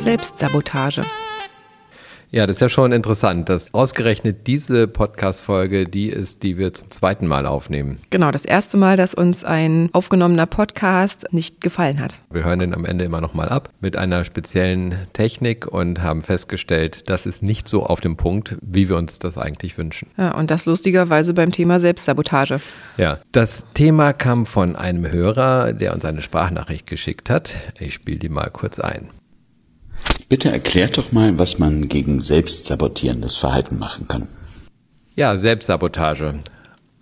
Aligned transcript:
Selbstsabotage. 0.00 1.04
Ja, 2.30 2.46
das 2.46 2.56
ist 2.56 2.60
ja 2.60 2.68
schon 2.70 2.92
interessant, 2.92 3.50
dass 3.50 3.74
ausgerechnet 3.74 4.46
diese 4.46 4.88
Podcast-Folge 4.88 5.84
die 5.84 6.08
ist, 6.08 6.42
die 6.42 6.56
wir 6.56 6.72
zum 6.72 6.90
zweiten 6.90 7.26
Mal 7.26 7.44
aufnehmen. 7.44 7.98
Genau, 8.08 8.30
das 8.30 8.46
erste 8.46 8.78
Mal, 8.78 8.96
dass 8.96 9.12
uns 9.12 9.44
ein 9.44 9.90
aufgenommener 9.92 10.46
Podcast 10.46 11.26
nicht 11.32 11.60
gefallen 11.60 12.00
hat. 12.00 12.18
Wir 12.30 12.44
hören 12.44 12.60
den 12.60 12.72
am 12.72 12.86
Ende 12.86 13.04
immer 13.04 13.20
nochmal 13.20 13.50
ab 13.50 13.68
mit 13.80 13.96
einer 13.96 14.24
speziellen 14.24 14.94
Technik 15.12 15.66
und 15.66 16.02
haben 16.02 16.22
festgestellt, 16.22 17.10
das 17.10 17.26
ist 17.26 17.42
nicht 17.42 17.68
so 17.68 17.84
auf 17.84 18.00
dem 18.00 18.16
Punkt, 18.16 18.56
wie 18.62 18.88
wir 18.88 18.96
uns 18.96 19.18
das 19.18 19.36
eigentlich 19.36 19.76
wünschen. 19.76 20.08
Ja, 20.16 20.34
und 20.34 20.50
das 20.50 20.64
lustigerweise 20.64 21.34
beim 21.34 21.52
Thema 21.52 21.78
Selbstsabotage. 21.78 22.60
Ja, 22.96 23.18
das 23.32 23.66
Thema 23.74 24.14
kam 24.14 24.46
von 24.46 24.76
einem 24.76 25.10
Hörer, 25.10 25.74
der 25.74 25.92
uns 25.92 26.06
eine 26.06 26.22
Sprachnachricht 26.22 26.86
geschickt 26.86 27.28
hat. 27.28 27.56
Ich 27.78 27.92
spiele 27.92 28.18
die 28.18 28.30
mal 28.30 28.48
kurz 28.50 28.78
ein. 28.78 29.10
Bitte 30.30 30.48
erklärt 30.48 30.96
doch 30.96 31.10
mal, 31.10 31.40
was 31.40 31.58
man 31.58 31.88
gegen 31.88 32.20
selbstsabotierendes 32.20 33.34
Verhalten 33.34 33.80
machen 33.80 34.06
kann. 34.06 34.28
Ja, 35.16 35.36
Selbstsabotage. 35.36 36.34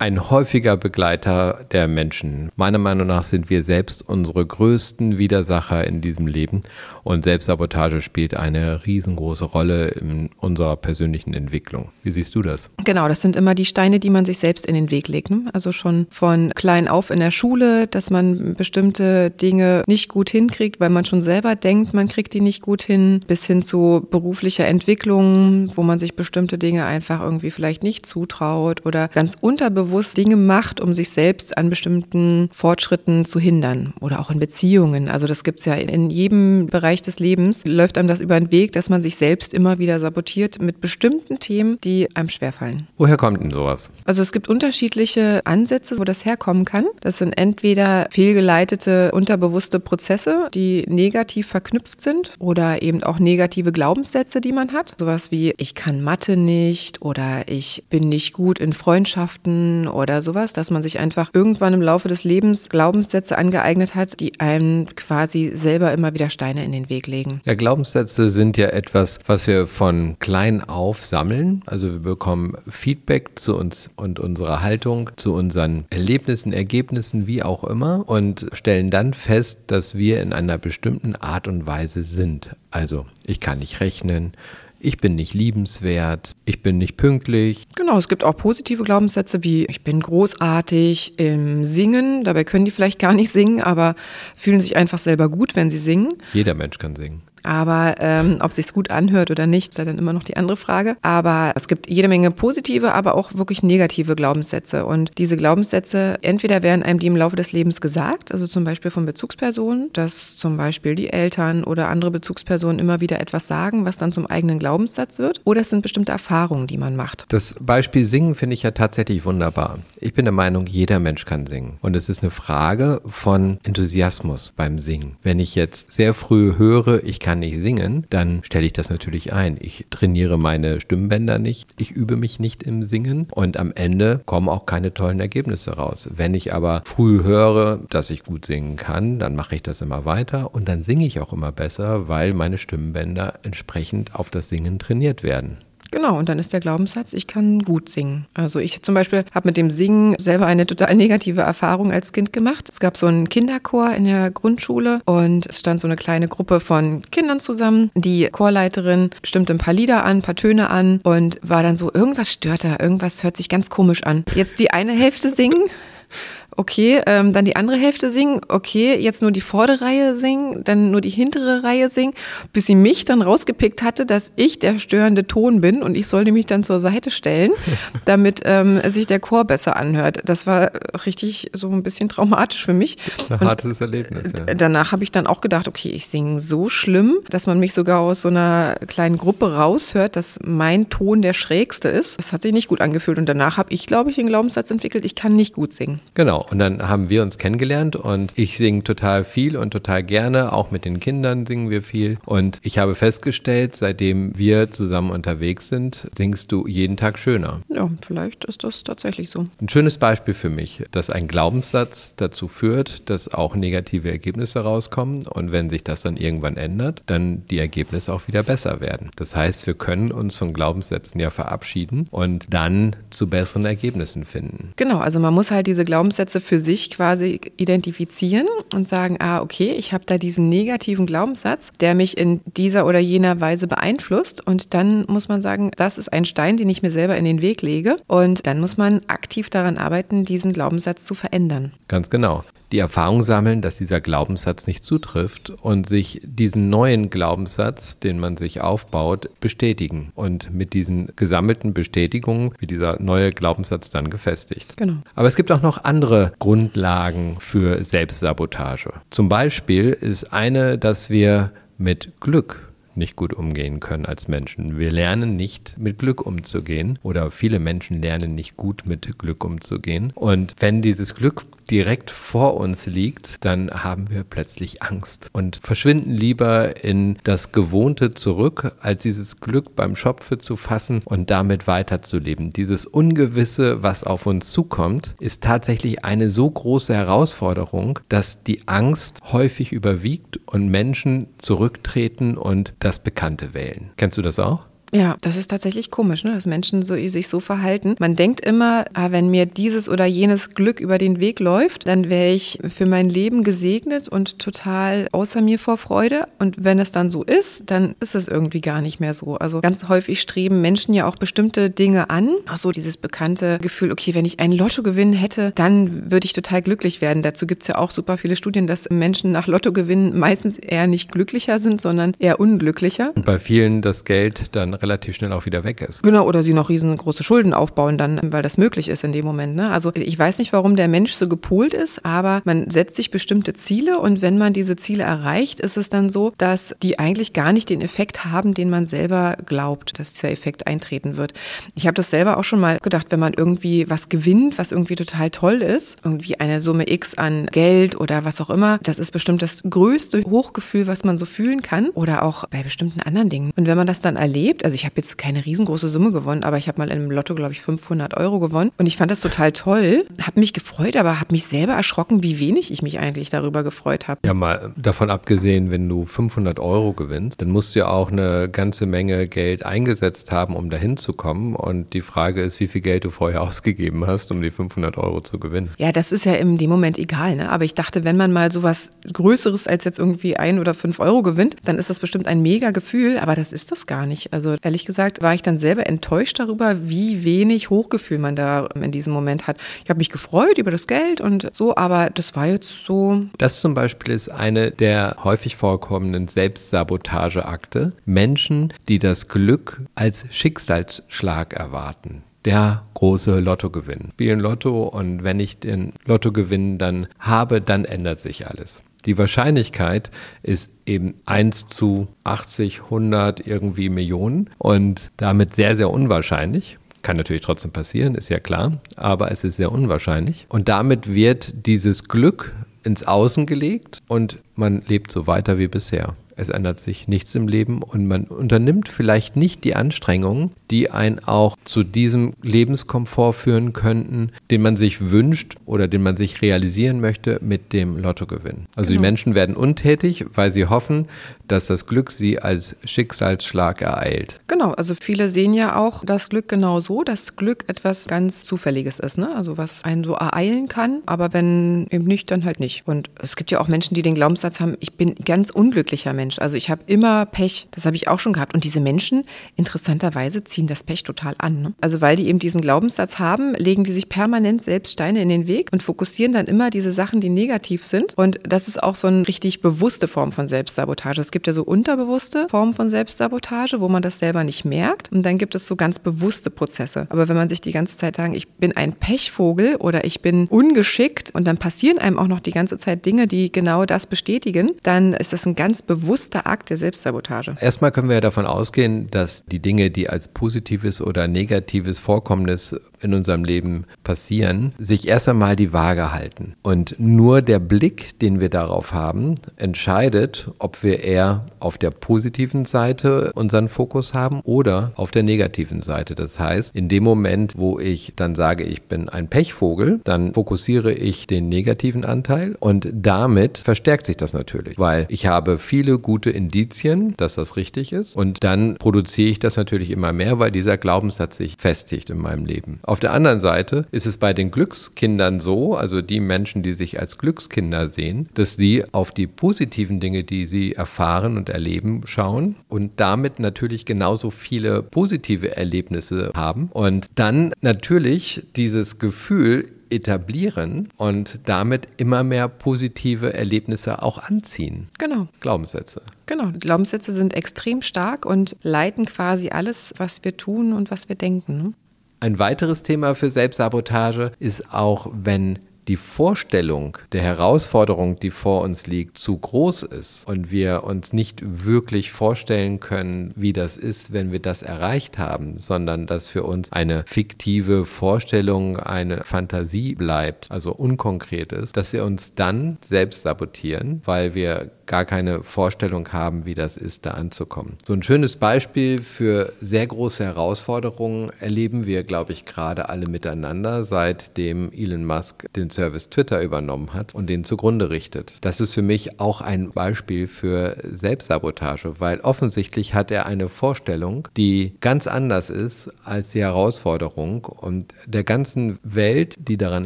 Ein 0.01 0.29
häufiger 0.29 0.77
Begleiter 0.77 1.65
der 1.73 1.89
Menschen. 1.89 2.53
Meiner 2.55 2.77
Meinung 2.77 3.07
nach 3.07 3.25
sind 3.25 3.49
wir 3.49 3.63
selbst 3.63 4.07
unsere 4.07 4.45
größten 4.45 5.17
Widersacher 5.17 5.85
in 5.85 5.99
diesem 5.99 6.25
Leben 6.25 6.61
und 7.03 7.25
Selbstsabotage 7.25 8.01
spielt 8.01 8.33
eine 8.33 8.85
riesengroße 8.85 9.43
Rolle 9.43 9.89
in 9.89 10.29
unserer 10.37 10.77
persönlichen 10.77 11.33
Entwicklung. 11.33 11.89
Wie 12.01 12.11
siehst 12.11 12.33
du 12.33 12.41
das? 12.41 12.69
Genau, 12.85 13.09
das 13.09 13.19
sind 13.19 13.35
immer 13.35 13.55
die 13.55 13.65
Steine, 13.65 13.99
die 13.99 14.09
man 14.09 14.23
sich 14.23 14.37
selbst 14.37 14.65
in 14.65 14.73
den 14.73 14.89
Weg 14.89 15.09
legt. 15.09 15.31
Ne? 15.31 15.49
Also 15.51 15.73
schon 15.73 16.07
von 16.09 16.51
klein 16.55 16.87
auf 16.87 17.09
in 17.09 17.19
der 17.19 17.31
Schule, 17.31 17.87
dass 17.87 18.09
man 18.09 18.53
bestimmte 18.53 19.31
Dinge 19.31 19.83
nicht 19.85 20.07
gut 20.07 20.29
hinkriegt, 20.29 20.79
weil 20.79 20.91
man 20.91 21.03
schon 21.03 21.21
selber 21.21 21.57
denkt, 21.57 21.93
man 21.93 22.07
kriegt 22.07 22.33
die 22.33 22.41
nicht 22.41 22.61
gut 22.61 22.83
hin, 22.83 23.19
bis 23.27 23.45
hin 23.45 23.61
zu 23.61 24.07
beruflicher 24.09 24.65
Entwicklung, 24.65 25.67
wo 25.75 25.83
man 25.83 25.99
sich 25.99 26.15
bestimmte 26.15 26.57
Dinge 26.57 26.85
einfach 26.85 27.21
irgendwie 27.21 27.51
vielleicht 27.51 27.83
nicht 27.83 28.05
zutraut 28.05 28.85
oder 28.85 29.09
ganz 29.09 29.35
unterbewusst 29.41 29.88
Dinge 30.17 30.35
macht, 30.35 30.81
um 30.81 30.93
sich 30.93 31.09
selbst 31.09 31.57
an 31.57 31.69
bestimmten 31.69 32.49
Fortschritten 32.53 33.25
zu 33.25 33.39
hindern 33.39 33.93
oder 33.99 34.19
auch 34.19 34.31
in 34.31 34.39
Beziehungen. 34.39 35.09
Also 35.09 35.27
das 35.27 35.43
gibt's 35.43 35.65
ja 35.65 35.73
in 35.75 36.09
jedem 36.09 36.67
Bereich 36.67 37.01
des 37.01 37.19
Lebens, 37.19 37.63
läuft 37.65 37.97
einem 37.97 38.07
das 38.07 38.19
über 38.19 38.39
den 38.39 38.51
Weg, 38.51 38.71
dass 38.71 38.89
man 38.89 39.01
sich 39.01 39.15
selbst 39.15 39.53
immer 39.53 39.79
wieder 39.79 39.99
sabotiert 39.99 40.61
mit 40.61 40.81
bestimmten 40.81 41.39
Themen, 41.39 41.79
die 41.83 42.07
einem 42.15 42.29
schwerfallen. 42.29 42.87
Woher 42.97 43.17
kommt 43.17 43.41
denn 43.41 43.51
sowas? 43.51 43.89
Also 44.05 44.21
es 44.21 44.31
gibt 44.31 44.47
unterschiedliche 44.47 45.41
Ansätze, 45.45 45.97
wo 45.99 46.03
das 46.03 46.25
herkommen 46.25 46.65
kann. 46.65 46.85
Das 47.01 47.17
sind 47.17 47.33
entweder 47.33 48.07
fehlgeleitete, 48.11 49.11
unterbewusste 49.11 49.79
Prozesse, 49.79 50.49
die 50.53 50.85
negativ 50.87 51.47
verknüpft 51.47 52.01
sind 52.01 52.33
oder 52.39 52.81
eben 52.81 53.03
auch 53.03 53.19
negative 53.19 53.71
Glaubenssätze, 53.71 54.41
die 54.41 54.51
man 54.51 54.73
hat. 54.73 54.93
Sowas 54.99 55.31
wie 55.31 55.53
ich 55.57 55.75
kann 55.75 56.01
Mathe 56.01 56.37
nicht 56.37 57.01
oder 57.01 57.47
ich 57.47 57.83
bin 57.89 58.09
nicht 58.09 58.33
gut 58.33 58.59
in 58.59 58.73
Freundschaften 58.73 59.78
oder 59.87 60.21
sowas, 60.21 60.53
dass 60.53 60.71
man 60.71 60.81
sich 60.81 60.99
einfach 60.99 61.29
irgendwann 61.33 61.73
im 61.73 61.81
Laufe 61.81 62.07
des 62.07 62.23
Lebens 62.23 62.69
Glaubenssätze 62.69 63.37
angeeignet 63.37 63.95
hat, 63.95 64.19
die 64.19 64.39
einem 64.39 64.85
quasi 64.95 65.51
selber 65.53 65.91
immer 65.93 66.13
wieder 66.13 66.29
Steine 66.29 66.63
in 66.63 66.71
den 66.71 66.89
Weg 66.89 67.07
legen. 67.07 67.41
Ja, 67.45 67.55
Glaubenssätze 67.55 68.29
sind 68.29 68.57
ja 68.57 68.67
etwas, 68.67 69.19
was 69.25 69.47
wir 69.47 69.67
von 69.67 70.17
klein 70.19 70.61
auf 70.61 71.03
sammeln. 71.03 71.61
Also 71.65 71.91
wir 71.91 71.99
bekommen 71.99 72.55
Feedback 72.67 73.31
zu 73.35 73.57
uns 73.57 73.89
und 73.95 74.19
unserer 74.19 74.61
Haltung, 74.61 75.11
zu 75.15 75.33
unseren 75.33 75.85
Erlebnissen, 75.89 76.53
Ergebnissen, 76.53 77.27
wie 77.27 77.43
auch 77.43 77.63
immer 77.63 78.03
und 78.07 78.47
stellen 78.53 78.89
dann 78.89 79.13
fest, 79.13 79.59
dass 79.67 79.95
wir 79.95 80.21
in 80.21 80.33
einer 80.33 80.57
bestimmten 80.57 81.15
Art 81.15 81.47
und 81.47 81.65
Weise 81.65 82.03
sind. 82.03 82.51
Also 82.71 83.05
ich 83.25 83.39
kann 83.39 83.59
nicht 83.59 83.79
rechnen, 83.79 84.33
ich 84.79 84.97
bin 84.97 85.15
nicht 85.15 85.33
liebenswert, 85.33 86.35
ich 86.45 86.61
bin 86.61 86.77
nicht 86.77 86.97
pünktlich. 86.97 87.67
Genau, 87.75 87.97
es 87.97 88.07
gibt 88.07 88.23
auch 88.23 88.35
positive 88.35 88.83
Glaubenssätze 88.83 89.43
wie 89.43 89.65
ich 89.65 89.83
bin 89.83 89.99
großartig 89.99 91.19
im 91.19 91.63
Singen. 91.63 92.23
Dabei 92.23 92.43
können 92.43 92.65
die 92.65 92.71
vielleicht 92.71 92.99
gar 92.99 93.13
nicht 93.13 93.29
singen, 93.31 93.61
aber 93.61 93.95
fühlen 94.37 94.61
sich 94.61 94.75
einfach 94.75 94.99
selber 94.99 95.29
gut, 95.29 95.55
wenn 95.55 95.69
sie 95.69 95.77
singen. 95.77 96.09
Jeder 96.33 96.53
Mensch 96.53 96.77
kann 96.77 96.95
singen. 96.95 97.21
Aber 97.43 97.95
ähm, 97.99 98.37
ob 98.41 98.51
sich's 98.51 98.73
gut 98.73 98.89
anhört 98.89 99.31
oder 99.31 99.47
nicht, 99.47 99.73
sei 99.73 99.85
dann 99.85 99.97
immer 99.97 100.13
noch 100.13 100.23
die 100.23 100.37
andere 100.37 100.57
Frage. 100.57 100.97
Aber 101.01 101.53
es 101.55 101.67
gibt 101.67 101.89
jede 101.89 102.07
Menge 102.07 102.31
positive, 102.31 102.93
aber 102.93 103.15
auch 103.15 103.33
wirklich 103.35 103.63
negative 103.63 104.15
Glaubenssätze. 104.15 104.85
Und 104.85 105.17
diese 105.17 105.37
Glaubenssätze, 105.37 106.17
entweder 106.21 106.63
werden 106.63 106.83
einem 106.83 106.99
die 106.99 107.07
im 107.07 107.15
Laufe 107.15 107.35
des 107.35 107.51
Lebens 107.51 107.81
gesagt, 107.81 108.31
also 108.31 108.47
zum 108.47 108.63
Beispiel 108.63 108.91
von 108.91 109.05
Bezugspersonen, 109.05 109.89
dass 109.93 110.35
zum 110.35 110.57
Beispiel 110.57 110.95
die 110.95 111.11
Eltern 111.11 111.63
oder 111.63 111.89
andere 111.89 112.11
Bezugspersonen 112.11 112.79
immer 112.79 113.01
wieder 113.01 113.19
etwas 113.19 113.47
sagen, 113.47 113.85
was 113.85 113.97
dann 113.97 114.11
zum 114.11 114.25
eigenen 114.25 114.59
Glaubenssatz 114.59 115.19
wird, 115.19 115.41
oder 115.43 115.61
es 115.61 115.69
sind 115.69 115.81
bestimmte 115.81 116.11
Erfahrungen, 116.11 116.67
die 116.67 116.77
man 116.77 116.95
macht. 116.95 117.25
Das 117.29 117.55
Beispiel 117.59 118.05
Singen 118.05 118.35
finde 118.35 118.55
ich 118.55 118.63
ja 118.63 118.71
tatsächlich 118.71 119.25
wunderbar. 119.25 119.79
Ich 119.99 120.13
bin 120.13 120.25
der 120.25 120.31
Meinung, 120.31 120.65
jeder 120.65 120.99
Mensch 120.99 121.25
kann 121.25 121.45
singen. 121.45 121.77
Und 121.81 121.95
es 121.95 122.09
ist 122.09 122.23
eine 122.23 122.31
Frage 122.31 123.01
von 123.05 123.59
Enthusiasmus 123.63 124.53
beim 124.55 124.79
Singen. 124.79 125.17
Wenn 125.21 125.39
ich 125.39 125.53
jetzt 125.55 125.91
sehr 125.91 126.13
früh 126.13 126.57
höre, 126.57 127.03
ich 127.03 127.19
kann 127.19 127.28
kann 127.29 127.41
nicht 127.41 127.59
singen, 127.59 128.07
dann 128.09 128.43
stelle 128.43 128.65
ich 128.65 128.73
das 128.73 128.89
natürlich 128.89 129.33
ein. 129.33 129.57
Ich 129.59 129.85
trainiere 129.91 130.39
meine 130.39 130.79
Stimmbänder 130.81 131.37
nicht, 131.37 131.75
ich 131.77 131.91
übe 131.91 132.15
mich 132.15 132.39
nicht 132.39 132.63
im 132.63 132.81
Singen 132.81 133.27
und 133.29 133.59
am 133.59 133.71
Ende 133.71 134.21
kommen 134.25 134.49
auch 134.49 134.65
keine 134.65 134.95
tollen 134.95 135.19
Ergebnisse 135.19 135.75
raus. 135.75 136.09
Wenn 136.11 136.33
ich 136.33 136.55
aber 136.55 136.81
früh 136.85 137.23
höre, 137.23 137.81
dass 137.91 138.09
ich 138.09 138.23
gut 138.23 138.47
singen 138.47 138.77
kann, 138.77 139.19
dann 139.19 139.35
mache 139.35 139.53
ich 139.53 139.61
das 139.61 139.81
immer 139.81 140.05
weiter 140.05 140.55
und 140.55 140.67
dann 140.67 140.83
singe 140.83 141.05
ich 141.05 141.19
auch 141.19 141.31
immer 141.31 141.51
besser, 141.51 142.07
weil 142.07 142.33
meine 142.33 142.57
Stimmbänder 142.57 143.35
entsprechend 143.43 144.15
auf 144.15 144.31
das 144.31 144.49
Singen 144.49 144.79
trainiert 144.79 145.21
werden. 145.21 145.59
Genau, 145.91 146.17
und 146.17 146.29
dann 146.29 146.39
ist 146.39 146.53
der 146.53 146.59
Glaubenssatz, 146.59 147.13
ich 147.13 147.27
kann 147.27 147.59
gut 147.59 147.89
singen. 147.89 148.27
Also 148.33 148.59
ich 148.59 148.83
zum 148.83 148.95
Beispiel 148.95 149.25
habe 149.33 149.47
mit 149.47 149.57
dem 149.57 149.71
Singen 149.71 150.15
selber 150.19 150.45
eine 150.45 150.65
total 150.65 150.95
negative 150.95 151.41
Erfahrung 151.41 151.91
als 151.91 152.13
Kind 152.13 152.31
gemacht. 152.33 152.69
Es 152.69 152.79
gab 152.79 152.97
so 152.97 153.07
einen 153.07 153.29
Kinderchor 153.29 153.91
in 153.91 154.05
der 154.05 154.29
Grundschule 154.31 155.01
und 155.05 155.47
es 155.47 155.59
stand 155.59 155.81
so 155.81 155.87
eine 155.87 155.95
kleine 155.95 156.27
Gruppe 156.27 156.59
von 156.59 157.01
Kindern 157.11 157.39
zusammen. 157.39 157.91
Die 157.95 158.29
Chorleiterin 158.31 159.09
stimmte 159.23 159.53
ein 159.53 159.57
paar 159.57 159.73
Lieder 159.73 160.03
an, 160.05 160.17
ein 160.17 160.21
paar 160.21 160.35
Töne 160.35 160.69
an 160.69 160.99
und 161.03 161.39
war 161.41 161.63
dann 161.63 161.77
so, 161.77 161.91
irgendwas 161.93 162.31
stört 162.31 162.63
da, 162.63 162.77
irgendwas 162.79 163.23
hört 163.23 163.37
sich 163.37 163.49
ganz 163.49 163.69
komisch 163.69 164.03
an. 164.03 164.23
Jetzt 164.35 164.59
die 164.59 164.71
eine 164.71 164.91
Hälfte 164.91 165.29
singen 165.29 165.63
okay, 166.59 167.01
ähm, 167.05 167.31
dann 167.31 167.45
die 167.45 167.55
andere 167.55 167.77
Hälfte 167.77 168.11
singen, 168.11 168.41
okay, 168.49 168.97
jetzt 168.99 169.21
nur 169.21 169.31
die 169.31 169.39
vordere 169.39 169.79
Reihe 169.79 170.17
singen, 170.17 170.61
dann 170.65 170.91
nur 170.91 170.99
die 170.99 171.09
hintere 171.09 171.63
Reihe 171.63 171.89
singen, 171.89 172.13
bis 172.51 172.65
sie 172.65 172.75
mich 172.75 173.05
dann 173.05 173.21
rausgepickt 173.21 173.81
hatte, 173.81 174.05
dass 174.05 174.33
ich 174.35 174.59
der 174.59 174.77
störende 174.77 175.25
Ton 175.25 175.61
bin 175.61 175.81
und 175.81 175.95
ich 175.95 176.07
sollte 176.07 176.33
mich 176.33 176.47
dann 176.47 176.65
zur 176.65 176.81
Seite 176.81 177.11
stellen, 177.11 177.51
damit 178.05 178.41
ähm, 178.43 178.81
sich 178.89 179.07
der 179.07 179.21
Chor 179.21 179.45
besser 179.45 179.77
anhört. 179.77 180.19
Das 180.25 180.47
war 180.47 180.71
richtig 181.05 181.49
so 181.53 181.69
ein 181.69 181.81
bisschen 181.81 182.09
traumatisch 182.09 182.65
für 182.65 182.73
mich. 182.73 182.97
Ein 183.29 183.39
hartes 183.39 183.79
Erlebnis. 183.79 184.33
Ja. 184.37 184.53
Danach 184.53 184.91
habe 184.91 185.05
ich 185.05 185.13
dann 185.13 185.27
auch 185.27 185.39
gedacht, 185.39 185.69
okay, 185.69 185.89
ich 185.89 186.07
singe 186.07 186.41
so 186.41 186.67
schlimm, 186.67 187.19
dass 187.29 187.47
man 187.47 187.61
mich 187.61 187.73
sogar 187.73 188.01
aus 188.01 188.21
so 188.21 188.27
einer 188.27 188.75
kleinen 188.87 189.17
Gruppe 189.17 189.53
raushört, 189.53 190.17
dass 190.17 190.39
mein 190.43 190.89
Ton 190.89 191.21
der 191.21 191.33
schrägste 191.33 191.87
ist. 191.87 192.19
Das 192.19 192.33
hat 192.33 192.41
sich 192.41 192.51
nicht 192.51 192.67
gut 192.67 192.81
angefühlt 192.81 193.17
und 193.17 193.29
danach 193.29 193.55
habe 193.55 193.71
ich, 193.71 193.85
glaube 193.85 194.09
ich, 194.09 194.17
den 194.17 194.27
Glaubenssatz 194.27 194.69
entwickelt, 194.71 195.05
ich 195.05 195.15
kann 195.15 195.37
nicht 195.37 195.53
gut 195.53 195.71
singen. 195.71 196.01
Genau. 196.15 196.48
Und 196.49 196.59
dann 196.59 196.87
haben 196.87 197.09
wir 197.09 197.21
uns 197.21 197.37
kennengelernt 197.37 197.95
und 197.95 198.33
ich 198.35 198.57
singe 198.57 198.83
total 198.83 199.23
viel 199.23 199.55
und 199.57 199.71
total 199.71 200.03
gerne. 200.03 200.53
Auch 200.53 200.71
mit 200.71 200.85
den 200.85 200.99
Kindern 200.99 201.45
singen 201.45 201.69
wir 201.69 201.83
viel. 201.83 202.17
Und 202.25 202.59
ich 202.63 202.79
habe 202.79 202.95
festgestellt, 202.95 203.75
seitdem 203.75 204.37
wir 204.37 204.71
zusammen 204.71 205.11
unterwegs 205.11 205.69
sind, 205.69 206.09
singst 206.17 206.51
du 206.51 206.67
jeden 206.67 206.97
Tag 206.97 207.19
schöner. 207.19 207.61
Ja, 207.69 207.89
vielleicht 208.01 208.45
ist 208.45 208.63
das 208.63 208.83
tatsächlich 208.83 209.29
so. 209.29 209.47
Ein 209.61 209.69
schönes 209.69 209.97
Beispiel 209.97 210.33
für 210.33 210.49
mich, 210.49 210.83
dass 210.91 211.09
ein 211.09 211.27
Glaubenssatz 211.27 212.15
dazu 212.15 212.47
führt, 212.47 213.09
dass 213.09 213.33
auch 213.33 213.55
negative 213.55 214.09
Ergebnisse 214.09 214.61
rauskommen. 214.61 215.27
Und 215.27 215.51
wenn 215.51 215.69
sich 215.69 215.83
das 215.83 216.01
dann 216.01 216.17
irgendwann 216.17 216.57
ändert, 216.57 217.03
dann 217.05 217.43
die 217.49 217.59
Ergebnisse 217.59 218.13
auch 218.13 218.27
wieder 218.27 218.43
besser 218.43 218.81
werden. 218.81 219.11
Das 219.15 219.35
heißt, 219.35 219.67
wir 219.67 219.75
können 219.75 220.11
uns 220.11 220.35
von 220.35 220.53
Glaubenssätzen 220.53 221.19
ja 221.19 221.29
verabschieden 221.29 222.07
und 222.11 222.51
dann 222.53 222.95
zu 223.09 223.27
besseren 223.27 223.65
Ergebnissen 223.65 224.25
finden. 224.25 224.73
Genau, 224.75 224.99
also 224.99 225.19
man 225.19 225.33
muss 225.33 225.51
halt 225.51 225.67
diese 225.67 225.85
Glaubenssätze 225.85 226.38
Glaubenssätze 226.39 226.41
für 226.41 226.59
sich 226.59 226.89
quasi 226.89 227.39
identifizieren 227.57 228.47
und 228.73 228.87
sagen, 228.87 229.17
ah, 229.19 229.41
okay, 229.41 229.69
ich 229.69 229.93
habe 229.93 230.03
da 230.05 230.17
diesen 230.17 230.49
negativen 230.49 231.05
Glaubenssatz, 231.05 231.71
der 231.79 231.95
mich 231.95 232.17
in 232.17 232.41
dieser 232.45 232.85
oder 232.85 232.99
jener 232.99 233.39
Weise 233.39 233.67
beeinflusst. 233.67 234.45
Und 234.45 234.73
dann 234.73 235.05
muss 235.07 235.27
man 235.27 235.41
sagen, 235.41 235.71
das 235.77 235.97
ist 235.97 236.11
ein 236.11 236.25
Stein, 236.25 236.57
den 236.57 236.69
ich 236.69 236.81
mir 236.81 236.91
selber 236.91 237.17
in 237.17 237.25
den 237.25 237.41
Weg 237.41 237.61
lege. 237.61 237.97
Und 238.07 238.45
dann 238.47 238.59
muss 238.59 238.77
man 238.77 239.01
aktiv 239.07 239.49
daran 239.49 239.77
arbeiten, 239.77 240.25
diesen 240.25 240.53
Glaubenssatz 240.53 241.05
zu 241.05 241.15
verändern. 241.15 241.73
Ganz 241.87 242.09
genau 242.09 242.43
die 242.71 242.79
Erfahrung 242.79 243.23
sammeln, 243.23 243.61
dass 243.61 243.77
dieser 243.77 244.01
Glaubenssatz 244.01 244.67
nicht 244.67 244.83
zutrifft 244.83 245.49
und 245.49 245.87
sich 245.87 246.21
diesen 246.23 246.69
neuen 246.69 247.09
Glaubenssatz, 247.09 247.99
den 247.99 248.19
man 248.19 248.37
sich 248.37 248.61
aufbaut, 248.61 249.29
bestätigen 249.39 250.11
und 250.15 250.53
mit 250.53 250.73
diesen 250.73 251.11
gesammelten 251.15 251.73
Bestätigungen 251.73 252.53
wird 252.59 252.71
dieser 252.71 253.01
neue 253.01 253.31
Glaubenssatz 253.31 253.89
dann 253.89 254.09
gefestigt. 254.09 254.77
Genau. 254.77 254.97
Aber 255.15 255.27
es 255.27 255.35
gibt 255.35 255.51
auch 255.51 255.61
noch 255.61 255.83
andere 255.83 256.33
Grundlagen 256.39 257.37
für 257.39 257.83
Selbstsabotage. 257.83 258.93
Zum 259.09 259.29
Beispiel 259.29 259.89
ist 259.89 260.31
eine, 260.33 260.77
dass 260.77 261.09
wir 261.09 261.51
mit 261.77 262.19
Glück 262.19 262.69
nicht 262.95 263.15
gut 263.15 263.33
umgehen 263.33 263.79
können 263.79 264.05
als 264.05 264.27
Menschen. 264.27 264.77
Wir 264.77 264.91
lernen 264.91 265.35
nicht 265.35 265.75
mit 265.77 265.97
Glück 265.97 266.25
umzugehen 266.25 266.99
oder 267.01 267.31
viele 267.31 267.59
Menschen 267.59 268.01
lernen 268.01 268.35
nicht 268.35 268.57
gut 268.57 268.83
mit 268.85 269.17
Glück 269.17 269.43
umzugehen. 269.43 270.11
Und 270.13 270.55
wenn 270.59 270.81
dieses 270.83 271.15
Glück 271.15 271.45
direkt 271.69 272.11
vor 272.11 272.57
uns 272.57 272.85
liegt, 272.85 273.43
dann 273.45 273.69
haben 273.69 274.09
wir 274.09 274.23
plötzlich 274.23 274.81
Angst 274.81 275.29
und 275.33 275.59
verschwinden 275.61 276.11
lieber 276.11 276.83
in 276.83 277.17
das 277.23 277.51
Gewohnte 277.51 278.13
zurück, 278.13 278.73
als 278.79 279.03
dieses 279.03 279.39
Glück 279.39 279.75
beim 279.75 279.95
Schopfe 279.95 280.37
zu 280.37 280.55
fassen 280.55 281.01
und 281.05 281.29
damit 281.29 281.67
weiterzuleben. 281.67 282.51
Dieses 282.51 282.85
Ungewisse, 282.85 283.83
was 283.83 284.03
auf 284.03 284.25
uns 284.25 284.51
zukommt, 284.51 285.15
ist 285.19 285.43
tatsächlich 285.43 286.03
eine 286.03 286.29
so 286.29 286.49
große 286.49 286.93
Herausforderung, 286.93 287.99
dass 288.09 288.43
die 288.43 288.67
Angst 288.67 289.19
häufig 289.31 289.71
überwiegt 289.71 290.39
und 290.45 290.69
Menschen 290.69 291.27
zurücktreten 291.37 292.37
und 292.37 292.73
das 292.79 292.99
Bekannte 292.99 293.53
wählen. 293.53 293.91
Kennst 293.97 294.17
du 294.17 294.21
das 294.21 294.39
auch? 294.39 294.65
Ja, 294.93 295.17
das 295.21 295.35
ist 295.35 295.49
tatsächlich 295.49 295.91
komisch, 295.91 296.23
ne? 296.23 296.33
dass 296.33 296.45
Menschen 296.45 296.81
so, 296.81 296.95
sich 296.95 297.27
so 297.27 297.39
verhalten. 297.39 297.95
Man 297.99 298.15
denkt 298.15 298.41
immer, 298.41 298.85
ah, 298.93 299.11
wenn 299.11 299.29
mir 299.29 299.45
dieses 299.45 299.87
oder 299.87 300.05
jenes 300.05 300.51
Glück 300.51 300.79
über 300.79 300.97
den 300.97 301.19
Weg 301.19 301.39
läuft, 301.39 301.87
dann 301.87 302.09
wäre 302.09 302.31
ich 302.33 302.59
für 302.67 302.85
mein 302.85 303.09
Leben 303.09 303.43
gesegnet 303.43 304.09
und 304.09 304.39
total 304.39 305.07
außer 305.11 305.41
mir 305.41 305.59
vor 305.59 305.77
Freude. 305.77 306.27
Und 306.39 306.63
wenn 306.63 306.79
es 306.79 306.91
dann 306.91 307.09
so 307.09 307.23
ist, 307.23 307.63
dann 307.67 307.95
ist 307.99 308.15
es 308.15 308.27
irgendwie 308.27 308.61
gar 308.61 308.81
nicht 308.81 308.99
mehr 308.99 309.13
so. 309.13 309.35
Also 309.37 309.61
ganz 309.61 309.87
häufig 309.87 310.21
streben 310.21 310.61
Menschen 310.61 310.93
ja 310.93 311.07
auch 311.07 311.15
bestimmte 311.15 311.69
Dinge 311.69 312.09
an. 312.09 312.29
Auch 312.51 312.57
so 312.57 312.71
dieses 312.71 312.97
bekannte 312.97 313.59
Gefühl, 313.59 313.91
okay, 313.91 314.15
wenn 314.15 314.25
ich 314.25 314.39
einen 314.39 314.53
Lottogewinn 314.53 315.13
hätte, 315.13 315.51
dann 315.55 316.11
würde 316.11 316.25
ich 316.25 316.33
total 316.33 316.61
glücklich 316.61 317.01
werden. 317.01 317.21
Dazu 317.21 317.45
gibt 317.45 317.63
es 317.63 317.67
ja 317.67 317.77
auch 317.77 317.91
super 317.91 318.17
viele 318.17 318.35
Studien, 318.35 318.67
dass 318.67 318.89
Menschen 318.89 319.31
nach 319.31 319.47
Lottogewinnen 319.47 320.17
meistens 320.17 320.57
eher 320.57 320.87
nicht 320.87 321.11
glücklicher 321.11 321.59
sind, 321.59 321.81
sondern 321.81 322.13
eher 322.19 322.39
unglücklicher. 322.39 323.11
Und 323.15 323.25
bei 323.25 323.39
vielen 323.39 323.81
das 323.81 324.05
Geld 324.05 324.55
dann 324.55 324.78
relativ 324.81 325.15
schnell 325.15 325.31
auch 325.33 325.45
wieder 325.45 325.63
weg 325.63 325.81
ist. 325.81 326.03
Genau, 326.03 326.25
oder 326.25 326.43
sie 326.43 326.53
noch 326.53 326.69
riesengroße 326.69 327.23
Schulden 327.23 327.53
aufbauen 327.53 327.97
dann, 327.97 328.19
weil 328.23 328.41
das 328.41 328.57
möglich 328.57 328.89
ist 328.89 329.03
in 329.03 329.11
dem 329.11 329.25
Moment. 329.25 329.55
Ne? 329.55 329.71
Also 329.71 329.91
ich 329.93 330.17
weiß 330.17 330.37
nicht, 330.37 330.53
warum 330.53 330.75
der 330.75 330.87
Mensch 330.87 331.13
so 331.13 331.27
gepolt 331.27 331.73
ist, 331.73 332.05
aber 332.05 332.41
man 332.45 332.69
setzt 332.69 332.95
sich 332.95 333.11
bestimmte 333.11 333.53
Ziele 333.53 333.99
und 333.99 334.21
wenn 334.21 334.37
man 334.37 334.53
diese 334.53 334.75
Ziele 334.75 335.03
erreicht, 335.03 335.59
ist 335.59 335.77
es 335.77 335.89
dann 335.89 336.09
so, 336.09 336.33
dass 336.37 336.75
die 336.81 336.99
eigentlich 336.99 337.33
gar 337.33 337.53
nicht 337.53 337.69
den 337.69 337.81
Effekt 337.81 338.25
haben, 338.25 338.53
den 338.53 338.69
man 338.69 338.85
selber 338.85 339.37
glaubt, 339.45 339.99
dass 339.99 340.13
dieser 340.13 340.31
Effekt 340.31 340.67
eintreten 340.67 341.17
wird. 341.17 341.33
Ich 341.75 341.85
habe 341.87 341.95
das 341.95 342.09
selber 342.09 342.37
auch 342.37 342.43
schon 342.43 342.59
mal 342.59 342.79
gedacht, 342.79 343.07
wenn 343.09 343.19
man 343.19 343.33
irgendwie 343.33 343.89
was 343.89 344.09
gewinnt, 344.09 344.57
was 344.57 344.71
irgendwie 344.71 344.95
total 344.95 345.29
toll 345.29 345.61
ist, 345.61 345.97
irgendwie 346.03 346.39
eine 346.39 346.61
Summe 346.61 346.89
X 346.89 347.15
an 347.15 347.47
Geld 347.47 347.99
oder 347.99 348.25
was 348.25 348.41
auch 348.41 348.49
immer, 348.49 348.79
das 348.83 348.99
ist 348.99 349.11
bestimmt 349.11 349.41
das 349.41 349.63
größte 349.69 350.23
Hochgefühl, 350.23 350.87
was 350.87 351.03
man 351.03 351.17
so 351.17 351.25
fühlen 351.25 351.61
kann 351.61 351.89
oder 351.89 352.23
auch 352.23 352.45
bei 352.49 352.63
bestimmten 352.63 353.01
anderen 353.01 353.29
Dingen. 353.29 353.51
Und 353.55 353.67
wenn 353.67 353.77
man 353.77 353.87
das 353.87 354.01
dann 354.01 354.15
erlebt, 354.15 354.65
also 354.69 354.75
ich 354.75 354.85
habe 354.85 354.97
jetzt 354.97 355.17
keine 355.17 355.47
riesengroße 355.47 355.89
Summe 355.89 356.11
gewonnen, 356.11 356.43
aber 356.43 356.59
ich 356.59 356.67
habe 356.67 356.79
mal 356.79 356.91
in 356.91 356.99
einem 356.99 357.09
Lotto, 357.09 357.33
glaube 357.33 357.53
ich, 357.53 357.61
500 357.61 358.15
Euro 358.15 358.37
gewonnen. 358.37 358.69
Und 358.77 358.85
ich 358.85 358.97
fand 358.97 359.09
das 359.09 359.19
total 359.19 359.51
toll, 359.51 360.05
habe 360.21 360.39
mich 360.39 360.53
gefreut, 360.53 360.95
aber 360.95 361.19
habe 361.19 361.31
mich 361.31 361.45
selber 361.45 361.73
erschrocken, 361.73 362.21
wie 362.21 362.37
wenig 362.37 362.71
ich 362.71 362.83
mich 362.83 362.99
eigentlich 362.99 363.31
darüber 363.31 363.63
gefreut 363.63 364.07
habe. 364.07 364.19
Ja, 364.23 364.35
mal 364.35 364.71
davon 364.77 365.09
abgesehen, 365.09 365.71
wenn 365.71 365.89
du 365.89 366.05
500 366.05 366.59
Euro 366.59 366.93
gewinnst, 366.93 367.41
dann 367.41 367.49
musst 367.49 367.73
du 367.73 367.79
ja 367.79 367.87
auch 367.87 368.11
eine 368.11 368.47
ganze 368.47 368.85
Menge 368.85 369.27
Geld 369.27 369.65
eingesetzt 369.65 370.31
haben, 370.31 370.55
um 370.55 370.69
dahin 370.69 370.97
zu 370.97 371.13
kommen. 371.13 371.55
Und 371.55 371.93
die 371.93 372.01
Frage 372.01 372.43
ist, 372.43 372.59
wie 372.59 372.67
viel 372.67 372.81
Geld 372.81 373.05
du 373.05 373.09
vorher 373.09 373.41
ausgegeben 373.49 374.05
hast, 374.05 374.31
um 374.31 374.39
die 374.39 374.51
500 374.51 374.97
Euro 374.99 375.21
zu 375.21 375.39
gewinnen. 375.39 375.71
Ja, 375.79 375.91
das 375.91 376.11
ist 376.11 376.25
ja 376.25 376.33
in 376.33 376.59
dem 376.59 376.69
Moment 376.69 376.99
egal. 376.99 377.37
Ne? 377.37 377.49
Aber 377.49 377.65
ich 377.65 377.73
dachte, 377.73 378.03
wenn 378.03 378.17
man 378.17 378.31
mal 378.31 378.51
sowas 378.51 378.91
Größeres 379.11 379.65
als 379.65 379.83
jetzt 379.83 379.97
irgendwie 379.97 380.37
ein 380.37 380.59
oder 380.59 380.75
fünf 380.75 380.99
Euro 380.99 381.23
gewinnt, 381.23 381.55
dann 381.65 381.79
ist 381.79 381.89
das 381.89 381.99
bestimmt 381.99 382.27
ein 382.27 382.43
mega 382.43 382.69
Gefühl. 382.69 383.17
Aber 383.17 383.33
das 383.33 383.51
ist 383.51 383.71
das 383.71 383.87
gar 383.87 384.05
nicht. 384.05 384.31
Also 384.31 384.58
ehrlich 384.61 384.85
gesagt 384.85 385.21
war 385.21 385.33
ich 385.33 385.41
dann 385.41 385.57
selber 385.57 385.87
enttäuscht 385.87 386.39
darüber, 386.39 386.89
wie 386.89 387.23
wenig 387.23 387.69
Hochgefühl 387.69 388.19
man 388.19 388.35
da 388.35 388.67
in 388.75 388.91
diesem 388.91 389.13
Moment 389.13 389.47
hat. 389.47 389.57
Ich 389.83 389.89
habe 389.89 389.97
mich 389.97 390.09
gefreut 390.09 390.57
über 390.57 390.71
das 390.71 390.87
Geld 390.87 391.21
und 391.21 391.49
so, 391.53 391.75
aber 391.75 392.09
das 392.09 392.35
war 392.35 392.47
jetzt 392.47 392.85
so. 392.85 393.25
Das 393.37 393.61
zum 393.61 393.73
Beispiel 393.73 394.13
ist 394.13 394.29
eine 394.29 394.71
der 394.71 395.17
häufig 395.23 395.55
vorkommenden 395.55 396.27
Selbstsabotageakte. 396.27 397.93
Menschen, 398.05 398.73
die 398.87 398.99
das 398.99 399.27
Glück 399.27 399.81
als 399.95 400.25
Schicksalsschlag 400.29 401.53
erwarten 401.53 402.23
der 402.45 402.83
große 402.93 403.39
Lottogewinn. 403.39 404.09
Spielen 404.13 404.39
Lotto 404.39 404.83
und 404.83 405.23
wenn 405.23 405.39
ich 405.39 405.59
den 405.59 405.93
Lottogewinn 406.05 406.77
dann 406.77 407.07
habe, 407.19 407.61
dann 407.61 407.85
ändert 407.85 408.21
sich 408.21 408.47
alles. 408.47 408.81
Die 409.05 409.17
Wahrscheinlichkeit 409.17 410.11
ist 410.43 410.73
eben 410.85 411.15
1 411.25 411.67
zu 411.67 412.07
80, 412.23 412.83
100 412.83 413.45
irgendwie 413.47 413.89
Millionen 413.89 414.49
und 414.57 415.11
damit 415.17 415.55
sehr, 415.55 415.75
sehr 415.75 415.89
unwahrscheinlich. 415.89 416.77
Kann 417.01 417.15
natürlich 417.15 417.43
trotzdem 417.43 417.71
passieren, 417.71 418.15
ist 418.15 418.29
ja 418.29 418.39
klar, 418.39 418.79
aber 418.97 419.31
es 419.31 419.45
ist 419.45 419.55
sehr 419.55 419.71
unwahrscheinlich. 419.71 420.45
Und 420.49 420.67
damit 420.67 421.13
wird 421.13 421.65
dieses 421.65 422.09
Glück 422.09 422.53
ins 422.83 423.03
Außen 423.03 423.45
gelegt 423.45 424.01
und 424.07 424.39
man 424.55 424.81
lebt 424.87 425.11
so 425.11 425.27
weiter 425.27 425.57
wie 425.57 425.67
bisher. 425.67 426.15
Es 426.39 426.47
ändert 426.47 426.79
sich 426.79 427.09
nichts 427.09 427.35
im 427.35 427.49
Leben 427.49 427.81
und 427.81 428.05
man 428.05 428.23
unternimmt 428.23 428.87
vielleicht 428.87 429.35
nicht 429.35 429.65
die 429.65 429.75
Anstrengungen, 429.75 430.51
die 430.71 430.89
einen 430.89 431.19
auch 431.19 431.57
zu 431.65 431.83
diesem 431.83 432.33
Lebenskomfort 432.41 433.33
führen 433.33 433.73
könnten, 433.73 434.31
den 434.49 434.61
man 434.61 434.77
sich 434.77 435.11
wünscht 435.11 435.57
oder 435.65 435.89
den 435.89 436.01
man 436.01 436.15
sich 436.15 436.41
realisieren 436.41 437.01
möchte 437.01 437.39
mit 437.41 437.73
dem 437.73 437.97
Lottogewinn. 437.97 438.67
Also 438.77 438.89
genau. 438.89 438.91
die 438.91 439.01
Menschen 439.01 439.35
werden 439.35 439.57
untätig, 439.57 440.25
weil 440.33 440.51
sie 440.51 440.67
hoffen, 440.67 441.07
dass 441.51 441.67
das 441.67 441.85
Glück 441.85 442.11
sie 442.11 442.39
als 442.39 442.75
Schicksalsschlag 442.83 443.81
ereilt. 443.81 444.39
Genau, 444.47 444.71
also 444.71 444.95
viele 444.95 445.27
sehen 445.27 445.53
ja 445.53 445.75
auch 445.75 446.05
das 446.05 446.29
Glück 446.29 446.47
genau 446.47 446.79
so, 446.79 447.03
dass 447.03 447.35
Glück 447.35 447.65
etwas 447.67 448.07
ganz 448.07 448.43
Zufälliges 448.43 448.99
ist, 448.99 449.17
ne? 449.17 449.35
Also 449.35 449.57
was 449.57 449.83
einen 449.83 450.03
so 450.03 450.13
ereilen 450.13 450.67
kann, 450.67 451.01
aber 451.05 451.33
wenn 451.33 451.87
eben 451.89 452.05
nicht, 452.05 452.31
dann 452.31 452.45
halt 452.45 452.59
nicht. 452.59 452.87
Und 452.87 453.09
es 453.21 453.35
gibt 453.35 453.51
ja 453.51 453.59
auch 453.59 453.67
Menschen, 453.67 453.93
die 453.93 454.01
den 454.01 454.15
Glaubenssatz 454.15 454.59
haben, 454.59 454.75
ich 454.79 454.93
bin 454.93 455.15
ganz 455.15 455.49
unglücklicher 455.49 456.13
Mensch. 456.13 456.39
Also 456.39 456.57
ich 456.57 456.69
habe 456.69 456.81
immer 456.87 457.25
Pech. 457.25 457.67
Das 457.71 457.85
habe 457.85 457.95
ich 457.95 458.07
auch 458.07 458.19
schon 458.19 458.33
gehabt. 458.33 458.53
Und 458.53 458.63
diese 458.63 458.79
Menschen, 458.79 459.23
interessanterweise, 459.55 460.43
ziehen 460.43 460.67
das 460.67 460.83
Pech 460.83 461.03
total 461.03 461.35
an. 461.37 461.61
Ne? 461.61 461.73
Also 461.81 462.01
weil 462.01 462.15
die 462.15 462.27
eben 462.27 462.39
diesen 462.39 462.61
Glaubenssatz 462.61 463.19
haben, 463.19 463.53
legen 463.55 463.83
die 463.83 463.91
sich 463.91 464.09
permanent 464.09 464.63
selbst 464.63 464.93
Steine 464.93 465.21
in 465.21 465.29
den 465.29 465.47
Weg 465.47 465.69
und 465.71 465.83
fokussieren 465.83 466.33
dann 466.33 466.45
immer 466.45 466.69
diese 466.69 466.91
Sachen, 466.91 467.21
die 467.21 467.29
negativ 467.29 467.83
sind. 467.83 468.13
Und 468.17 468.39
das 468.43 468.67
ist 468.67 468.81
auch 468.81 468.95
so 468.95 469.07
eine 469.07 469.27
richtig 469.27 469.61
bewusste 469.61 470.07
Form 470.07 470.31
von 470.31 470.47
Selbstsabotage. 470.47 471.21
Es 471.21 471.31
gibt 471.31 471.38
gibt 471.39 471.47
ja 471.47 471.53
so 471.53 471.63
unterbewusste 471.63 472.47
Formen 472.49 472.73
von 472.73 472.89
Selbstsabotage, 472.89 473.79
wo 473.79 473.87
man 473.87 474.01
das 474.01 474.19
selber 474.19 474.43
nicht 474.43 474.65
merkt. 474.65 475.09
Und 475.09 475.23
dann 475.23 475.37
gibt 475.37 475.55
es 475.55 475.65
so 475.65 475.77
ganz 475.77 475.97
bewusste 475.97 476.49
Prozesse. 476.49 477.07
Aber 477.09 477.29
wenn 477.29 477.37
man 477.37 477.47
sich 477.47 477.61
die 477.61 477.71
ganze 477.71 477.97
Zeit 477.97 478.17
sagt, 478.17 478.35
ich 478.35 478.49
bin 478.49 478.75
ein 478.75 478.91
Pechvogel 478.91 479.77
oder 479.77 480.03
ich 480.03 480.21
bin 480.21 480.47
ungeschickt 480.47 481.33
und 481.33 481.47
dann 481.47 481.57
passieren 481.57 481.97
einem 481.97 482.19
auch 482.19 482.27
noch 482.27 482.41
die 482.41 482.51
ganze 482.51 482.77
Zeit 482.77 483.05
Dinge, 483.05 483.25
die 483.25 483.53
genau 483.53 483.85
das 483.85 484.05
bestätigen, 484.05 484.71
dann 484.83 485.13
ist 485.13 485.31
das 485.31 485.45
ein 485.45 485.55
ganz 485.55 485.81
bewusster 485.81 486.45
Akt 486.45 486.71
der 486.71 486.77
Selbstsabotage. 486.77 487.55
Erstmal 487.61 487.93
können 487.93 488.09
wir 488.09 488.15
ja 488.15 488.21
davon 488.21 488.45
ausgehen, 488.45 489.09
dass 489.09 489.45
die 489.45 489.59
Dinge, 489.59 489.91
die 489.91 490.09
als 490.09 490.27
positives 490.27 490.99
oder 490.99 491.29
negatives 491.29 491.99
Vorkommnis 491.99 492.75
in 493.01 493.13
unserem 493.13 493.43
Leben 493.45 493.85
passieren, 494.03 494.73
sich 494.77 495.07
erst 495.07 495.29
einmal 495.29 495.55
die 495.55 495.73
Waage 495.73 496.11
halten. 496.11 496.55
Und 496.63 496.95
nur 496.97 497.41
der 497.41 497.59
Blick, 497.59 498.19
den 498.19 498.39
wir 498.39 498.49
darauf 498.49 498.93
haben, 498.93 499.35
entscheidet, 499.55 500.49
ob 500.59 500.83
wir 500.83 500.99
eher 500.99 501.28
auf 501.59 501.77
der 501.77 501.91
positiven 501.91 502.65
Seite 502.65 503.31
unseren 503.35 503.69
Fokus 503.69 504.13
haben 504.13 504.41
oder 504.43 504.91
auf 504.95 505.11
der 505.11 505.23
negativen 505.23 505.81
Seite. 505.81 506.15
Das 506.15 506.39
heißt, 506.39 506.75
in 506.75 506.89
dem 506.89 507.03
Moment, 507.03 507.53
wo 507.57 507.79
ich 507.79 508.13
dann 508.15 508.35
sage, 508.35 508.63
ich 508.63 508.83
bin 508.83 509.09
ein 509.09 509.27
Pechvogel, 509.27 509.99
dann 510.03 510.33
fokussiere 510.33 510.91
ich 510.93 511.27
den 511.27 511.49
negativen 511.49 512.05
Anteil 512.05 512.55
und 512.59 512.87
damit 512.93 513.57
verstärkt 513.57 514.05
sich 514.05 514.17
das 514.17 514.33
natürlich, 514.33 514.77
weil 514.77 515.05
ich 515.09 515.25
habe 515.25 515.57
viele 515.57 515.99
gute 515.99 516.29
Indizien, 516.29 517.13
dass 517.17 517.35
das 517.35 517.55
richtig 517.57 517.93
ist 517.93 518.15
und 518.15 518.43
dann 518.43 518.75
produziere 518.77 519.29
ich 519.29 519.39
das 519.39 519.57
natürlich 519.57 519.91
immer 519.91 520.13
mehr, 520.13 520.39
weil 520.39 520.51
dieser 520.51 520.77
Glaubenssatz 520.77 521.37
sich 521.37 521.55
festigt 521.57 522.09
in 522.09 522.17
meinem 522.17 522.45
Leben. 522.45 522.79
Auf 522.83 522.99
der 522.99 523.13
anderen 523.13 523.39
Seite 523.39 523.85
ist 523.91 524.05
es 524.05 524.17
bei 524.17 524.33
den 524.33 524.51
Glückskindern 524.51 525.39
so, 525.39 525.75
also 525.75 526.01
die 526.01 526.19
Menschen, 526.19 526.63
die 526.63 526.73
sich 526.73 526.99
als 526.99 527.17
Glückskinder 527.17 527.89
sehen, 527.89 528.29
dass 528.33 528.55
sie 528.55 528.83
auf 528.91 529.11
die 529.11 529.27
positiven 529.27 529.99
Dinge, 529.99 530.23
die 530.23 530.45
sie 530.45 530.73
erfahren 530.73 531.18
und 531.25 531.49
erleben, 531.49 532.01
schauen 532.05 532.55
und 532.67 532.99
damit 532.99 533.39
natürlich 533.39 533.85
genauso 533.85 534.31
viele 534.31 534.83
positive 534.83 535.55
Erlebnisse 535.55 536.31
haben 536.35 536.69
und 536.73 537.07
dann 537.15 537.53
natürlich 537.61 538.43
dieses 538.55 538.99
Gefühl 538.99 539.69
etablieren 539.89 540.89
und 540.97 541.41
damit 541.45 541.87
immer 541.97 542.23
mehr 542.23 542.47
positive 542.47 543.33
Erlebnisse 543.33 544.01
auch 544.01 544.17
anziehen. 544.17 544.87
Genau. 544.97 545.27
Glaubenssätze. 545.39 546.01
Genau. 546.25 546.51
Glaubenssätze 546.59 547.11
sind 547.11 547.33
extrem 547.33 547.81
stark 547.81 548.25
und 548.25 548.55
leiten 548.61 549.05
quasi 549.05 549.49
alles, 549.49 549.93
was 549.97 550.23
wir 550.23 550.37
tun 550.37 550.73
und 550.73 550.91
was 550.91 551.09
wir 551.09 551.15
denken. 551.15 551.57
Ne? 551.57 551.73
Ein 552.19 552.37
weiteres 552.37 552.81
Thema 552.83 553.15
für 553.15 553.31
Selbstsabotage 553.31 554.31
ist 554.39 554.73
auch, 554.73 555.09
wenn 555.13 555.59
die 555.89 555.95
Vorstellung 555.95 556.99
der 557.13 557.23
Herausforderung, 557.23 558.19
die 558.19 558.29
vor 558.29 558.61
uns 558.61 558.85
liegt, 558.85 559.17
zu 559.17 559.35
groß 559.35 559.81
ist 559.83 560.27
und 560.27 560.51
wir 560.51 560.83
uns 560.83 561.13
nicht 561.13 561.41
wirklich 561.43 562.11
vorstellen 562.11 562.79
können, 562.79 563.33
wie 563.35 563.53
das 563.53 563.75
ist, 563.75 564.13
wenn 564.13 564.31
wir 564.31 564.39
das 564.39 564.61
erreicht 564.61 565.17
haben, 565.17 565.57
sondern 565.57 566.05
dass 566.05 566.27
für 566.27 566.43
uns 566.43 566.71
eine 566.71 567.03
fiktive 567.07 567.85
Vorstellung, 567.85 568.77
eine 568.77 569.23
Fantasie 569.23 569.95
bleibt, 569.95 570.51
also 570.51 570.71
unkonkret 570.73 571.53
ist, 571.53 571.75
dass 571.75 571.91
wir 571.91 572.05
uns 572.05 572.35
dann 572.35 572.77
selbst 572.81 573.23
sabotieren, 573.23 574.03
weil 574.05 574.35
wir 574.35 574.69
gar 574.89 575.05
keine 575.05 575.43
Vorstellung 575.43 576.11
haben, 576.11 576.45
wie 576.45 576.55
das 576.55 576.75
ist, 576.75 577.05
da 577.05 577.11
anzukommen. 577.11 577.77
So 577.85 577.93
ein 577.93 578.01
schönes 578.01 578.35
Beispiel 578.35 579.01
für 579.03 579.53
sehr 579.61 579.85
große 579.85 580.25
Herausforderungen 580.25 581.31
erleben 581.39 581.85
wir, 581.85 582.03
glaube 582.03 582.33
ich, 582.33 582.45
gerade 582.45 582.89
alle 582.89 583.07
miteinander, 583.07 583.83
seitdem 583.83 584.71
Elon 584.73 585.05
Musk 585.05 585.45
den 585.53 585.69
Service 585.69 586.09
Twitter 586.09 586.41
übernommen 586.41 586.93
hat 586.93 587.13
und 587.13 587.27
den 587.27 587.43
zugrunde 587.43 587.91
richtet. 587.91 588.33
Das 588.41 588.59
ist 588.59 588.73
für 588.73 588.81
mich 588.81 589.19
auch 589.19 589.41
ein 589.41 589.69
Beispiel 589.69 590.27
für 590.27 590.77
Selbstsabotage, 590.81 591.99
weil 591.99 592.19
offensichtlich 592.21 592.95
hat 592.95 593.11
er 593.11 593.27
eine 593.27 593.47
Vorstellung, 593.47 594.27
die 594.35 594.73
ganz 594.81 595.05
anders 595.05 595.51
ist 595.51 595.91
als 596.03 596.29
die 596.29 596.41
Herausforderung 596.41 597.45
und 597.45 597.93
der 598.07 598.23
ganzen 598.23 598.79
Welt, 598.81 599.35
die 599.37 599.57
daran 599.57 599.85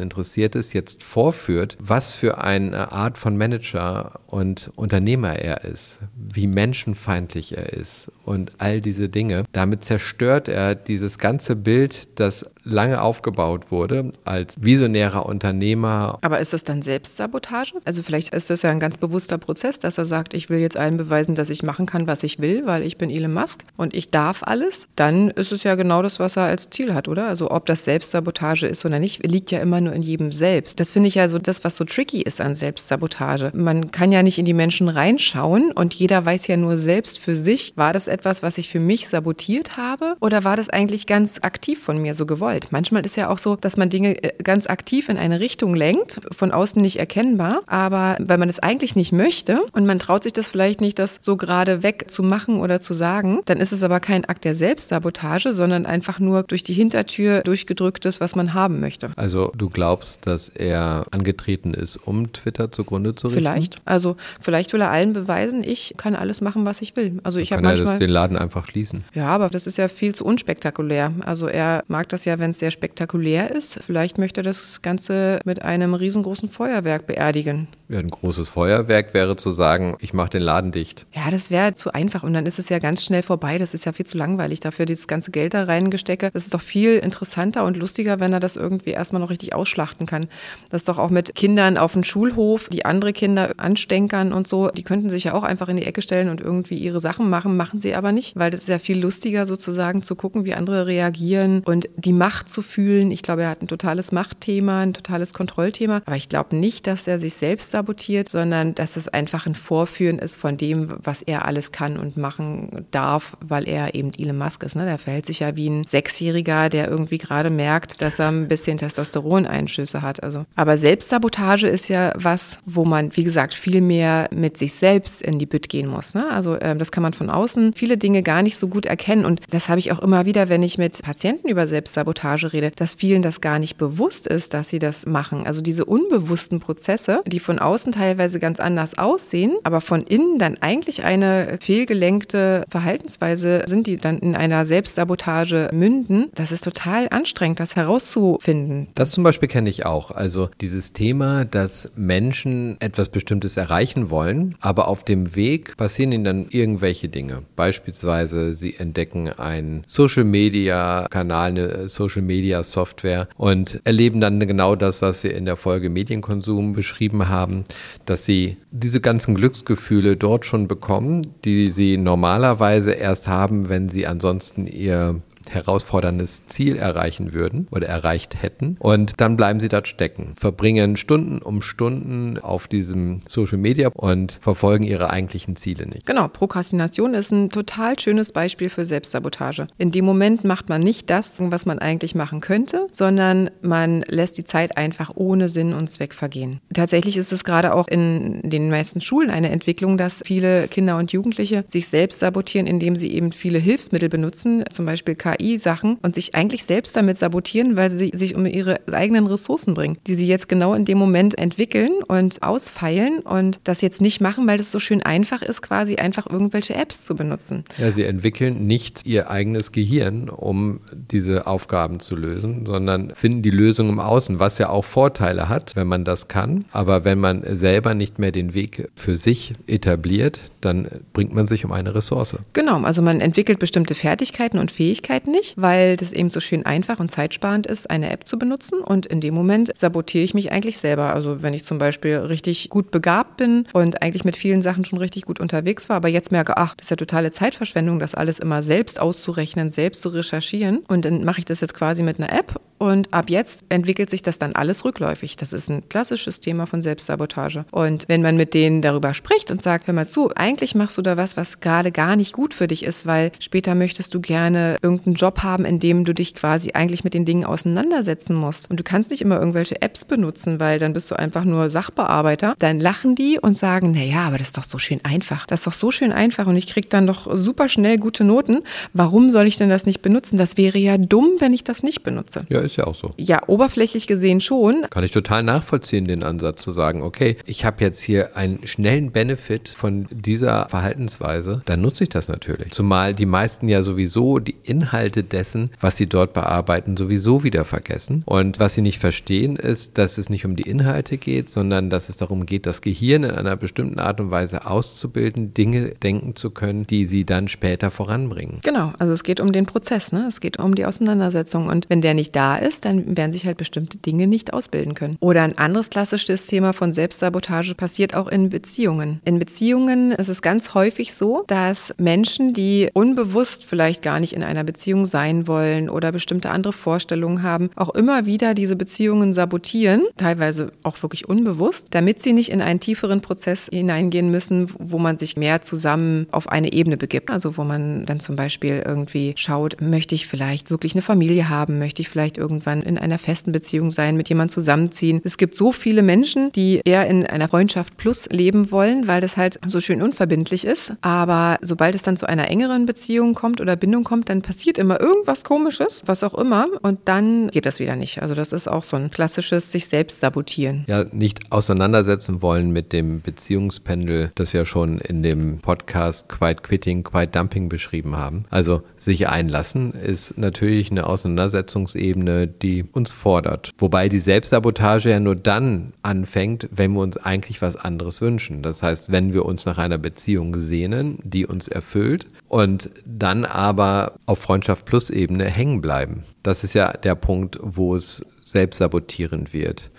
interessiert 0.00 0.54
ist, 0.54 0.72
jetzt 0.72 1.02
vorführt, 1.02 1.76
was 1.78 2.14
für 2.14 2.38
eine 2.38 2.90
Art 2.90 3.18
von 3.18 3.36
Manager 3.36 4.20
und 4.28 4.72
Unternehmer 4.94 5.34
er 5.40 5.64
ist, 5.64 5.98
wie 6.14 6.46
menschenfeindlich 6.46 7.56
er 7.56 7.72
ist 7.72 8.12
und 8.24 8.52
all 8.58 8.80
diese 8.80 9.08
Dinge. 9.08 9.42
Damit 9.50 9.84
zerstört 9.84 10.46
er 10.46 10.76
dieses 10.76 11.18
ganze 11.18 11.56
Bild, 11.56 12.06
das 12.14 12.48
lange 12.64 13.02
aufgebaut 13.02 13.70
wurde 13.70 14.12
als 14.24 14.56
visionärer 14.60 15.26
Unternehmer. 15.26 16.18
Aber 16.22 16.40
ist 16.40 16.52
das 16.52 16.64
dann 16.64 16.80
Selbstsabotage? 16.80 17.74
Also 17.84 18.02
vielleicht 18.02 18.34
ist 18.34 18.50
das 18.50 18.62
ja 18.62 18.70
ein 18.70 18.80
ganz 18.80 18.96
bewusster 18.96 19.36
Prozess, 19.38 19.78
dass 19.78 19.98
er 19.98 20.06
sagt, 20.06 20.32
ich 20.32 20.48
will 20.48 20.58
jetzt 20.58 20.76
allen 20.76 20.96
beweisen, 20.96 21.34
dass 21.34 21.50
ich 21.50 21.62
machen 21.62 21.86
kann, 21.86 22.06
was 22.06 22.22
ich 22.22 22.38
will, 22.38 22.66
weil 22.66 22.82
ich 22.82 22.96
bin 22.96 23.10
Elon 23.10 23.34
Musk 23.34 23.64
und 23.76 23.94
ich 23.94 24.10
darf 24.10 24.42
alles. 24.42 24.88
Dann 24.96 25.30
ist 25.30 25.52
es 25.52 25.62
ja 25.62 25.74
genau 25.74 26.02
das, 26.02 26.20
was 26.20 26.36
er 26.36 26.44
als 26.44 26.70
Ziel 26.70 26.94
hat, 26.94 27.08
oder? 27.08 27.28
Also 27.28 27.50
ob 27.50 27.66
das 27.66 27.84
Selbstsabotage 27.84 28.66
ist 28.66 28.84
oder 28.86 28.98
nicht, 28.98 29.26
liegt 29.26 29.50
ja 29.50 29.60
immer 29.60 29.80
nur 29.80 29.92
in 29.92 30.02
jedem 30.02 30.32
selbst. 30.32 30.80
Das 30.80 30.90
finde 30.90 31.08
ich 31.08 31.16
ja 31.16 31.28
so 31.28 31.38
das, 31.38 31.64
was 31.64 31.76
so 31.76 31.84
tricky 31.84 32.22
ist 32.22 32.40
an 32.40 32.56
Selbstsabotage. 32.56 33.50
Man 33.54 33.90
kann 33.90 34.12
ja 34.12 34.22
nicht 34.22 34.38
in 34.38 34.44
die 34.44 34.54
Menschen 34.54 34.83
reinschauen 34.88 35.72
und 35.72 35.94
jeder 35.94 36.24
weiß 36.24 36.46
ja 36.46 36.56
nur 36.56 36.78
selbst 36.78 37.18
für 37.18 37.34
sich, 37.34 37.72
war 37.76 37.92
das 37.92 38.06
etwas, 38.06 38.42
was 38.42 38.58
ich 38.58 38.68
für 38.68 38.80
mich 38.80 39.08
sabotiert 39.08 39.76
habe 39.76 40.16
oder 40.20 40.44
war 40.44 40.56
das 40.56 40.68
eigentlich 40.68 41.06
ganz 41.06 41.38
aktiv 41.42 41.82
von 41.82 41.98
mir 41.98 42.14
so 42.14 42.26
gewollt? 42.26 42.68
Manchmal 42.70 43.04
ist 43.06 43.16
ja 43.16 43.28
auch 43.28 43.38
so, 43.38 43.56
dass 43.56 43.76
man 43.76 43.90
Dinge 43.90 44.22
äh, 44.22 44.32
ganz 44.42 44.66
aktiv 44.66 45.08
in 45.08 45.18
eine 45.18 45.40
Richtung 45.40 45.74
lenkt, 45.74 46.20
von 46.32 46.52
außen 46.52 46.80
nicht 46.80 46.98
erkennbar, 46.98 47.62
aber 47.66 48.16
weil 48.20 48.38
man 48.38 48.48
es 48.48 48.58
eigentlich 48.58 48.96
nicht 48.96 49.12
möchte 49.12 49.62
und 49.72 49.86
man 49.86 49.98
traut 49.98 50.22
sich 50.24 50.32
das 50.32 50.48
vielleicht 50.48 50.80
nicht, 50.80 50.98
das 50.98 51.18
so 51.20 51.36
gerade 51.36 51.82
weg 51.82 52.06
zu 52.08 52.22
machen 52.22 52.60
oder 52.60 52.80
zu 52.80 52.94
sagen, 52.94 53.40
dann 53.46 53.58
ist 53.58 53.72
es 53.72 53.82
aber 53.82 54.00
kein 54.00 54.24
Akt 54.24 54.44
der 54.44 54.54
Selbstsabotage, 54.54 55.52
sondern 55.52 55.86
einfach 55.86 56.18
nur 56.18 56.42
durch 56.42 56.62
die 56.62 56.74
Hintertür 56.74 57.40
durchgedrücktes, 57.40 58.20
was 58.20 58.36
man 58.36 58.54
haben 58.54 58.80
möchte. 58.80 59.10
Also 59.16 59.52
du 59.56 59.70
glaubst, 59.70 60.26
dass 60.26 60.48
er 60.48 61.06
angetreten 61.10 61.74
ist, 61.74 61.96
um 61.96 62.32
Twitter 62.32 62.70
zugrunde 62.70 63.14
zu 63.14 63.28
richten? 63.28 63.40
Vielleicht. 63.40 63.76
Also 63.84 64.16
vielleicht 64.40 64.72
will 64.74 64.82
er 64.82 64.90
allen 64.90 65.14
beweisen, 65.14 65.64
ich 65.64 65.94
kann 65.96 66.14
alles 66.14 66.42
machen, 66.42 66.66
was 66.66 66.82
ich 66.82 66.96
will. 66.96 67.18
Also 67.22 67.40
ich 67.40 67.52
habe 67.52 67.62
manchmal 67.62 67.98
den 67.98 68.10
Laden 68.10 68.36
einfach 68.36 68.66
schließen. 68.66 69.04
Ja, 69.14 69.28
aber 69.28 69.48
das 69.48 69.66
ist 69.66 69.78
ja 69.78 69.88
viel 69.88 70.14
zu 70.14 70.26
unspektakulär. 70.26 71.12
Also 71.24 71.46
er 71.46 71.82
mag 71.88 72.10
das 72.10 72.26
ja, 72.26 72.38
wenn 72.38 72.50
es 72.50 72.58
sehr 72.58 72.70
spektakulär 72.70 73.50
ist. 73.50 73.80
Vielleicht 73.82 74.18
möchte 74.18 74.42
er 74.42 74.44
das 74.44 74.82
Ganze 74.82 75.38
mit 75.46 75.62
einem 75.62 75.94
riesengroßen 75.94 76.50
Feuerwerk 76.50 77.06
beerdigen. 77.06 77.68
Ja, 77.88 77.98
ein 77.98 78.10
großes 78.10 78.48
Feuerwerk 78.48 79.14
wäre 79.14 79.36
zu 79.36 79.52
sagen, 79.52 79.96
ich 80.00 80.14
mache 80.14 80.30
den 80.30 80.42
Laden 80.42 80.72
dicht. 80.72 81.06
Ja, 81.14 81.30
das 81.30 81.50
wäre 81.50 81.74
zu 81.74 81.92
einfach 81.92 82.22
und 82.22 82.32
dann 82.32 82.46
ist 82.46 82.58
es 82.58 82.68
ja 82.68 82.78
ganz 82.78 83.04
schnell 83.04 83.22
vorbei. 83.22 83.58
Das 83.58 83.74
ist 83.74 83.84
ja 83.84 83.92
viel 83.92 84.06
zu 84.06 84.18
langweilig 84.18 84.60
dafür, 84.60 84.86
dieses 84.86 85.06
ganze 85.06 85.30
Geld 85.30 85.54
da 85.54 85.64
reingestecke. 85.64 86.30
Das 86.32 86.44
ist 86.44 86.54
doch 86.54 86.62
viel 86.62 86.96
interessanter 86.96 87.64
und 87.64 87.76
lustiger, 87.76 88.20
wenn 88.20 88.32
er 88.32 88.40
das 88.40 88.56
irgendwie 88.56 88.90
erstmal 88.90 89.20
noch 89.20 89.30
richtig 89.30 89.54
ausschlachten 89.54 90.06
kann. 90.06 90.28
Das 90.70 90.82
ist 90.82 90.88
doch 90.88 90.98
auch 90.98 91.10
mit 91.10 91.34
Kindern 91.34 91.76
auf 91.76 91.92
dem 91.92 92.04
Schulhof, 92.04 92.68
die 92.70 92.84
andere 92.84 93.12
Kinder 93.12 93.52
anstenkern 93.58 94.32
und 94.32 94.48
so, 94.48 94.63
die 94.70 94.82
könnten 94.82 95.10
sich 95.10 95.24
ja 95.24 95.34
auch 95.34 95.42
einfach 95.42 95.68
in 95.68 95.76
die 95.76 95.86
Ecke 95.86 96.02
stellen 96.02 96.28
und 96.28 96.40
irgendwie 96.40 96.76
ihre 96.76 97.00
Sachen 97.00 97.28
machen, 97.28 97.56
machen 97.56 97.80
sie 97.80 97.94
aber 97.94 98.12
nicht, 98.12 98.36
weil 98.36 98.50
das 98.50 98.62
ist 98.62 98.68
ja 98.68 98.78
viel 98.78 99.00
lustiger 99.00 99.46
sozusagen 99.46 100.02
zu 100.02 100.16
gucken, 100.16 100.44
wie 100.44 100.54
andere 100.54 100.86
reagieren 100.86 101.62
und 101.64 101.88
die 101.96 102.12
Macht 102.12 102.48
zu 102.48 102.62
fühlen. 102.62 103.10
Ich 103.10 103.22
glaube, 103.22 103.42
er 103.42 103.50
hat 103.50 103.62
ein 103.62 103.68
totales 103.68 104.12
Machtthema, 104.12 104.80
ein 104.80 104.94
totales 104.94 105.34
Kontrollthema, 105.34 106.02
aber 106.06 106.16
ich 106.16 106.28
glaube 106.28 106.56
nicht, 106.56 106.86
dass 106.86 107.06
er 107.06 107.18
sich 107.18 107.34
selbst 107.34 107.70
sabotiert, 107.70 108.28
sondern 108.28 108.74
dass 108.74 108.96
es 108.96 109.08
einfach 109.08 109.46
ein 109.46 109.54
Vorführen 109.54 110.18
ist 110.18 110.36
von 110.36 110.56
dem, 110.56 110.94
was 111.02 111.22
er 111.22 111.44
alles 111.44 111.72
kann 111.72 111.98
und 111.98 112.16
machen 112.16 112.86
darf, 112.90 113.36
weil 113.40 113.68
er 113.68 113.94
eben 113.94 114.12
Elon 114.16 114.38
Musk 114.38 114.62
ist. 114.62 114.76
Ne? 114.76 114.84
Der 114.84 114.98
verhält 114.98 115.26
sich 115.26 115.40
ja 115.40 115.56
wie 115.56 115.68
ein 115.68 115.84
Sechsjähriger, 115.84 116.68
der 116.68 116.88
irgendwie 116.88 117.18
gerade 117.18 117.50
merkt, 117.50 118.00
dass 118.02 118.18
er 118.18 118.28
ein 118.28 118.48
bisschen 118.48 118.78
Testosteroneinschüsse 118.78 120.02
hat. 120.02 120.22
Also, 120.22 120.44
aber 120.54 120.78
Selbstsabotage 120.78 121.66
ist 121.66 121.88
ja 121.88 122.12
was, 122.16 122.58
wo 122.64 122.84
man, 122.84 123.16
wie 123.16 123.24
gesagt, 123.24 123.54
viel 123.54 123.80
mehr 123.80 124.28
mit 124.34 124.43
sich 124.56 124.74
selbst 124.74 125.22
in 125.22 125.38
die 125.38 125.46
Bütt 125.46 125.68
gehen 125.68 125.88
muss. 125.88 126.14
Ne? 126.14 126.28
Also 126.30 126.54
äh, 126.54 126.76
das 126.76 126.92
kann 126.92 127.02
man 127.02 127.12
von 127.12 127.30
außen 127.30 127.74
viele 127.74 127.96
Dinge 127.96 128.22
gar 128.22 128.42
nicht 128.42 128.58
so 128.58 128.68
gut 128.68 128.86
erkennen. 128.86 129.24
Und 129.24 129.40
das 129.50 129.68
habe 129.68 129.78
ich 129.78 129.92
auch 129.92 130.00
immer 130.00 130.26
wieder, 130.26 130.48
wenn 130.48 130.62
ich 130.62 130.78
mit 130.78 131.02
Patienten 131.02 131.48
über 131.48 131.66
Selbstsabotage 131.66 132.52
rede, 132.52 132.72
dass 132.76 132.94
vielen 132.94 133.22
das 133.22 133.40
gar 133.40 133.58
nicht 133.58 133.76
bewusst 133.76 134.26
ist, 134.26 134.54
dass 134.54 134.68
sie 134.68 134.78
das 134.78 135.06
machen. 135.06 135.46
Also 135.46 135.60
diese 135.60 135.84
unbewussten 135.84 136.60
Prozesse, 136.60 137.22
die 137.26 137.40
von 137.40 137.58
außen 137.58 137.92
teilweise 137.92 138.38
ganz 138.38 138.60
anders 138.60 138.98
aussehen, 138.98 139.56
aber 139.64 139.80
von 139.80 140.02
innen 140.02 140.38
dann 140.38 140.56
eigentlich 140.60 141.04
eine 141.04 141.58
fehlgelenkte 141.60 142.64
Verhaltensweise 142.68 143.64
sind, 143.66 143.86
die 143.86 143.96
dann 143.96 144.18
in 144.18 144.36
einer 144.36 144.66
Selbstsabotage 144.66 145.70
münden. 145.72 146.30
Das 146.34 146.52
ist 146.52 146.64
total 146.64 147.08
anstrengend, 147.10 147.60
das 147.60 147.76
herauszufinden. 147.76 148.88
Das 148.94 149.10
zum 149.10 149.24
Beispiel 149.24 149.48
kenne 149.48 149.70
ich 149.70 149.86
auch. 149.86 150.10
Also 150.10 150.50
dieses 150.60 150.92
Thema, 150.92 151.44
dass 151.44 151.90
Menschen 151.96 152.76
etwas 152.80 153.08
Bestimmtes 153.08 153.56
erreichen 153.56 154.10
wollen, 154.10 154.33
aber 154.60 154.88
auf 154.88 155.04
dem 155.04 155.36
Weg 155.36 155.76
passieren 155.76 156.12
ihnen 156.12 156.24
dann 156.24 156.46
irgendwelche 156.50 157.08
Dinge. 157.08 157.42
Beispielsweise 157.56 158.54
sie 158.54 158.76
entdecken 158.76 159.28
einen 159.28 159.84
Social 159.86 160.24
Media 160.24 161.06
Kanal, 161.10 161.50
eine 161.50 161.88
Social 161.88 162.22
Media 162.22 162.62
Software 162.62 163.28
und 163.36 163.80
erleben 163.84 164.20
dann 164.20 164.40
genau 164.40 164.76
das, 164.76 165.02
was 165.02 165.22
wir 165.24 165.34
in 165.34 165.44
der 165.44 165.56
Folge 165.56 165.90
Medienkonsum 165.90 166.72
beschrieben 166.72 167.28
haben, 167.28 167.64
dass 168.06 168.24
sie 168.24 168.56
diese 168.70 169.00
ganzen 169.00 169.34
Glücksgefühle 169.34 170.16
dort 170.16 170.46
schon 170.46 170.68
bekommen, 170.68 171.26
die 171.44 171.70
sie 171.70 171.96
normalerweise 171.96 172.92
erst 172.92 173.28
haben, 173.28 173.68
wenn 173.68 173.88
sie 173.88 174.06
ansonsten 174.06 174.66
ihr 174.66 175.22
herausforderndes 175.50 176.46
Ziel 176.46 176.76
erreichen 176.76 177.32
würden 177.32 177.68
oder 177.70 177.88
erreicht 177.88 178.42
hätten. 178.42 178.76
Und 178.78 179.14
dann 179.18 179.36
bleiben 179.36 179.60
sie 179.60 179.68
dort 179.68 179.88
stecken, 179.88 180.34
verbringen 180.36 180.96
Stunden 180.96 181.40
um 181.42 181.62
Stunden 181.62 182.38
auf 182.38 182.68
diesem 182.68 183.20
Social 183.28 183.58
Media 183.58 183.88
und 183.88 184.38
verfolgen 184.40 184.84
ihre 184.84 185.10
eigentlichen 185.10 185.56
Ziele 185.56 185.86
nicht. 185.86 186.06
Genau, 186.06 186.28
Prokrastination 186.28 187.14
ist 187.14 187.30
ein 187.30 187.50
total 187.50 187.98
schönes 187.98 188.32
Beispiel 188.32 188.68
für 188.68 188.84
Selbstsabotage. 188.84 189.66
In 189.78 189.90
dem 189.90 190.04
Moment 190.04 190.44
macht 190.44 190.68
man 190.68 190.80
nicht 190.80 191.10
das, 191.10 191.36
was 191.38 191.66
man 191.66 191.78
eigentlich 191.78 192.14
machen 192.14 192.40
könnte, 192.40 192.86
sondern 192.92 193.50
man 193.62 194.02
lässt 194.08 194.38
die 194.38 194.44
Zeit 194.44 194.76
einfach 194.76 195.12
ohne 195.14 195.48
Sinn 195.48 195.72
und 195.72 195.88
Zweck 195.88 196.14
vergehen. 196.14 196.60
Tatsächlich 196.72 197.16
ist 197.16 197.32
es 197.32 197.44
gerade 197.44 197.74
auch 197.74 197.88
in 197.88 198.40
den 198.42 198.70
meisten 198.70 199.00
Schulen 199.00 199.30
eine 199.30 199.50
Entwicklung, 199.50 199.96
dass 199.96 200.22
viele 200.24 200.68
Kinder 200.68 200.98
und 200.98 201.12
Jugendliche 201.12 201.64
sich 201.68 201.88
selbst 201.88 202.20
sabotieren, 202.20 202.66
indem 202.66 202.96
sie 202.96 203.12
eben 203.12 203.32
viele 203.32 203.58
Hilfsmittel 203.58 204.08
benutzen, 204.08 204.64
zum 204.70 204.86
Beispiel 204.86 205.14
KI-Sachen, 205.36 205.98
und 206.02 206.14
sich 206.14 206.34
eigentlich 206.34 206.64
selbst 206.64 206.96
damit 206.96 207.18
sabotieren, 207.18 207.76
weil 207.76 207.90
sie 207.90 208.10
sich 208.14 208.34
um 208.34 208.46
ihre 208.46 208.80
eigenen 208.90 209.26
Ressourcen 209.26 209.74
bringen, 209.74 209.98
die 210.06 210.14
sie 210.14 210.26
jetzt 210.26 210.48
genau 210.48 210.74
in 210.74 210.84
dem 210.84 210.98
Moment 210.98 211.38
entwickeln 211.38 211.90
und 212.06 212.42
ausfeilen 212.42 213.20
und 213.20 213.60
das 213.64 213.80
jetzt 213.80 214.00
nicht 214.00 214.20
machen, 214.20 214.46
weil 214.46 214.60
es 214.60 214.70
so 214.70 214.78
schön 214.78 215.02
einfach 215.02 215.42
ist, 215.42 215.62
quasi 215.62 215.96
einfach 215.96 216.26
irgendwelche 216.28 216.74
Apps 216.74 217.04
zu 217.04 217.14
benutzen. 217.14 217.64
Ja, 217.78 217.90
sie 217.90 218.04
entwickeln 218.04 218.66
nicht 218.66 219.06
ihr 219.06 219.30
eigenes 219.30 219.72
Gehirn, 219.72 220.28
um 220.28 220.80
diese 220.92 221.46
Aufgaben 221.46 222.00
zu 222.00 222.16
lösen, 222.16 222.66
sondern 222.66 223.14
finden 223.14 223.42
die 223.42 223.50
Lösung 223.50 223.88
im 223.88 224.00
Außen, 224.00 224.38
was 224.38 224.58
ja 224.58 224.68
auch 224.68 224.84
Vorteile 224.84 225.48
hat, 225.48 225.76
wenn 225.76 225.86
man 225.86 226.04
das 226.04 226.28
kann. 226.28 226.64
Aber 226.72 227.04
wenn 227.04 227.18
man 227.18 227.42
selber 227.56 227.94
nicht 227.94 228.18
mehr 228.18 228.32
den 228.32 228.54
Weg 228.54 228.88
für 228.94 229.16
sich 229.16 229.52
etabliert, 229.66 230.40
dann 230.60 230.88
bringt 231.12 231.34
man 231.34 231.46
sich 231.46 231.64
um 231.64 231.72
eine 231.72 231.94
Ressource. 231.94 232.36
Genau, 232.52 232.82
also 232.82 233.02
man 233.02 233.20
entwickelt 233.20 233.58
bestimmte 233.58 233.94
Fertigkeiten 233.94 234.58
und 234.58 234.70
Fähigkeiten 234.70 235.23
nicht, 235.26 235.54
weil 235.56 235.96
das 235.96 236.12
eben 236.12 236.30
so 236.30 236.40
schön 236.40 236.66
einfach 236.66 237.00
und 237.00 237.10
zeitsparend 237.10 237.66
ist, 237.66 237.90
eine 237.90 238.10
App 238.10 238.26
zu 238.26 238.38
benutzen. 238.38 238.80
Und 238.80 239.06
in 239.06 239.20
dem 239.20 239.34
Moment 239.34 239.76
sabotiere 239.76 240.24
ich 240.24 240.34
mich 240.34 240.52
eigentlich 240.52 240.78
selber. 240.78 241.14
Also 241.14 241.42
wenn 241.42 241.54
ich 241.54 241.64
zum 241.64 241.78
Beispiel 241.78 242.16
richtig 242.16 242.68
gut 242.70 242.90
begabt 242.90 243.36
bin 243.36 243.66
und 243.72 244.02
eigentlich 244.02 244.24
mit 244.24 244.36
vielen 244.36 244.62
Sachen 244.62 244.84
schon 244.84 244.98
richtig 244.98 245.24
gut 245.24 245.40
unterwegs 245.40 245.88
war, 245.88 245.96
aber 245.96 246.08
jetzt 246.08 246.32
merke, 246.32 246.56
ach, 246.56 246.74
das 246.76 246.86
ist 246.86 246.90
ja 246.90 246.96
totale 246.96 247.32
Zeitverschwendung, 247.32 247.98
das 247.98 248.14
alles 248.14 248.38
immer 248.38 248.62
selbst 248.62 249.00
auszurechnen, 249.00 249.70
selbst 249.70 250.02
zu 250.02 250.08
recherchieren. 250.08 250.84
Und 250.88 251.04
dann 251.04 251.24
mache 251.24 251.40
ich 251.40 251.44
das 251.44 251.60
jetzt 251.60 251.74
quasi 251.74 252.02
mit 252.02 252.18
einer 252.18 252.32
App 252.32 252.60
und 252.78 253.12
ab 253.12 253.30
jetzt 253.30 253.64
entwickelt 253.68 254.10
sich 254.10 254.22
das 254.22 254.38
dann 254.38 254.54
alles 254.54 254.84
rückläufig. 254.84 255.36
Das 255.36 255.52
ist 255.52 255.68
ein 255.68 255.88
klassisches 255.88 256.40
Thema 256.40 256.66
von 256.66 256.82
Selbstsabotage. 256.82 257.64
Und 257.70 258.04
wenn 258.08 258.22
man 258.22 258.36
mit 258.36 258.54
denen 258.54 258.82
darüber 258.82 259.14
spricht 259.14 259.50
und 259.50 259.62
sagt, 259.62 259.86
hör 259.86 259.94
mal 259.94 260.08
zu, 260.08 260.30
eigentlich 260.34 260.74
machst 260.74 260.98
du 260.98 261.02
da 261.02 261.16
was, 261.16 261.36
was 261.36 261.60
gerade 261.60 261.92
gar 261.92 262.16
nicht 262.16 262.32
gut 262.32 262.52
für 262.52 262.66
dich 262.66 262.84
ist, 262.84 263.06
weil 263.06 263.32
später 263.38 263.74
möchtest 263.74 264.14
du 264.14 264.20
gerne 264.20 264.78
irgendeinen 264.82 265.14
Job 265.14 265.42
haben, 265.42 265.64
in 265.64 265.78
dem 265.78 266.04
du 266.04 266.12
dich 266.12 266.34
quasi 266.34 266.72
eigentlich 266.72 267.04
mit 267.04 267.14
den 267.14 267.24
Dingen 267.24 267.44
auseinandersetzen 267.44 268.34
musst. 268.34 268.70
Und 268.70 268.80
du 268.80 268.84
kannst 268.84 269.10
nicht 269.10 269.22
immer 269.22 269.38
irgendwelche 269.38 269.80
Apps 269.80 270.04
benutzen, 270.04 270.60
weil 270.60 270.78
dann 270.78 270.92
bist 270.92 271.10
du 271.10 271.14
einfach 271.14 271.44
nur 271.44 271.68
Sachbearbeiter. 271.68 272.54
Dann 272.58 272.80
lachen 272.80 273.14
die 273.14 273.38
und 273.40 273.56
sagen, 273.56 273.92
na 273.94 274.02
ja, 274.02 274.26
aber 274.26 274.38
das 274.38 274.48
ist 274.48 274.58
doch 274.58 274.64
so 274.64 274.78
schön 274.78 275.04
einfach. 275.04 275.46
Das 275.46 275.60
ist 275.60 275.66
doch 275.66 275.72
so 275.72 275.90
schön 275.90 276.12
einfach 276.12 276.46
und 276.46 276.56
ich 276.56 276.66
krieg 276.66 276.90
dann 276.90 277.06
doch 277.06 277.34
super 277.34 277.68
schnell 277.68 277.98
gute 277.98 278.24
Noten. 278.24 278.62
Warum 278.92 279.30
soll 279.30 279.46
ich 279.46 279.56
denn 279.56 279.68
das 279.68 279.86
nicht 279.86 280.02
benutzen? 280.02 280.36
Das 280.36 280.56
wäre 280.56 280.78
ja 280.78 280.98
dumm, 280.98 281.36
wenn 281.38 281.52
ich 281.52 281.64
das 281.64 281.82
nicht 281.82 282.02
benutze. 282.02 282.40
Ja, 282.48 282.63
ist 282.64 282.76
ja 282.76 282.86
auch 282.86 282.94
so. 282.94 283.14
Ja, 283.18 283.42
oberflächlich 283.46 284.06
gesehen 284.06 284.40
schon. 284.40 284.86
Kann 284.90 285.04
ich 285.04 285.12
total 285.12 285.42
nachvollziehen, 285.42 286.06
den 286.06 286.22
Ansatz 286.22 286.62
zu 286.62 286.72
sagen, 286.72 287.02
okay, 287.02 287.36
ich 287.46 287.64
habe 287.64 287.82
jetzt 287.82 288.00
hier 288.00 288.36
einen 288.36 288.66
schnellen 288.66 289.12
Benefit 289.12 289.68
von 289.68 290.06
dieser 290.10 290.68
Verhaltensweise, 290.68 291.62
dann 291.66 291.80
nutze 291.80 292.04
ich 292.04 292.10
das 292.10 292.28
natürlich. 292.28 292.72
Zumal 292.72 293.14
die 293.14 293.26
meisten 293.26 293.68
ja 293.68 293.82
sowieso 293.82 294.38
die 294.38 294.56
Inhalte 294.62 295.22
dessen, 295.22 295.70
was 295.80 295.96
sie 295.96 296.06
dort 296.06 296.32
bearbeiten, 296.32 296.96
sowieso 296.96 297.44
wieder 297.44 297.64
vergessen. 297.64 298.22
Und 298.26 298.60
was 298.60 298.74
sie 298.74 298.82
nicht 298.82 298.98
verstehen, 298.98 299.56
ist, 299.56 299.98
dass 299.98 300.18
es 300.18 300.30
nicht 300.30 300.44
um 300.44 300.56
die 300.56 300.68
Inhalte 300.68 301.18
geht, 301.18 301.48
sondern 301.48 301.90
dass 301.90 302.08
es 302.08 302.16
darum 302.16 302.46
geht, 302.46 302.66
das 302.66 302.82
Gehirn 302.82 303.24
in 303.24 303.30
einer 303.30 303.56
bestimmten 303.56 303.98
Art 303.98 304.20
und 304.20 304.30
Weise 304.30 304.66
auszubilden, 304.66 305.54
Dinge 305.54 305.90
denken 305.90 306.36
zu 306.36 306.50
können, 306.50 306.86
die 306.86 307.06
sie 307.06 307.24
dann 307.24 307.48
später 307.48 307.90
voranbringen. 307.90 308.60
Genau, 308.62 308.92
also 308.98 309.12
es 309.12 309.22
geht 309.22 309.40
um 309.40 309.52
den 309.52 309.66
Prozess, 309.66 310.12
ne? 310.12 310.26
es 310.28 310.40
geht 310.40 310.58
um 310.58 310.74
die 310.74 310.86
Auseinandersetzung. 310.86 311.68
Und 311.68 311.88
wenn 311.90 312.00
der 312.00 312.14
nicht 312.14 312.34
da 312.54 312.66
ist, 312.66 312.84
dann 312.84 313.16
werden 313.16 313.32
sich 313.32 313.46
halt 313.46 313.56
bestimmte 313.56 313.98
Dinge 313.98 314.26
nicht 314.26 314.52
ausbilden 314.52 314.94
können. 314.94 315.16
Oder 315.20 315.42
ein 315.42 315.58
anderes 315.58 315.90
klassisches 315.90 316.46
Thema 316.46 316.72
von 316.72 316.92
Selbstsabotage 316.92 317.74
passiert 317.74 318.14
auch 318.14 318.28
in 318.28 318.50
Beziehungen. 318.50 319.20
In 319.24 319.38
Beziehungen 319.38 320.12
ist 320.12 320.28
es 320.28 320.42
ganz 320.42 320.74
häufig 320.74 321.14
so, 321.14 321.44
dass 321.46 321.94
Menschen, 321.98 322.52
die 322.52 322.88
unbewusst 322.92 323.64
vielleicht 323.64 324.02
gar 324.02 324.20
nicht 324.20 324.34
in 324.34 324.42
einer 324.42 324.64
Beziehung 324.64 325.04
sein 325.04 325.48
wollen 325.48 325.88
oder 325.88 326.12
bestimmte 326.12 326.50
andere 326.50 326.72
Vorstellungen 326.72 327.42
haben, 327.42 327.70
auch 327.76 327.90
immer 327.94 328.26
wieder 328.26 328.54
diese 328.54 328.76
Beziehungen 328.76 329.32
sabotieren, 329.34 330.02
teilweise 330.16 330.72
auch 330.82 331.02
wirklich 331.02 331.28
unbewusst, 331.28 331.88
damit 331.90 332.22
sie 332.22 332.32
nicht 332.32 332.50
in 332.50 332.60
einen 332.60 332.80
tieferen 332.80 333.20
Prozess 333.20 333.68
hineingehen 333.72 334.30
müssen, 334.30 334.70
wo 334.78 334.98
man 334.98 335.18
sich 335.18 335.36
mehr 335.36 335.62
zusammen 335.62 336.26
auf 336.30 336.48
eine 336.48 336.72
Ebene 336.72 336.96
begibt. 336.96 337.30
Also 337.30 337.56
wo 337.56 337.64
man 337.64 338.06
dann 338.06 338.20
zum 338.20 338.36
Beispiel 338.36 338.82
irgendwie 338.84 339.32
schaut, 339.36 339.80
möchte 339.80 340.14
ich 340.14 340.26
vielleicht 340.26 340.70
wirklich 340.70 340.94
eine 340.94 341.02
Familie 341.02 341.48
haben, 341.48 341.78
möchte 341.78 342.02
ich 342.02 342.08
vielleicht 342.08 342.38
irgendwann 342.44 342.82
in 342.82 342.98
einer 342.98 343.16
festen 343.16 343.52
Beziehung 343.52 343.90
sein, 343.90 344.18
mit 344.18 344.28
jemandem 344.28 344.52
zusammenziehen. 344.52 345.22
Es 345.24 345.38
gibt 345.38 345.56
so 345.56 345.72
viele 345.72 346.02
Menschen, 346.02 346.52
die 346.52 346.82
eher 346.84 347.06
in 347.06 347.24
einer 347.24 347.48
Freundschaft 347.48 347.96
plus 347.96 348.28
leben 348.30 348.70
wollen, 348.70 349.08
weil 349.08 349.22
das 349.22 349.38
halt 349.38 349.58
so 349.66 349.80
schön 349.80 350.02
unverbindlich 350.02 350.66
ist. 350.66 350.92
Aber 351.00 351.56
sobald 351.62 351.94
es 351.94 352.02
dann 352.02 352.18
zu 352.18 352.28
einer 352.28 352.50
engeren 352.50 352.84
Beziehung 352.84 353.32
kommt 353.32 353.62
oder 353.62 353.76
Bindung 353.76 354.04
kommt, 354.04 354.28
dann 354.28 354.42
passiert 354.42 354.76
immer 354.76 355.00
irgendwas 355.00 355.42
Komisches, 355.42 356.02
was 356.04 356.22
auch 356.22 356.34
immer. 356.34 356.66
Und 356.82 356.98
dann 357.06 357.48
geht 357.48 357.64
das 357.64 357.80
wieder 357.80 357.96
nicht. 357.96 358.20
Also 358.20 358.34
das 358.34 358.52
ist 358.52 358.68
auch 358.68 358.84
so 358.84 358.98
ein 358.98 359.10
klassisches 359.10 359.72
sich 359.72 359.86
selbst 359.86 360.20
sabotieren. 360.20 360.84
Ja, 360.86 361.04
nicht 361.12 361.50
auseinandersetzen 361.50 362.42
wollen 362.42 362.70
mit 362.70 362.92
dem 362.92 363.22
Beziehungspendel, 363.22 364.32
das 364.34 364.52
wir 364.52 364.66
schon 364.66 364.98
in 364.98 365.22
dem 365.22 365.60
Podcast 365.60 366.28
Quiet 366.28 366.62
Quitting, 366.62 367.04
Quiet 367.04 367.34
Dumping 367.34 367.70
beschrieben 367.70 368.16
haben. 368.16 368.44
Also 368.50 368.82
sich 368.96 369.28
einlassen 369.28 369.92
ist 369.92 370.36
natürlich 370.36 370.90
eine 370.90 371.06
Auseinandersetzungsebene, 371.06 372.33
die 372.46 372.84
uns 372.84 373.10
fordert. 373.10 373.70
Wobei 373.78 374.08
die 374.08 374.18
Selbstsabotage 374.18 375.10
ja 375.10 375.20
nur 375.20 375.36
dann 375.36 375.92
anfängt, 376.02 376.68
wenn 376.70 376.92
wir 376.92 377.00
uns 377.00 377.16
eigentlich 377.16 377.62
was 377.62 377.76
anderes 377.76 378.20
wünschen. 378.20 378.62
Das 378.62 378.82
heißt, 378.82 379.10
wenn 379.10 379.32
wir 379.32 379.44
uns 379.44 379.66
nach 379.66 379.78
einer 379.78 379.98
Beziehung 379.98 380.58
sehnen, 380.58 381.18
die 381.24 381.46
uns 381.46 381.68
erfüllt 381.68 382.26
und 382.48 382.90
dann 383.04 383.44
aber 383.44 384.16
auf 384.26 384.38
Freundschaft 384.38 384.84
Plus 384.84 385.10
Ebene 385.10 385.46
hängen 385.46 385.80
bleiben. 385.80 386.24
Das 386.42 386.64
ist 386.64 386.74
ja 386.74 386.92
der 386.92 387.14
Punkt, 387.14 387.58
wo 387.62 387.96
es 387.96 388.24
selbstsabotierend 388.42 389.52
wird. 389.52 389.90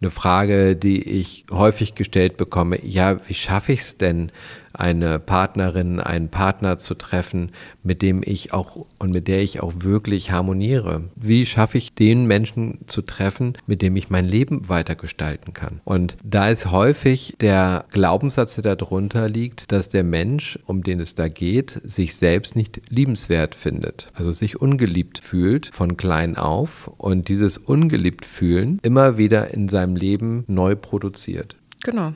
Eine 0.00 0.10
Frage, 0.10 0.76
die 0.76 1.02
ich 1.02 1.46
häufig 1.50 1.94
gestellt 1.94 2.36
bekomme, 2.36 2.84
ja, 2.84 3.20
wie 3.26 3.34
schaffe 3.34 3.72
ich 3.72 3.80
es 3.80 3.96
denn, 3.96 4.32
eine 4.74 5.18
Partnerin, 5.18 6.00
einen 6.00 6.28
Partner 6.28 6.78
zu 6.78 6.94
treffen, 6.94 7.52
mit 7.82 8.02
dem 8.02 8.22
ich 8.24 8.52
auch 8.52 8.86
und 8.98 9.10
mit 9.10 9.28
der 9.28 9.42
ich 9.42 9.60
auch 9.60 9.72
wirklich 9.78 10.30
harmoniere? 10.30 11.04
Wie 11.16 11.46
schaffe 11.46 11.78
ich 11.78 11.94
den 11.94 12.26
Menschen 12.26 12.80
zu 12.86 13.02
treffen, 13.02 13.56
mit 13.66 13.82
dem 13.82 13.96
ich 13.96 14.10
mein 14.10 14.26
Leben 14.26 14.68
weitergestalten 14.68 15.52
kann? 15.52 15.80
Und 15.84 16.16
da 16.22 16.48
ist 16.48 16.70
häufig 16.70 17.36
der 17.40 17.84
Glaubenssatz, 17.90 18.56
der 18.56 18.76
darunter 18.76 19.28
liegt, 19.28 19.72
dass 19.72 19.88
der 19.88 20.04
Mensch, 20.04 20.58
um 20.66 20.82
den 20.82 21.00
es 21.00 21.14
da 21.14 21.28
geht, 21.28 21.80
sich 21.84 22.16
selbst 22.16 22.56
nicht 22.56 22.80
liebenswert 22.88 23.54
findet, 23.54 24.10
also 24.14 24.32
sich 24.32 24.60
ungeliebt 24.60 25.18
fühlt 25.18 25.70
von 25.72 25.96
klein 25.96 26.36
auf 26.36 26.90
und 26.96 27.28
dieses 27.28 27.58
ungeliebt 27.58 28.24
fühlen 28.24 28.78
immer 28.82 29.18
wieder 29.18 29.52
in 29.52 29.68
seinem 29.68 29.96
Leben 29.96 30.44
neu 30.46 30.76
produziert. 30.76 31.56
Genau. 31.82 32.14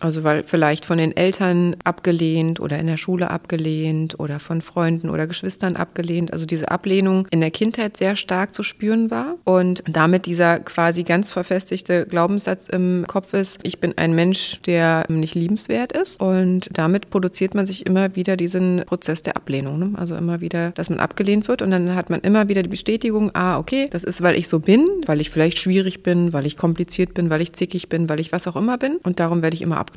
Also 0.00 0.24
weil 0.24 0.44
vielleicht 0.44 0.84
von 0.84 0.98
den 0.98 1.16
Eltern 1.16 1.76
abgelehnt 1.84 2.60
oder 2.60 2.78
in 2.78 2.86
der 2.86 2.96
Schule 2.96 3.30
abgelehnt 3.30 4.18
oder 4.18 4.38
von 4.38 4.62
Freunden 4.62 5.10
oder 5.10 5.26
Geschwistern 5.26 5.76
abgelehnt. 5.76 6.32
Also 6.32 6.46
diese 6.46 6.70
Ablehnung 6.70 7.26
in 7.30 7.40
der 7.40 7.50
Kindheit 7.50 7.96
sehr 7.96 8.16
stark 8.16 8.54
zu 8.54 8.62
spüren 8.62 9.10
war 9.10 9.36
und 9.44 9.82
damit 9.88 10.26
dieser 10.26 10.60
quasi 10.60 11.02
ganz 11.02 11.30
verfestigte 11.30 12.06
Glaubenssatz 12.06 12.68
im 12.68 13.04
Kopf 13.08 13.34
ist, 13.34 13.58
ich 13.62 13.80
bin 13.80 13.96
ein 13.96 14.14
Mensch, 14.14 14.60
der 14.66 15.04
nicht 15.08 15.34
liebenswert 15.34 15.92
ist 15.92 16.20
und 16.20 16.68
damit 16.72 17.10
produziert 17.10 17.54
man 17.54 17.66
sich 17.66 17.86
immer 17.86 18.14
wieder 18.14 18.36
diesen 18.36 18.82
Prozess 18.86 19.22
der 19.22 19.36
Ablehnung. 19.36 19.78
Ne? 19.78 19.92
Also 19.96 20.14
immer 20.14 20.40
wieder, 20.40 20.70
dass 20.72 20.90
man 20.90 21.00
abgelehnt 21.00 21.48
wird 21.48 21.62
und 21.62 21.70
dann 21.70 21.94
hat 21.94 22.10
man 22.10 22.20
immer 22.20 22.48
wieder 22.48 22.62
die 22.62 22.68
Bestätigung, 22.68 23.30
ah, 23.34 23.58
okay, 23.58 23.88
das 23.90 24.04
ist, 24.04 24.22
weil 24.22 24.36
ich 24.36 24.48
so 24.48 24.60
bin, 24.60 24.86
weil 25.06 25.20
ich 25.20 25.30
vielleicht 25.30 25.58
schwierig 25.58 26.02
bin, 26.02 26.32
weil 26.32 26.46
ich 26.46 26.56
kompliziert 26.56 27.14
bin, 27.14 27.30
weil 27.30 27.40
ich 27.40 27.52
zickig 27.52 27.88
bin, 27.88 28.08
weil 28.08 28.20
ich 28.20 28.30
was 28.30 28.46
auch 28.46 28.56
immer 28.56 28.78
bin 28.78 28.98
und 29.02 29.18
darum 29.18 29.42
werde 29.42 29.54
ich 29.54 29.62
immer 29.62 29.78
abgelehnt. 29.78 29.87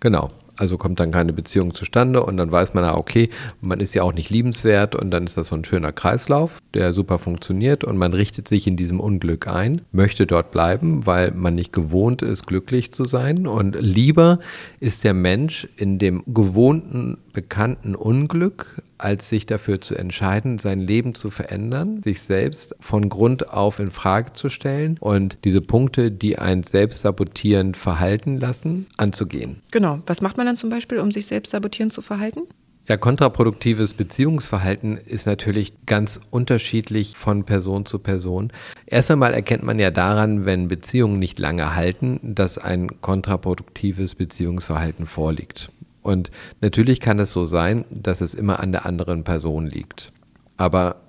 Genau. 0.00 0.30
Also 0.58 0.78
kommt 0.78 1.00
dann 1.00 1.10
keine 1.10 1.34
Beziehung 1.34 1.74
zustande 1.74 2.24
und 2.24 2.38
dann 2.38 2.50
weiß 2.50 2.72
man, 2.72 2.84
ah, 2.84 2.96
okay, 2.96 3.28
man 3.60 3.78
ist 3.80 3.94
ja 3.94 4.02
auch 4.02 4.14
nicht 4.14 4.30
liebenswert 4.30 4.94
und 4.94 5.10
dann 5.10 5.26
ist 5.26 5.36
das 5.36 5.48
so 5.48 5.54
ein 5.54 5.66
schöner 5.66 5.92
Kreislauf, 5.92 6.60
der 6.72 6.94
super 6.94 7.18
funktioniert 7.18 7.84
und 7.84 7.98
man 7.98 8.14
richtet 8.14 8.48
sich 8.48 8.66
in 8.66 8.76
diesem 8.76 8.98
Unglück 8.98 9.48
ein, 9.48 9.82
möchte 9.92 10.26
dort 10.26 10.52
bleiben, 10.52 11.04
weil 11.04 11.32
man 11.32 11.54
nicht 11.54 11.74
gewohnt 11.74 12.22
ist, 12.22 12.46
glücklich 12.46 12.90
zu 12.90 13.04
sein 13.04 13.46
und 13.46 13.76
lieber 13.78 14.38
ist 14.80 15.04
der 15.04 15.14
Mensch 15.14 15.68
in 15.76 15.98
dem 15.98 16.22
gewohnten, 16.26 17.18
bekannten 17.34 17.94
Unglück 17.94 18.82
als 18.98 19.28
sich 19.28 19.46
dafür 19.46 19.80
zu 19.80 19.94
entscheiden, 19.94 20.58
sein 20.58 20.80
Leben 20.80 21.14
zu 21.14 21.30
verändern, 21.30 22.02
sich 22.02 22.22
selbst 22.22 22.74
von 22.80 23.08
Grund 23.08 23.50
auf 23.50 23.78
in 23.78 23.90
Frage 23.90 24.32
zu 24.32 24.48
stellen 24.48 24.96
und 25.00 25.38
diese 25.44 25.60
Punkte, 25.60 26.10
die 26.10 26.38
einen 26.38 26.62
selbst 26.62 27.02
sabotierend 27.02 27.76
verhalten 27.76 28.38
lassen, 28.38 28.86
anzugehen. 28.96 29.62
Genau. 29.70 30.00
Was 30.06 30.22
macht 30.22 30.36
man 30.36 30.46
dann 30.46 30.56
zum 30.56 30.70
Beispiel, 30.70 30.98
um 30.98 31.10
sich 31.10 31.26
selbst 31.26 31.50
sabotierend 31.50 31.92
zu 31.92 32.02
verhalten? 32.02 32.42
Ja, 32.88 32.96
kontraproduktives 32.96 33.94
Beziehungsverhalten 33.94 34.96
ist 34.96 35.26
natürlich 35.26 35.72
ganz 35.86 36.20
unterschiedlich 36.30 37.16
von 37.16 37.42
Person 37.42 37.84
zu 37.84 37.98
Person. 37.98 38.52
Erst 38.86 39.10
einmal 39.10 39.34
erkennt 39.34 39.64
man 39.64 39.80
ja 39.80 39.90
daran, 39.90 40.46
wenn 40.46 40.68
Beziehungen 40.68 41.18
nicht 41.18 41.40
lange 41.40 41.74
halten, 41.74 42.20
dass 42.22 42.58
ein 42.58 43.00
kontraproduktives 43.00 44.14
Beziehungsverhalten 44.14 45.06
vorliegt. 45.06 45.72
Und 46.06 46.30
natürlich 46.60 47.00
kann 47.00 47.18
es 47.18 47.32
so 47.32 47.46
sein, 47.46 47.84
dass 47.90 48.20
es 48.20 48.34
immer 48.34 48.60
an 48.60 48.70
der 48.70 48.86
anderen 48.86 49.24
Person 49.24 49.66
liegt. 49.66 50.12
Aber 50.56 51.02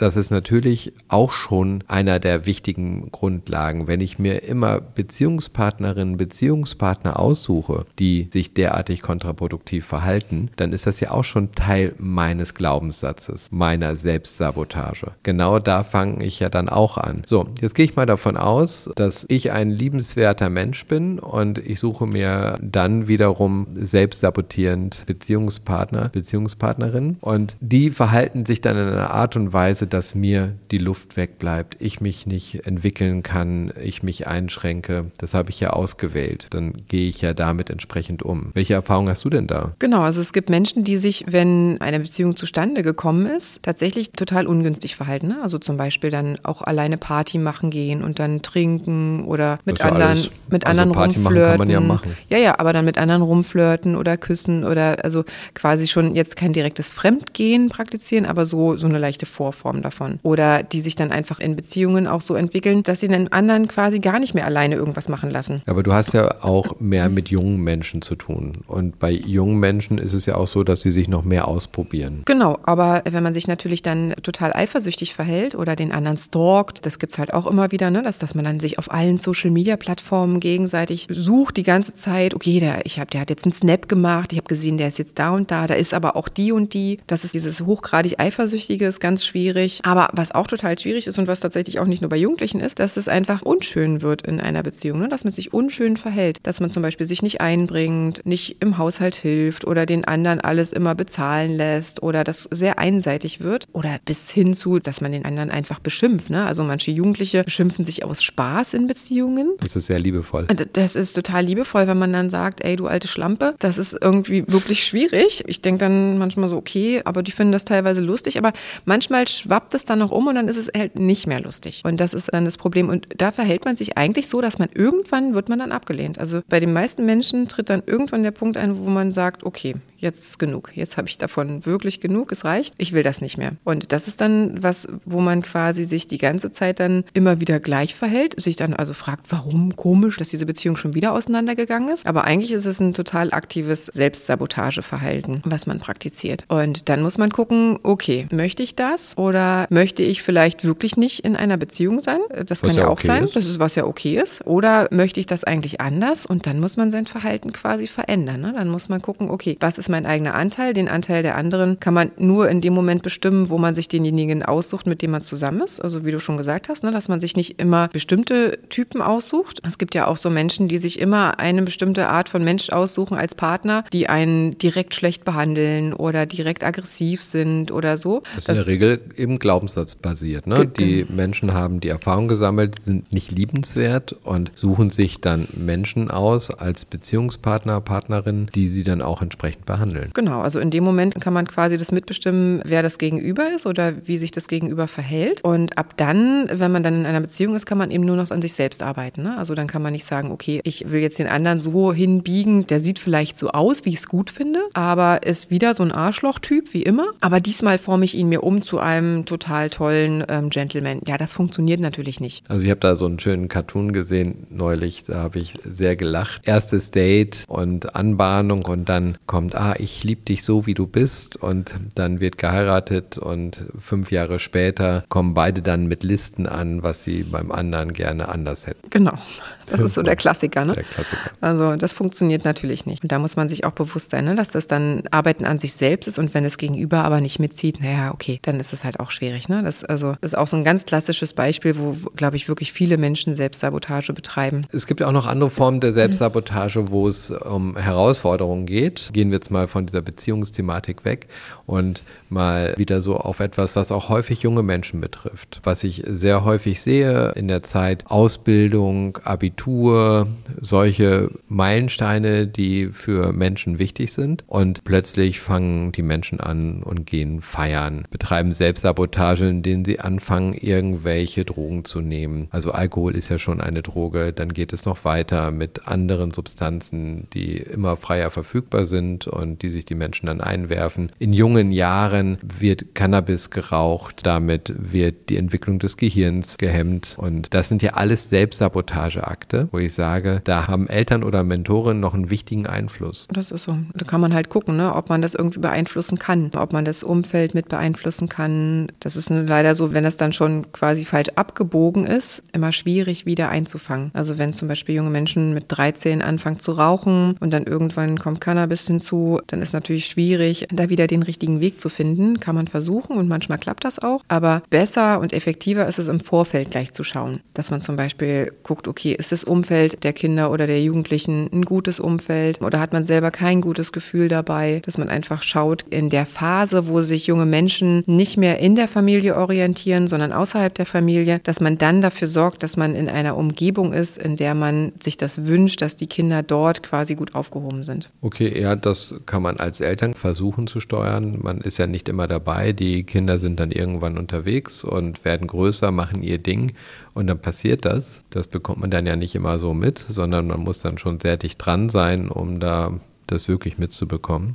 das 0.00 0.16
ist 0.16 0.30
natürlich 0.30 0.94
auch 1.08 1.30
schon 1.30 1.84
einer 1.86 2.20
der 2.20 2.46
wichtigen 2.46 3.10
Grundlagen. 3.12 3.86
Wenn 3.86 4.00
ich 4.00 4.18
mir 4.18 4.42
immer 4.44 4.80
Beziehungspartnerinnen, 4.80 6.16
Beziehungspartner 6.16 7.20
aussuche, 7.20 7.84
die 7.98 8.30
sich 8.32 8.54
derartig 8.54 9.02
kontraproduktiv 9.02 9.84
verhalten, 9.84 10.50
dann 10.56 10.72
ist 10.72 10.86
das 10.86 11.00
ja 11.00 11.10
auch 11.10 11.24
schon 11.24 11.52
Teil 11.52 11.94
meines 11.98 12.54
Glaubenssatzes, 12.54 13.52
meiner 13.52 13.96
Selbstsabotage. 13.96 15.08
Genau 15.22 15.58
da 15.58 15.84
fange 15.84 16.24
ich 16.24 16.40
ja 16.40 16.48
dann 16.48 16.70
auch 16.70 16.96
an. 16.96 17.22
So, 17.26 17.48
jetzt 17.60 17.74
gehe 17.74 17.84
ich 17.84 17.94
mal 17.94 18.06
davon 18.06 18.38
aus, 18.38 18.90
dass 18.96 19.26
ich 19.28 19.52
ein 19.52 19.68
liebenswerter 19.68 20.48
Mensch 20.48 20.86
bin 20.86 21.18
und 21.18 21.58
ich 21.58 21.78
suche 21.78 22.06
mir 22.06 22.56
dann 22.62 23.06
wiederum 23.06 23.66
selbstsabotierend 23.72 25.04
Beziehungspartner, 25.04 26.08
Beziehungspartnerin 26.08 27.18
und 27.20 27.56
die 27.60 27.90
verhalten 27.90 28.46
sich 28.46 28.62
dann 28.62 28.78
in 28.78 28.88
einer 28.88 29.10
Art 29.10 29.36
und 29.36 29.52
Weise, 29.52 29.89
dass 29.90 30.14
mir 30.14 30.54
die 30.70 30.78
Luft 30.78 31.16
wegbleibt, 31.16 31.76
ich 31.80 32.00
mich 32.00 32.26
nicht 32.26 32.66
entwickeln 32.66 33.22
kann, 33.22 33.72
ich 33.82 34.02
mich 34.02 34.26
einschränke. 34.26 35.10
Das 35.18 35.34
habe 35.34 35.50
ich 35.50 35.60
ja 35.60 35.70
ausgewählt. 35.70 36.46
Dann 36.50 36.74
gehe 36.88 37.08
ich 37.08 37.20
ja 37.20 37.34
damit 37.34 37.70
entsprechend 37.70 38.22
um. 38.22 38.50
Welche 38.54 38.74
Erfahrung 38.74 39.08
hast 39.08 39.24
du 39.24 39.30
denn 39.30 39.46
da? 39.46 39.72
Genau, 39.78 40.02
also 40.02 40.20
es 40.20 40.32
gibt 40.32 40.50
Menschen, 40.50 40.84
die 40.84 40.96
sich, 40.96 41.24
wenn 41.28 41.80
eine 41.80 42.00
Beziehung 42.00 42.36
zustande 42.36 42.82
gekommen 42.82 43.26
ist, 43.26 43.62
tatsächlich 43.62 44.12
total 44.12 44.46
ungünstig 44.46 44.96
verhalten. 44.96 45.28
Ne? 45.28 45.38
Also 45.42 45.58
zum 45.58 45.76
Beispiel 45.76 46.10
dann 46.10 46.38
auch 46.42 46.62
alleine 46.62 46.96
Party 46.96 47.38
machen 47.38 47.70
gehen 47.70 48.02
und 48.02 48.18
dann 48.18 48.42
trinken 48.42 49.24
oder 49.24 49.58
mit 49.64 49.80
anderen, 49.80 50.02
alles, 50.02 50.30
mit 50.48 50.66
also 50.66 50.80
anderen 50.80 50.92
Party 50.92 51.16
rumflirten. 51.16 51.42
Machen 51.42 51.50
kann 51.50 51.58
man 51.58 51.70
ja 51.70 51.80
machen. 51.80 52.16
Ja, 52.28 52.38
ja, 52.38 52.58
aber 52.58 52.72
dann 52.72 52.84
mit 52.84 52.98
anderen 52.98 53.22
rumflirten 53.22 53.96
oder 53.96 54.16
küssen 54.16 54.64
oder 54.64 55.04
also 55.04 55.24
quasi 55.54 55.86
schon 55.86 56.14
jetzt 56.14 56.36
kein 56.36 56.52
direktes 56.52 56.92
Fremdgehen 56.92 57.68
praktizieren, 57.68 58.26
aber 58.26 58.44
so, 58.44 58.76
so 58.76 58.86
eine 58.86 58.98
leichte 58.98 59.26
Vorform 59.26 59.79
davon. 59.82 60.18
Oder 60.22 60.62
die 60.62 60.80
sich 60.80 60.96
dann 60.96 61.10
einfach 61.10 61.38
in 61.38 61.56
Beziehungen 61.56 62.06
auch 62.06 62.20
so 62.20 62.34
entwickeln, 62.34 62.82
dass 62.82 63.00
sie 63.00 63.08
den 63.08 63.32
anderen 63.32 63.68
quasi 63.68 64.00
gar 64.00 64.18
nicht 64.18 64.34
mehr 64.34 64.46
alleine 64.46 64.74
irgendwas 64.74 65.08
machen 65.08 65.30
lassen. 65.30 65.62
Aber 65.66 65.82
du 65.82 65.92
hast 65.92 66.12
ja 66.12 66.42
auch 66.42 66.80
mehr 66.80 67.08
mit 67.08 67.28
jungen 67.28 67.60
Menschen 67.60 68.02
zu 68.02 68.14
tun. 68.14 68.52
Und 68.66 68.98
bei 68.98 69.10
jungen 69.10 69.58
Menschen 69.58 69.98
ist 69.98 70.12
es 70.12 70.26
ja 70.26 70.36
auch 70.36 70.46
so, 70.46 70.64
dass 70.64 70.82
sie 70.82 70.90
sich 70.90 71.08
noch 71.08 71.24
mehr 71.24 71.48
ausprobieren. 71.48 72.22
Genau, 72.26 72.58
aber 72.64 73.02
wenn 73.08 73.22
man 73.22 73.34
sich 73.34 73.48
natürlich 73.48 73.82
dann 73.82 74.14
total 74.22 74.52
eifersüchtig 74.52 75.14
verhält 75.14 75.54
oder 75.54 75.76
den 75.76 75.92
anderen 75.92 76.16
stalkt, 76.16 76.84
das 76.86 76.98
gibt 76.98 77.12
es 77.12 77.18
halt 77.18 77.32
auch 77.32 77.46
immer 77.46 77.72
wieder, 77.72 77.90
ne? 77.90 78.02
dass, 78.02 78.18
dass 78.18 78.34
man 78.34 78.44
dann 78.44 78.60
sich 78.60 78.78
auf 78.78 78.90
allen 78.90 79.18
Social-Media-Plattformen 79.18 80.40
gegenseitig 80.40 81.06
sucht 81.10 81.56
die 81.56 81.62
ganze 81.62 81.94
Zeit, 81.94 82.34
okay, 82.34 82.60
der, 82.60 82.86
ich 82.86 82.98
hab, 82.98 83.10
der 83.10 83.20
hat 83.20 83.30
jetzt 83.30 83.44
einen 83.44 83.52
Snap 83.52 83.88
gemacht, 83.88 84.32
ich 84.32 84.38
habe 84.38 84.48
gesehen, 84.48 84.78
der 84.78 84.88
ist 84.88 84.98
jetzt 84.98 85.18
da 85.18 85.30
und 85.30 85.50
da, 85.50 85.66
da 85.66 85.74
ist 85.74 85.94
aber 85.94 86.16
auch 86.16 86.28
die 86.28 86.52
und 86.52 86.74
die. 86.74 86.98
Das 87.06 87.24
ist 87.24 87.34
dieses 87.34 87.62
hochgradig 87.62 88.20
Eifersüchtige, 88.20 88.86
ist 88.86 89.00
ganz 89.00 89.24
schwierig 89.24 89.69
schwierig. 89.70 89.84
Aber 89.84 90.08
was 90.12 90.32
auch 90.32 90.46
total 90.46 90.78
schwierig 90.78 91.06
ist 91.06 91.18
und 91.18 91.26
was 91.26 91.40
tatsächlich 91.40 91.78
auch 91.78 91.86
nicht 91.86 92.02
nur 92.02 92.08
bei 92.08 92.16
Jugendlichen 92.16 92.60
ist, 92.60 92.78
dass 92.78 92.96
es 92.96 93.08
einfach 93.08 93.42
unschön 93.42 94.02
wird 94.02 94.22
in 94.22 94.40
einer 94.40 94.62
Beziehung, 94.62 95.00
ne? 95.00 95.08
dass 95.08 95.24
man 95.24 95.32
sich 95.32 95.52
unschön 95.52 95.96
verhält, 95.96 96.38
dass 96.42 96.60
man 96.60 96.70
zum 96.70 96.82
Beispiel 96.82 97.06
sich 97.06 97.22
nicht 97.22 97.40
einbringt, 97.40 98.24
nicht 98.24 98.56
im 98.60 98.78
Haushalt 98.78 99.14
hilft 99.14 99.66
oder 99.66 99.86
den 99.86 100.04
anderen 100.04 100.40
alles 100.40 100.72
immer 100.72 100.94
bezahlen 100.94 101.56
lässt 101.56 102.02
oder 102.02 102.24
das 102.24 102.44
sehr 102.44 102.78
einseitig 102.78 103.40
wird 103.40 103.68
oder 103.72 103.98
bis 104.04 104.30
hin 104.30 104.54
zu, 104.54 104.78
dass 104.78 105.00
man 105.00 105.12
den 105.12 105.24
anderen 105.24 105.50
einfach 105.50 105.78
beschimpft. 105.78 106.30
Ne? 106.30 106.44
Also 106.44 106.64
manche 106.64 106.90
Jugendliche 106.90 107.44
beschimpfen 107.44 107.84
sich 107.84 108.04
aus 108.04 108.22
Spaß 108.22 108.74
in 108.74 108.86
Beziehungen. 108.86 109.52
Das 109.60 109.76
ist 109.76 109.86
sehr 109.86 109.98
liebevoll. 109.98 110.46
Das 110.72 110.96
ist 110.96 111.14
total 111.14 111.44
liebevoll, 111.44 111.86
wenn 111.86 111.98
man 111.98 112.12
dann 112.12 112.30
sagt, 112.30 112.64
ey, 112.64 112.76
du 112.76 112.86
alte 112.86 113.08
Schlampe. 113.08 113.54
Das 113.58 113.78
ist 113.78 113.96
irgendwie 114.00 114.44
wirklich 114.46 114.84
schwierig. 114.84 115.44
Ich 115.46 115.62
denke 115.62 115.80
dann 115.80 116.18
manchmal 116.18 116.48
so, 116.48 116.56
okay, 116.56 117.02
aber 117.04 117.22
die 117.22 117.32
finden 117.32 117.52
das 117.52 117.64
teilweise 117.64 118.00
lustig. 118.00 118.38
Aber 118.38 118.52
manchmal 118.84 119.26
schwappt 119.28 119.49
schwappt 119.50 119.74
es 119.74 119.84
dann 119.84 119.98
noch 119.98 120.12
um 120.12 120.28
und 120.28 120.36
dann 120.36 120.46
ist 120.46 120.56
es 120.56 120.70
halt 120.76 120.96
nicht 121.00 121.26
mehr 121.26 121.40
lustig. 121.40 121.82
Und 121.84 121.98
das 121.98 122.14
ist 122.14 122.32
dann 122.32 122.44
das 122.44 122.56
Problem. 122.56 122.88
Und 122.88 123.08
da 123.16 123.32
verhält 123.32 123.64
man 123.64 123.74
sich 123.74 123.98
eigentlich 123.98 124.28
so, 124.28 124.40
dass 124.40 124.60
man 124.60 124.68
irgendwann 124.72 125.34
wird 125.34 125.48
man 125.48 125.58
dann 125.58 125.72
abgelehnt. 125.72 126.20
Also 126.20 126.42
bei 126.48 126.60
den 126.60 126.72
meisten 126.72 127.04
Menschen 127.04 127.48
tritt 127.48 127.68
dann 127.68 127.82
irgendwann 127.84 128.22
der 128.22 128.30
Punkt 128.30 128.56
ein, 128.56 128.78
wo 128.78 128.88
man 128.88 129.10
sagt, 129.10 129.42
okay, 129.42 129.74
jetzt 130.00 130.20
ist 130.20 130.38
genug. 130.38 130.70
Jetzt 130.74 130.96
habe 130.96 131.08
ich 131.08 131.18
davon 131.18 131.66
wirklich 131.66 132.00
genug, 132.00 132.32
es 132.32 132.44
reicht. 132.44 132.74
Ich 132.78 132.92
will 132.92 133.02
das 133.02 133.20
nicht 133.20 133.38
mehr. 133.38 133.52
Und 133.64 133.92
das 133.92 134.08
ist 134.08 134.20
dann 134.20 134.62
was, 134.62 134.88
wo 135.04 135.20
man 135.20 135.42
quasi 135.42 135.84
sich 135.84 136.06
die 136.06 136.18
ganze 136.18 136.52
Zeit 136.52 136.80
dann 136.80 137.04
immer 137.12 137.40
wieder 137.40 137.60
gleich 137.60 137.94
verhält, 137.94 138.40
sich 138.40 138.56
dann 138.56 138.74
also 138.74 138.94
fragt, 138.94 139.26
warum 139.30 139.76
komisch, 139.76 140.16
dass 140.16 140.30
diese 140.30 140.46
Beziehung 140.46 140.76
schon 140.76 140.94
wieder 140.94 141.12
auseinandergegangen 141.12 141.90
ist. 141.90 142.06
Aber 142.06 142.24
eigentlich 142.24 142.52
ist 142.52 142.66
es 142.66 142.80
ein 142.80 142.92
total 142.92 143.32
aktives 143.32 143.86
Selbstsabotageverhalten, 143.86 145.42
was 145.44 145.66
man 145.66 145.78
praktiziert. 145.78 146.44
Und 146.48 146.88
dann 146.88 147.02
muss 147.02 147.18
man 147.18 147.30
gucken, 147.30 147.78
okay, 147.82 148.26
möchte 148.30 148.62
ich 148.62 148.76
das 148.76 149.16
oder 149.18 149.66
möchte 149.70 150.02
ich 150.02 150.22
vielleicht 150.22 150.64
wirklich 150.64 150.96
nicht 150.96 151.24
in 151.24 151.36
einer 151.36 151.56
Beziehung 151.56 152.02
sein? 152.02 152.20
Das 152.46 152.62
was 152.62 152.70
kann 152.70 152.76
ja, 152.76 152.86
auch 152.86 152.92
okay 152.92 153.06
sein. 153.06 153.24
Ist. 153.24 153.36
Das 153.36 153.46
ist 153.46 153.58
was 153.58 153.74
ja 153.74 153.84
okay 153.84 154.18
ist. 154.18 154.46
Oder 154.46 154.88
möchte 154.90 155.20
ich 155.20 155.26
das 155.26 155.44
eigentlich 155.44 155.80
anders? 155.80 156.24
Und 156.24 156.46
dann 156.46 156.60
muss 156.60 156.76
man 156.76 156.90
sein 156.90 157.06
Verhalten 157.06 157.52
quasi 157.52 157.86
verändern. 157.86 158.40
Ne? 158.40 158.54
Dann 158.56 158.68
muss 158.68 158.88
man 158.88 159.02
gucken, 159.02 159.30
okay, 159.30 159.56
was 159.60 159.78
ist 159.78 159.89
mein 159.90 160.06
eigener 160.06 160.34
Anteil. 160.34 160.72
Den 160.72 160.88
Anteil 160.88 161.22
der 161.22 161.36
anderen 161.36 161.80
kann 161.80 161.94
man 161.94 162.12
nur 162.16 162.48
in 162.48 162.60
dem 162.60 162.72
Moment 162.72 163.02
bestimmen, 163.02 163.50
wo 163.50 163.58
man 163.58 163.74
sich 163.74 163.88
denjenigen 163.88 164.42
aussucht, 164.42 164.86
mit 164.86 165.02
dem 165.02 165.10
man 165.10 165.22
zusammen 165.22 165.60
ist. 165.60 165.80
Also 165.80 166.04
wie 166.04 166.12
du 166.12 166.20
schon 166.20 166.36
gesagt 166.36 166.68
hast, 166.68 166.84
ne, 166.84 166.92
dass 166.92 167.08
man 167.08 167.20
sich 167.20 167.36
nicht 167.36 167.60
immer 167.60 167.88
bestimmte 167.88 168.58
Typen 168.70 169.02
aussucht. 169.02 169.60
Es 169.66 169.78
gibt 169.78 169.94
ja 169.94 170.06
auch 170.06 170.16
so 170.16 170.30
Menschen, 170.30 170.68
die 170.68 170.78
sich 170.78 170.98
immer 171.00 171.38
eine 171.38 171.62
bestimmte 171.62 172.06
Art 172.06 172.28
von 172.28 172.44
Mensch 172.44 172.70
aussuchen 172.70 173.16
als 173.16 173.34
Partner, 173.34 173.84
die 173.92 174.08
einen 174.08 174.56
direkt 174.58 174.94
schlecht 174.94 175.24
behandeln 175.24 175.92
oder 175.92 176.26
direkt 176.26 176.64
aggressiv 176.64 177.22
sind 177.22 177.72
oder 177.72 177.96
so. 177.96 178.22
Das 178.34 178.38
ist 178.38 178.48
das 178.48 178.58
in 178.58 178.64
der 178.64 178.72
Regel 178.72 179.00
eben 179.16 179.38
glaubenssatzbasiert. 179.38 180.46
Ne? 180.46 180.66
Die 180.66 181.04
Menschen 181.08 181.52
haben 181.52 181.80
die 181.80 181.88
Erfahrung 181.88 182.28
gesammelt, 182.28 182.76
sind 182.84 183.12
nicht 183.12 183.30
liebenswert 183.30 184.16
und 184.24 184.50
suchen 184.54 184.90
sich 184.90 185.20
dann 185.20 185.48
Menschen 185.52 186.10
aus 186.10 186.50
als 186.50 186.84
Beziehungspartner, 186.84 187.80
Partnerin, 187.80 188.48
die 188.54 188.68
sie 188.68 188.84
dann 188.84 189.02
auch 189.02 189.22
entsprechend 189.22 189.66
behandeln 189.66 189.79
handeln. 189.80 190.10
Genau, 190.14 190.40
also 190.40 190.60
in 190.60 190.70
dem 190.70 190.84
Moment 190.84 191.20
kann 191.20 191.32
man 191.32 191.46
quasi 191.46 191.78
das 191.78 191.92
mitbestimmen, 191.92 192.60
wer 192.64 192.82
das 192.82 192.98
Gegenüber 192.98 193.52
ist 193.54 193.66
oder 193.66 193.94
wie 194.04 194.18
sich 194.18 194.30
das 194.30 194.48
Gegenüber 194.48 194.86
verhält. 194.86 195.42
Und 195.42 195.76
ab 195.78 195.94
dann, 195.96 196.48
wenn 196.52 196.70
man 196.70 196.82
dann 196.82 196.94
in 196.94 197.06
einer 197.06 197.20
Beziehung 197.20 197.54
ist, 197.54 197.66
kann 197.66 197.78
man 197.78 197.90
eben 197.90 198.04
nur 198.04 198.16
noch 198.16 198.30
an 198.30 198.42
sich 198.42 198.52
selbst 198.52 198.82
arbeiten. 198.82 199.22
Ne? 199.22 199.36
Also 199.36 199.54
dann 199.54 199.66
kann 199.66 199.82
man 199.82 199.92
nicht 199.92 200.04
sagen, 200.04 200.30
okay, 200.30 200.60
ich 200.64 200.90
will 200.90 201.00
jetzt 201.00 201.18
den 201.18 201.26
anderen 201.26 201.60
so 201.60 201.92
hinbiegen, 201.92 202.66
der 202.66 202.80
sieht 202.80 202.98
vielleicht 202.98 203.36
so 203.36 203.50
aus, 203.50 203.84
wie 203.84 203.90
ich 203.90 203.96
es 203.96 204.08
gut 204.08 204.30
finde, 204.30 204.60
aber 204.74 205.22
ist 205.24 205.50
wieder 205.50 205.74
so 205.74 205.82
ein 205.82 205.92
Arschloch-Typ 205.92 206.72
wie 206.72 206.82
immer. 206.82 207.08
Aber 207.20 207.40
diesmal 207.40 207.78
forme 207.78 208.04
ich 208.04 208.16
ihn 208.16 208.28
mir 208.28 208.42
um 208.42 208.62
zu 208.62 208.78
einem 208.78 209.24
total 209.24 209.70
tollen 209.70 210.24
ähm, 210.28 210.50
Gentleman. 210.50 211.00
Ja, 211.06 211.16
das 211.16 211.34
funktioniert 211.34 211.80
natürlich 211.80 212.20
nicht. 212.20 212.48
Also 212.48 212.64
ich 212.64 212.70
habe 212.70 212.80
da 212.80 212.94
so 212.94 213.06
einen 213.06 213.18
schönen 213.18 213.48
Cartoon 213.48 213.92
gesehen 213.92 214.46
neulich, 214.50 215.04
da 215.04 215.16
habe 215.16 215.38
ich 215.38 215.54
sehr 215.64 215.96
gelacht. 215.96 216.42
Erstes 216.44 216.90
Date 216.90 217.44
und 217.48 217.94
Anbahnung 217.94 218.64
und 218.64 218.88
dann 218.88 219.18
kommt, 219.26 219.54
ah, 219.54 219.69
ich 219.78 220.04
liebe 220.04 220.22
dich 220.22 220.44
so, 220.44 220.66
wie 220.66 220.74
du 220.74 220.86
bist 220.86 221.36
und 221.36 221.72
dann 221.94 222.20
wird 222.20 222.38
geheiratet 222.38 223.18
und 223.18 223.66
fünf 223.78 224.10
Jahre 224.10 224.38
später 224.38 225.04
kommen 225.08 225.34
beide 225.34 225.62
dann 225.62 225.86
mit 225.86 226.02
Listen 226.02 226.46
an, 226.46 226.82
was 226.82 227.02
sie 227.02 227.22
beim 227.22 227.52
anderen 227.52 227.92
gerne 227.92 228.28
anders 228.28 228.66
hätten. 228.66 228.88
Genau. 228.90 229.18
Das 229.66 229.80
ist 229.80 229.94
so 229.94 230.02
der 230.02 230.16
Klassiker, 230.20 230.64
ne? 230.64 230.72
Der 230.72 230.82
Klassiker. 230.82 231.30
Also 231.40 231.76
das 231.76 231.92
funktioniert 231.92 232.44
natürlich 232.44 232.86
nicht. 232.86 233.02
Und 233.02 233.12
da 233.12 233.18
muss 233.18 233.36
man 233.36 233.48
sich 233.48 233.64
auch 233.64 233.72
bewusst 233.72 234.10
sein, 234.10 234.24
ne, 234.24 234.34
dass 234.34 234.50
das 234.50 234.66
dann 234.66 235.02
Arbeiten 235.10 235.44
an 235.44 235.58
sich 235.58 235.72
selbst 235.74 236.06
ist 236.06 236.18
und 236.18 236.34
wenn 236.34 236.44
das 236.44 236.58
Gegenüber 236.58 237.04
aber 237.04 237.20
nicht 237.20 237.38
mitzieht, 237.38 237.80
naja, 237.80 238.12
okay, 238.12 238.40
dann 238.42 238.60
ist 238.60 238.72
es 238.72 238.84
halt 238.84 239.00
auch 239.00 239.10
schwierig. 239.10 239.48
Ne? 239.48 239.62
Das 239.62 239.84
also 239.84 240.16
ist 240.20 240.36
auch 240.36 240.46
so 240.46 240.56
ein 240.56 240.64
ganz 240.64 240.86
klassisches 240.86 241.32
Beispiel, 241.32 241.76
wo, 241.76 241.96
glaube 242.16 242.36
ich, 242.36 242.48
wirklich 242.48 242.72
viele 242.72 242.98
Menschen 242.98 243.36
Selbstsabotage 243.36 244.12
betreiben. 244.12 244.66
Es 244.72 244.86
gibt 244.86 245.02
auch 245.02 245.12
noch 245.12 245.26
andere 245.26 245.50
Formen 245.50 245.80
der 245.80 245.92
Selbstsabotage, 245.92 246.90
wo 246.90 247.08
es 247.08 247.30
um 247.30 247.76
Herausforderungen 247.76 248.66
geht. 248.66 249.10
Gehen 249.12 249.30
wir 249.30 249.36
jetzt 249.36 249.50
mal 249.50 249.59
mal 249.60 249.66
von 249.66 249.86
dieser 249.86 250.00
Beziehungsthematik 250.00 251.04
weg 251.04 251.26
und 251.66 252.02
mal 252.30 252.74
wieder 252.78 253.02
so 253.02 253.16
auf 253.16 253.40
etwas, 253.40 253.76
was 253.76 253.92
auch 253.92 254.08
häufig 254.08 254.42
junge 254.42 254.62
Menschen 254.62 255.00
betrifft. 255.00 255.60
Was 255.64 255.84
ich 255.84 256.02
sehr 256.06 256.44
häufig 256.44 256.80
sehe 256.80 257.32
in 257.32 257.48
der 257.48 257.62
Zeit 257.62 258.04
Ausbildung, 258.06 259.18
Abitur, 259.22 260.28
solche 260.60 261.30
Meilensteine, 261.48 262.46
die 262.46 262.88
für 262.88 263.32
Menschen 263.32 263.78
wichtig 263.78 264.12
sind. 264.12 264.44
Und 264.46 264.84
plötzlich 264.84 265.40
fangen 265.40 265.92
die 265.92 266.02
Menschen 266.02 266.40
an 266.40 266.82
und 266.82 267.06
gehen 267.06 267.42
feiern, 267.42 268.06
betreiben 268.10 268.52
Selbstsabotage, 268.52 269.46
in 269.48 269.62
denen 269.62 269.84
sie 269.84 270.00
anfangen, 270.00 270.54
irgendwelche 270.54 271.44
Drogen 271.44 271.84
zu 271.84 272.00
nehmen. 272.00 272.48
Also 272.50 272.70
Alkohol 272.72 273.14
ist 273.14 273.28
ja 273.28 273.38
schon 273.38 273.60
eine 273.60 273.82
Droge. 273.82 274.32
Dann 274.32 274.54
geht 274.54 274.72
es 274.72 274.86
noch 274.86 275.04
weiter 275.04 275.50
mit 275.50 275.86
anderen 275.86 276.32
Substanzen, 276.32 277.28
die 277.34 277.58
immer 277.58 277.96
freier 277.96 278.30
verfügbar 278.30 278.86
sind 278.86 279.26
und 279.40 279.62
die 279.62 279.70
sich 279.70 279.84
die 279.84 279.94
Menschen 279.94 280.26
dann 280.26 280.40
einwerfen. 280.40 281.12
In 281.18 281.32
jungen 281.32 281.72
Jahren 281.72 282.38
wird 282.42 282.94
Cannabis 282.94 283.50
geraucht, 283.50 284.26
damit 284.26 284.74
wird 284.76 285.28
die 285.28 285.36
Entwicklung 285.36 285.78
des 285.78 285.96
Gehirns 285.96 286.58
gehemmt. 286.58 287.16
Und 287.18 287.52
das 287.54 287.68
sind 287.68 287.82
ja 287.82 287.94
alles 287.94 288.30
Selbstsabotageakte, 288.30 289.68
wo 289.72 289.78
ich 289.78 289.92
sage, 289.92 290.40
da 290.44 290.68
haben 290.68 290.88
Eltern 290.88 291.24
oder 291.24 291.42
Mentoren 291.42 292.00
noch 292.00 292.14
einen 292.14 292.30
wichtigen 292.30 292.66
Einfluss. 292.66 293.26
Das 293.32 293.50
ist 293.50 293.64
so. 293.64 293.76
Da 293.94 294.04
kann 294.04 294.20
man 294.20 294.34
halt 294.34 294.48
gucken, 294.48 294.76
ne, 294.76 294.94
ob 294.94 295.08
man 295.08 295.22
das 295.22 295.34
irgendwie 295.34 295.58
beeinflussen 295.60 296.18
kann, 296.18 296.50
ob 296.56 296.72
man 296.72 296.84
das 296.84 297.02
Umfeld 297.02 297.54
mit 297.54 297.68
beeinflussen 297.68 298.28
kann. 298.28 298.88
Das 299.00 299.16
ist 299.16 299.30
leider 299.30 299.74
so, 299.74 299.92
wenn 299.92 300.04
das 300.04 300.16
dann 300.16 300.32
schon 300.32 300.72
quasi 300.72 301.04
falsch 301.04 301.30
abgebogen 301.34 302.04
ist, 302.04 302.42
immer 302.52 302.72
schwierig 302.72 303.26
wieder 303.26 303.48
einzufangen. 303.48 304.10
Also 304.14 304.38
wenn 304.38 304.52
zum 304.52 304.68
Beispiel 304.68 304.94
junge 304.94 305.10
Menschen 305.10 305.54
mit 305.54 305.64
13 305.68 306.22
anfangen 306.22 306.58
zu 306.58 306.72
rauchen 306.72 307.36
und 307.40 307.52
dann 307.52 307.64
irgendwann 307.64 308.18
kommt 308.18 308.40
Cannabis 308.40 308.86
hinzu, 308.86 309.29
dann 309.46 309.62
ist 309.62 309.72
natürlich 309.72 310.06
schwierig, 310.06 310.66
da 310.70 310.88
wieder 310.88 311.06
den 311.06 311.22
richtigen 311.22 311.60
Weg 311.60 311.80
zu 311.80 311.88
finden. 311.88 312.40
Kann 312.40 312.54
man 312.54 312.66
versuchen 312.66 313.16
und 313.16 313.28
manchmal 313.28 313.58
klappt 313.58 313.84
das 313.84 313.98
auch. 313.98 314.22
Aber 314.28 314.62
besser 314.70 315.20
und 315.20 315.32
effektiver 315.32 315.86
ist 315.86 315.98
es 315.98 316.08
im 316.08 316.20
Vorfeld 316.20 316.70
gleich 316.70 316.92
zu 316.92 317.02
schauen, 317.02 317.40
dass 317.54 317.70
man 317.70 317.80
zum 317.80 317.96
Beispiel 317.96 318.52
guckt, 318.62 318.88
okay, 318.88 319.12
ist 319.12 319.32
das 319.32 319.44
Umfeld 319.44 320.04
der 320.04 320.12
Kinder 320.12 320.50
oder 320.50 320.66
der 320.66 320.82
Jugendlichen 320.82 321.48
ein 321.52 321.64
gutes 321.64 322.00
Umfeld 322.00 322.60
oder 322.62 322.80
hat 322.80 322.92
man 322.92 323.04
selber 323.04 323.30
kein 323.30 323.60
gutes 323.60 323.92
Gefühl 323.92 324.28
dabei, 324.28 324.80
dass 324.84 324.98
man 324.98 325.08
einfach 325.08 325.42
schaut, 325.42 325.84
in 325.90 326.10
der 326.10 326.26
Phase, 326.26 326.88
wo 326.88 327.00
sich 327.00 327.26
junge 327.26 327.46
Menschen 327.46 328.02
nicht 328.06 328.36
mehr 328.36 328.58
in 328.58 328.74
der 328.74 328.88
Familie 328.88 329.36
orientieren, 329.36 330.06
sondern 330.06 330.32
außerhalb 330.32 330.74
der 330.74 330.86
Familie, 330.86 331.40
dass 331.42 331.60
man 331.60 331.78
dann 331.78 332.00
dafür 332.00 332.28
sorgt, 332.28 332.62
dass 332.62 332.76
man 332.76 332.94
in 332.94 333.08
einer 333.08 333.36
Umgebung 333.36 333.92
ist, 333.92 334.18
in 334.18 334.36
der 334.36 334.54
man 334.54 334.92
sich 335.02 335.16
das 335.16 335.46
wünscht, 335.46 335.82
dass 335.82 335.96
die 335.96 336.06
Kinder 336.06 336.42
dort 336.42 336.82
quasi 336.82 337.14
gut 337.14 337.34
aufgehoben 337.34 337.84
sind. 337.84 338.10
Okay, 338.20 338.60
ja, 338.60 338.76
das 338.76 339.14
kann 339.26 339.42
man 339.42 339.58
als 339.58 339.80
Eltern 339.80 340.14
versuchen 340.14 340.66
zu 340.66 340.80
steuern. 340.80 341.38
Man 341.42 341.60
ist 341.60 341.78
ja 341.78 341.86
nicht 341.86 342.08
immer 342.08 342.28
dabei. 342.28 342.72
Die 342.72 343.04
Kinder 343.04 343.38
sind 343.38 343.60
dann 343.60 343.70
irgendwann 343.70 344.18
unterwegs 344.18 344.84
und 344.84 345.24
werden 345.24 345.46
größer, 345.46 345.90
machen 345.90 346.22
ihr 346.22 346.38
Ding 346.38 346.72
und 347.14 347.26
dann 347.26 347.40
passiert 347.40 347.84
das. 347.84 348.22
Das 348.30 348.46
bekommt 348.46 348.80
man 348.80 348.90
dann 348.90 349.06
ja 349.06 349.16
nicht 349.16 349.34
immer 349.34 349.58
so 349.58 349.74
mit, 349.74 350.04
sondern 350.08 350.46
man 350.46 350.60
muss 350.60 350.80
dann 350.80 350.98
schon 350.98 351.20
sehr 351.20 351.36
dicht 351.36 351.64
dran 351.64 351.88
sein, 351.88 352.28
um 352.28 352.60
da 352.60 352.92
das 353.26 353.48
wirklich 353.48 353.78
mitzubekommen. 353.78 354.54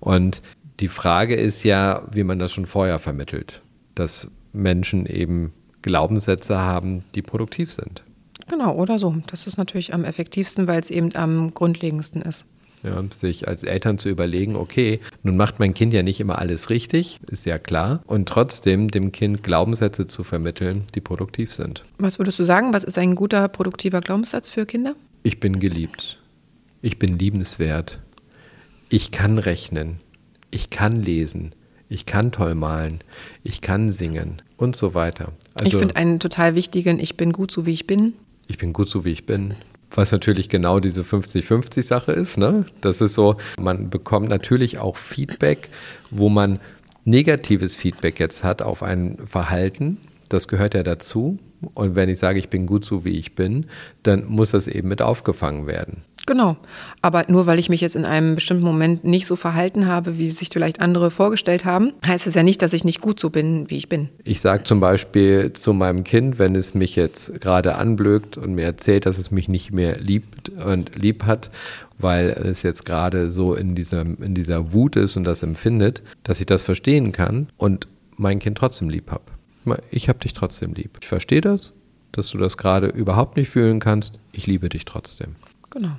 Und 0.00 0.42
die 0.80 0.88
Frage 0.88 1.34
ist 1.34 1.64
ja, 1.64 2.02
wie 2.12 2.24
man 2.24 2.38
das 2.38 2.52
schon 2.52 2.66
vorher 2.66 2.98
vermittelt, 2.98 3.62
dass 3.94 4.30
Menschen 4.52 5.06
eben 5.06 5.52
Glaubenssätze 5.82 6.58
haben, 6.58 7.04
die 7.14 7.22
produktiv 7.22 7.72
sind. 7.72 8.04
Genau, 8.48 8.74
oder 8.74 8.98
so. 8.98 9.16
Das 9.26 9.46
ist 9.46 9.58
natürlich 9.58 9.92
am 9.92 10.04
effektivsten, 10.04 10.66
weil 10.66 10.80
es 10.80 10.90
eben 10.90 11.14
am 11.14 11.52
grundlegendsten 11.52 12.22
ist. 12.22 12.46
Ja, 12.82 13.02
sich 13.10 13.48
als 13.48 13.64
Eltern 13.64 13.98
zu 13.98 14.08
überlegen, 14.08 14.54
okay, 14.54 15.00
nun 15.24 15.36
macht 15.36 15.58
mein 15.58 15.74
Kind 15.74 15.92
ja 15.92 16.02
nicht 16.04 16.20
immer 16.20 16.38
alles 16.38 16.70
richtig, 16.70 17.18
ist 17.28 17.44
ja 17.44 17.58
klar, 17.58 18.02
und 18.06 18.28
trotzdem 18.28 18.88
dem 18.88 19.10
Kind 19.10 19.42
Glaubenssätze 19.42 20.06
zu 20.06 20.22
vermitteln, 20.22 20.84
die 20.94 21.00
produktiv 21.00 21.52
sind. 21.52 21.84
Was 21.98 22.20
würdest 22.20 22.38
du 22.38 22.44
sagen, 22.44 22.72
was 22.72 22.84
ist 22.84 22.96
ein 22.96 23.16
guter, 23.16 23.48
produktiver 23.48 24.00
Glaubenssatz 24.00 24.48
für 24.48 24.64
Kinder? 24.64 24.94
Ich 25.24 25.40
bin 25.40 25.58
geliebt. 25.58 26.18
Ich 26.80 26.98
bin 26.98 27.18
liebenswert. 27.18 27.98
Ich 28.88 29.10
kann 29.10 29.38
rechnen. 29.38 29.96
Ich 30.50 30.70
kann 30.70 31.02
lesen. 31.02 31.54
Ich 31.88 32.06
kann 32.06 32.32
toll 32.32 32.54
malen. 32.54 33.02
Ich 33.42 33.60
kann 33.60 33.90
singen 33.90 34.42
und 34.56 34.76
so 34.76 34.94
weiter. 34.94 35.32
Also, 35.54 35.66
ich 35.66 35.76
finde 35.76 35.96
einen 35.96 36.20
total 36.20 36.54
wichtigen, 36.54 37.00
ich 37.00 37.16
bin 37.16 37.32
gut 37.32 37.50
so 37.50 37.66
wie 37.66 37.72
ich 37.72 37.86
bin. 37.86 38.14
Ich 38.46 38.58
bin 38.58 38.72
gut 38.72 38.88
so 38.88 39.04
wie 39.04 39.10
ich 39.10 39.26
bin. 39.26 39.54
Was 39.90 40.12
natürlich 40.12 40.48
genau 40.48 40.80
diese 40.80 41.02
50-50-Sache 41.02 42.12
ist. 42.12 42.36
Ne? 42.36 42.66
Das 42.80 43.00
ist 43.00 43.14
so, 43.14 43.36
man 43.58 43.90
bekommt 43.90 44.28
natürlich 44.28 44.78
auch 44.78 44.96
Feedback, 44.96 45.70
wo 46.10 46.28
man 46.28 46.60
negatives 47.04 47.74
Feedback 47.74 48.20
jetzt 48.20 48.44
hat 48.44 48.60
auf 48.62 48.82
ein 48.82 49.18
Verhalten. 49.24 49.98
Das 50.28 50.46
gehört 50.46 50.74
ja 50.74 50.82
dazu. 50.82 51.38
Und 51.74 51.96
wenn 51.96 52.08
ich 52.08 52.18
sage, 52.18 52.38
ich 52.38 52.50
bin 52.50 52.66
gut 52.66 52.84
so 52.84 53.04
wie 53.04 53.18
ich 53.18 53.34
bin, 53.34 53.66
dann 54.02 54.26
muss 54.26 54.50
das 54.50 54.68
eben 54.68 54.88
mit 54.88 55.02
aufgefangen 55.02 55.66
werden. 55.66 56.04
Genau. 56.28 56.58
Aber 57.00 57.24
nur 57.28 57.46
weil 57.46 57.58
ich 57.58 57.70
mich 57.70 57.80
jetzt 57.80 57.96
in 57.96 58.04
einem 58.04 58.34
bestimmten 58.34 58.62
Moment 58.62 59.02
nicht 59.02 59.26
so 59.26 59.34
verhalten 59.34 59.86
habe, 59.86 60.18
wie 60.18 60.30
sich 60.30 60.50
vielleicht 60.52 60.78
andere 60.78 61.10
vorgestellt 61.10 61.64
haben, 61.64 61.94
heißt 62.06 62.26
es 62.26 62.34
ja 62.34 62.42
nicht, 62.42 62.60
dass 62.60 62.74
ich 62.74 62.84
nicht 62.84 63.00
gut 63.00 63.18
so 63.18 63.30
bin, 63.30 63.70
wie 63.70 63.78
ich 63.78 63.88
bin. 63.88 64.10
Ich 64.24 64.42
sage 64.42 64.62
zum 64.64 64.78
Beispiel 64.78 65.54
zu 65.54 65.72
meinem 65.72 66.04
Kind, 66.04 66.38
wenn 66.38 66.54
es 66.54 66.74
mich 66.74 66.96
jetzt 66.96 67.40
gerade 67.40 67.76
anblökt 67.76 68.36
und 68.36 68.52
mir 68.54 68.64
erzählt, 68.64 69.06
dass 69.06 69.16
es 69.16 69.30
mich 69.30 69.48
nicht 69.48 69.72
mehr 69.72 69.98
liebt 69.98 70.50
und 70.50 70.96
lieb 70.96 71.24
hat, 71.24 71.50
weil 71.96 72.28
es 72.28 72.62
jetzt 72.62 72.84
gerade 72.84 73.30
so 73.30 73.54
in 73.54 73.74
dieser, 73.74 74.02
in 74.02 74.34
dieser 74.34 74.74
Wut 74.74 74.96
ist 74.96 75.16
und 75.16 75.24
das 75.24 75.42
empfindet, 75.42 76.02
dass 76.24 76.40
ich 76.40 76.46
das 76.46 76.62
verstehen 76.62 77.10
kann 77.10 77.48
und 77.56 77.88
mein 78.18 78.38
Kind 78.38 78.58
trotzdem 78.58 78.90
lieb 78.90 79.10
habe. 79.10 79.78
Ich 79.90 80.10
habe 80.10 80.18
dich 80.18 80.34
trotzdem 80.34 80.74
lieb. 80.74 80.98
Ich 81.00 81.08
verstehe 81.08 81.40
das, 81.40 81.72
dass 82.12 82.28
du 82.28 82.36
das 82.36 82.58
gerade 82.58 82.88
überhaupt 82.88 83.38
nicht 83.38 83.48
fühlen 83.48 83.80
kannst. 83.80 84.18
Ich 84.32 84.46
liebe 84.46 84.68
dich 84.68 84.84
trotzdem. 84.84 85.36
Genau. 85.70 85.96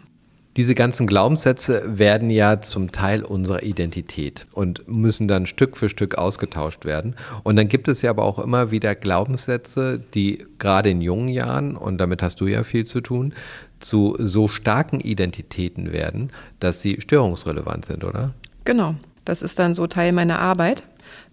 Diese 0.57 0.73
ganzen 0.73 1.05
Glaubenssätze 1.05 1.83
werden 1.85 2.29
ja 2.29 2.59
zum 2.59 2.91
Teil 2.91 3.23
unserer 3.23 3.63
Identität 3.63 4.47
und 4.51 4.87
müssen 4.87 5.27
dann 5.27 5.45
Stück 5.45 5.77
für 5.77 5.89
Stück 5.89 6.17
ausgetauscht 6.17 6.85
werden. 6.85 7.15
Und 7.43 7.55
dann 7.55 7.67
gibt 7.67 7.87
es 7.87 8.01
ja 8.01 8.09
aber 8.09 8.23
auch 8.23 8.39
immer 8.39 8.71
wieder 8.71 8.95
Glaubenssätze, 8.95 10.01
die 10.13 10.45
gerade 10.57 10.89
in 10.89 11.01
jungen 11.01 11.29
Jahren, 11.29 11.75
und 11.75 11.99
damit 11.99 12.23
hast 12.23 12.41
du 12.41 12.47
ja 12.47 12.63
viel 12.63 12.85
zu 12.85 12.99
tun, 12.99 13.33
zu 13.79 14.17
so 14.19 14.47
starken 14.47 14.99
Identitäten 14.99 15.93
werden, 15.93 16.31
dass 16.59 16.81
sie 16.81 16.99
störungsrelevant 16.99 17.85
sind, 17.85 18.03
oder? 18.03 18.33
Genau. 18.65 18.95
Das 19.25 19.43
ist 19.43 19.59
dann 19.59 19.75
so 19.75 19.85
Teil 19.85 20.11
meiner 20.11 20.39
Arbeit. 20.39 20.83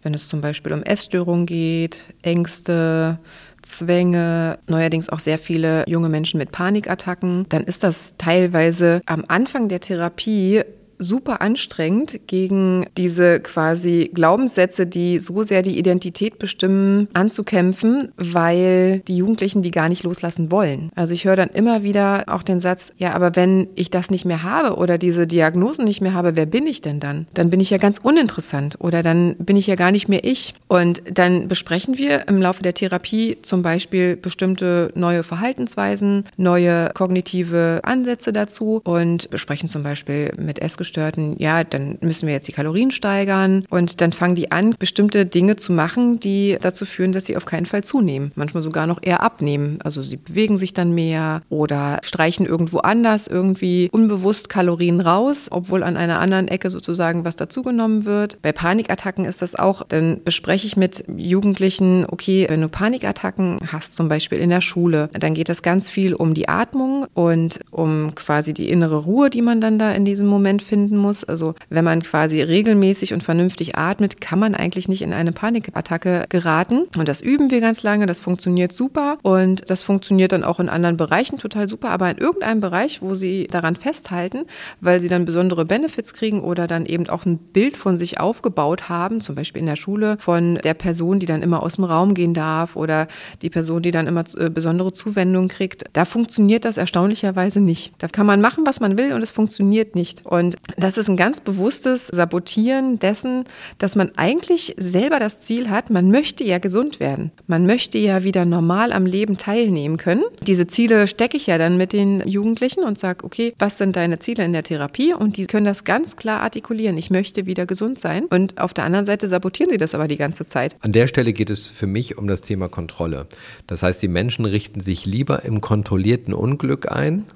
Wenn 0.02 0.12
es 0.12 0.28
zum 0.28 0.42
Beispiel 0.42 0.74
um 0.74 0.82
Essstörungen 0.82 1.46
geht, 1.46 2.02
Ängste, 2.20 3.18
Zwänge, 3.66 4.58
neuerdings 4.66 5.08
auch 5.08 5.18
sehr 5.18 5.38
viele 5.38 5.84
junge 5.88 6.08
Menschen 6.08 6.38
mit 6.38 6.52
Panikattacken, 6.52 7.46
dann 7.48 7.64
ist 7.64 7.82
das 7.84 8.14
teilweise 8.16 9.00
am 9.06 9.24
Anfang 9.28 9.68
der 9.68 9.80
Therapie 9.80 10.62
super 10.98 11.40
anstrengend, 11.40 12.20
gegen 12.26 12.86
diese 12.96 13.40
quasi 13.40 14.10
Glaubenssätze, 14.12 14.86
die 14.86 15.18
so 15.18 15.42
sehr 15.42 15.62
die 15.62 15.78
Identität 15.78 16.38
bestimmen, 16.38 17.08
anzukämpfen, 17.12 18.12
weil 18.16 19.00
die 19.06 19.16
Jugendlichen 19.16 19.62
die 19.62 19.70
gar 19.70 19.88
nicht 19.88 20.02
loslassen 20.02 20.50
wollen. 20.50 20.90
Also 20.94 21.14
ich 21.14 21.24
höre 21.24 21.36
dann 21.36 21.50
immer 21.50 21.82
wieder 21.82 22.24
auch 22.28 22.42
den 22.42 22.60
Satz, 22.60 22.92
ja, 22.98 23.12
aber 23.12 23.36
wenn 23.36 23.68
ich 23.74 23.90
das 23.90 24.10
nicht 24.10 24.24
mehr 24.24 24.42
habe 24.42 24.76
oder 24.76 24.98
diese 24.98 25.26
Diagnosen 25.26 25.84
nicht 25.84 26.00
mehr 26.00 26.14
habe, 26.14 26.36
wer 26.36 26.46
bin 26.46 26.66
ich 26.66 26.80
denn 26.80 27.00
dann? 27.00 27.26
Dann 27.34 27.50
bin 27.50 27.60
ich 27.60 27.70
ja 27.70 27.78
ganz 27.78 27.98
uninteressant 28.02 28.76
oder 28.78 29.02
dann 29.02 29.36
bin 29.36 29.56
ich 29.56 29.66
ja 29.66 29.74
gar 29.74 29.92
nicht 29.92 30.08
mehr 30.08 30.24
ich. 30.24 30.54
Und 30.68 31.02
dann 31.12 31.48
besprechen 31.48 31.98
wir 31.98 32.28
im 32.28 32.40
Laufe 32.40 32.62
der 32.62 32.74
Therapie 32.74 33.38
zum 33.42 33.62
Beispiel 33.62 34.16
bestimmte 34.16 34.90
neue 34.94 35.22
Verhaltensweisen, 35.22 36.24
neue 36.36 36.90
kognitive 36.94 37.80
Ansätze 37.82 38.32
dazu 38.32 38.80
und 38.84 39.30
besprechen 39.30 39.68
zum 39.68 39.82
Beispiel 39.82 40.32
mit 40.38 40.60
Essgestörten 40.60 40.85
Essgestörten, 40.86 41.36
ja, 41.38 41.64
dann 41.64 41.98
müssen 42.00 42.26
wir 42.26 42.34
jetzt 42.34 42.46
die 42.46 42.52
Kalorien 42.52 42.90
steigern 42.90 43.64
und 43.70 44.00
dann 44.00 44.12
fangen 44.12 44.36
die 44.36 44.52
an, 44.52 44.74
bestimmte 44.78 45.26
Dinge 45.26 45.56
zu 45.56 45.72
machen, 45.72 46.20
die 46.20 46.58
dazu 46.60 46.86
führen, 46.86 47.12
dass 47.12 47.26
sie 47.26 47.36
auf 47.36 47.44
keinen 47.44 47.66
Fall 47.66 47.82
zunehmen. 47.82 48.30
Manchmal 48.36 48.62
sogar 48.62 48.86
noch 48.86 49.00
eher 49.02 49.22
abnehmen. 49.22 49.78
Also 49.82 50.02
sie 50.02 50.16
bewegen 50.16 50.56
sich 50.56 50.74
dann 50.74 50.94
mehr 50.94 51.42
oder 51.48 51.98
streichen 52.02 52.46
irgendwo 52.46 52.78
anders 52.78 53.26
irgendwie 53.26 53.88
unbewusst 53.90 54.48
Kalorien 54.48 55.00
raus, 55.00 55.48
obwohl 55.50 55.82
an 55.82 55.96
einer 55.96 56.20
anderen 56.20 56.46
Ecke 56.48 56.70
sozusagen 56.70 57.24
was 57.24 57.36
dazugenommen 57.36 58.04
wird. 58.04 58.40
Bei 58.42 58.52
Panikattacken 58.52 59.24
ist 59.24 59.42
das 59.42 59.56
auch, 59.56 59.82
dann 59.82 60.22
bespreche 60.22 60.66
ich 60.66 60.76
mit 60.76 61.04
Jugendlichen, 61.16 62.06
okay, 62.08 62.46
wenn 62.48 62.60
du 62.60 62.68
Panikattacken 62.68 63.58
hast, 63.72 63.96
zum 63.96 64.08
Beispiel 64.08 64.38
in 64.38 64.50
der 64.50 64.60
Schule, 64.60 65.10
dann 65.12 65.34
geht 65.34 65.48
es 65.48 65.62
ganz 65.62 65.90
viel 65.90 66.14
um 66.14 66.34
die 66.34 66.48
Atmung 66.48 67.06
und 67.14 67.60
um 67.70 68.14
quasi 68.14 68.54
die 68.54 68.68
innere 68.68 68.96
Ruhe, 68.96 69.30
die 69.30 69.42
man 69.42 69.60
dann 69.60 69.78
da 69.78 69.92
in 69.92 70.04
diesem 70.04 70.28
Moment 70.28 70.62
findet 70.62 70.75
finden 70.76 70.98
muss. 70.98 71.24
Also 71.24 71.54
wenn 71.70 71.86
man 71.86 72.02
quasi 72.02 72.42
regelmäßig 72.42 73.14
und 73.14 73.22
vernünftig 73.22 73.78
atmet, 73.78 74.20
kann 74.20 74.38
man 74.38 74.54
eigentlich 74.54 74.88
nicht 74.88 75.00
in 75.00 75.14
eine 75.14 75.32
Panikattacke 75.32 76.26
geraten. 76.28 76.82
Und 76.98 77.08
das 77.08 77.22
üben 77.22 77.50
wir 77.50 77.62
ganz 77.62 77.82
lange, 77.82 78.04
das 78.04 78.20
funktioniert 78.20 78.72
super 78.72 79.16
und 79.22 79.70
das 79.70 79.82
funktioniert 79.82 80.32
dann 80.32 80.44
auch 80.44 80.60
in 80.60 80.68
anderen 80.68 80.98
Bereichen 80.98 81.38
total 81.38 81.66
super, 81.66 81.88
aber 81.88 82.10
in 82.10 82.18
irgendeinem 82.18 82.60
Bereich, 82.60 83.00
wo 83.00 83.14
sie 83.14 83.46
daran 83.50 83.74
festhalten, 83.74 84.44
weil 84.82 85.00
sie 85.00 85.08
dann 85.08 85.24
besondere 85.24 85.64
Benefits 85.64 86.12
kriegen 86.12 86.42
oder 86.42 86.66
dann 86.66 86.84
eben 86.84 87.08
auch 87.08 87.24
ein 87.24 87.38
Bild 87.38 87.74
von 87.74 87.96
sich 87.96 88.20
aufgebaut 88.20 88.90
haben, 88.90 89.22
zum 89.22 89.34
Beispiel 89.34 89.60
in 89.60 89.66
der 89.66 89.76
Schule 89.76 90.18
von 90.20 90.56
der 90.62 90.74
Person, 90.74 91.20
die 91.20 91.26
dann 91.26 91.42
immer 91.42 91.62
aus 91.62 91.76
dem 91.76 91.84
Raum 91.84 92.12
gehen 92.12 92.34
darf 92.34 92.76
oder 92.76 93.06
die 93.40 93.48
Person, 93.48 93.80
die 93.80 93.92
dann 93.92 94.06
immer 94.06 94.24
äh, 94.36 94.50
besondere 94.50 94.92
Zuwendung 94.92 95.48
kriegt, 95.48 95.84
da 95.94 96.04
funktioniert 96.04 96.66
das 96.66 96.76
erstaunlicherweise 96.76 97.60
nicht. 97.60 97.94
Da 97.96 98.08
kann 98.08 98.26
man 98.26 98.42
machen, 98.42 98.66
was 98.66 98.80
man 98.80 98.98
will 98.98 99.14
und 99.14 99.22
es 99.22 99.30
funktioniert 99.30 99.94
nicht. 99.94 100.26
Und 100.26 100.56
das 100.76 100.98
ist 100.98 101.08
ein 101.08 101.16
ganz 101.16 101.40
bewusstes 101.40 102.08
Sabotieren 102.08 102.98
dessen, 102.98 103.44
dass 103.78 103.96
man 103.96 104.10
eigentlich 104.16 104.74
selber 104.78 105.18
das 105.18 105.40
Ziel 105.40 105.70
hat, 105.70 105.90
man 105.90 106.10
möchte 106.10 106.44
ja 106.44 106.58
gesund 106.58 107.00
werden. 107.00 107.30
Man 107.46 107.66
möchte 107.66 107.98
ja 107.98 108.24
wieder 108.24 108.44
normal 108.44 108.92
am 108.92 109.06
Leben 109.06 109.38
teilnehmen 109.38 109.96
können. 109.96 110.24
Diese 110.42 110.66
Ziele 110.66 111.06
stecke 111.06 111.36
ich 111.36 111.46
ja 111.46 111.58
dann 111.58 111.76
mit 111.76 111.92
den 111.92 112.26
Jugendlichen 112.26 112.82
und 112.84 112.98
sage, 112.98 113.24
okay, 113.24 113.54
was 113.58 113.78
sind 113.78 113.96
deine 113.96 114.18
Ziele 114.18 114.44
in 114.44 114.52
der 114.52 114.64
Therapie? 114.64 115.14
Und 115.14 115.36
die 115.36 115.46
können 115.46 115.66
das 115.66 115.84
ganz 115.84 116.16
klar 116.16 116.40
artikulieren. 116.40 116.98
Ich 116.98 117.10
möchte 117.10 117.46
wieder 117.46 117.66
gesund 117.66 117.98
sein. 117.98 118.24
Und 118.26 118.58
auf 118.60 118.74
der 118.74 118.84
anderen 118.84 119.06
Seite 119.06 119.28
sabotieren 119.28 119.70
sie 119.70 119.78
das 119.78 119.94
aber 119.94 120.08
die 120.08 120.16
ganze 120.16 120.46
Zeit. 120.46 120.76
An 120.80 120.92
der 120.92 121.06
Stelle 121.06 121.32
geht 121.32 121.50
es 121.50 121.68
für 121.68 121.86
mich 121.86 122.18
um 122.18 122.26
das 122.26 122.42
Thema 122.42 122.68
Kontrolle. 122.68 123.26
Das 123.66 123.82
heißt, 123.82 124.02
die 124.02 124.08
Menschen 124.08 124.44
richten 124.44 124.80
sich 124.80 125.06
lieber 125.06 125.44
im 125.44 125.60
kontrollierten 125.60 126.34
Unglück 126.34 126.90
ein, 126.90 127.26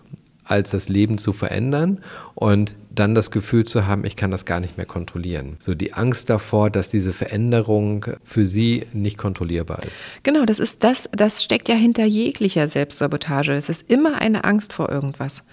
als 0.44 0.70
das 0.70 0.88
Leben 0.88 1.18
zu 1.18 1.32
verändern 1.32 2.00
und 2.34 2.74
dann 2.92 3.14
das 3.14 3.30
Gefühl 3.30 3.64
zu 3.64 3.86
haben, 3.86 4.04
ich 4.04 4.16
kann 4.16 4.30
das 4.30 4.44
gar 4.44 4.60
nicht 4.60 4.76
mehr 4.76 4.86
kontrollieren. 4.86 5.56
So 5.60 5.74
die 5.74 5.92
Angst 5.94 6.28
davor, 6.28 6.70
dass 6.70 6.88
diese 6.88 7.12
Veränderung 7.12 8.06
für 8.24 8.46
sie 8.46 8.86
nicht 8.92 9.16
kontrollierbar 9.16 9.80
ist. 9.84 10.04
Genau, 10.22 10.44
das 10.44 10.58
ist 10.58 10.82
das, 10.82 11.08
das 11.12 11.42
steckt 11.42 11.68
ja 11.68 11.76
hinter 11.76 12.04
jeglicher 12.04 12.66
Selbstsabotage. 12.66 13.52
Es 13.52 13.68
ist 13.68 13.88
immer 13.88 14.20
eine 14.20 14.44
Angst 14.44 14.72
vor 14.72 14.90
irgendwas. 14.90 15.44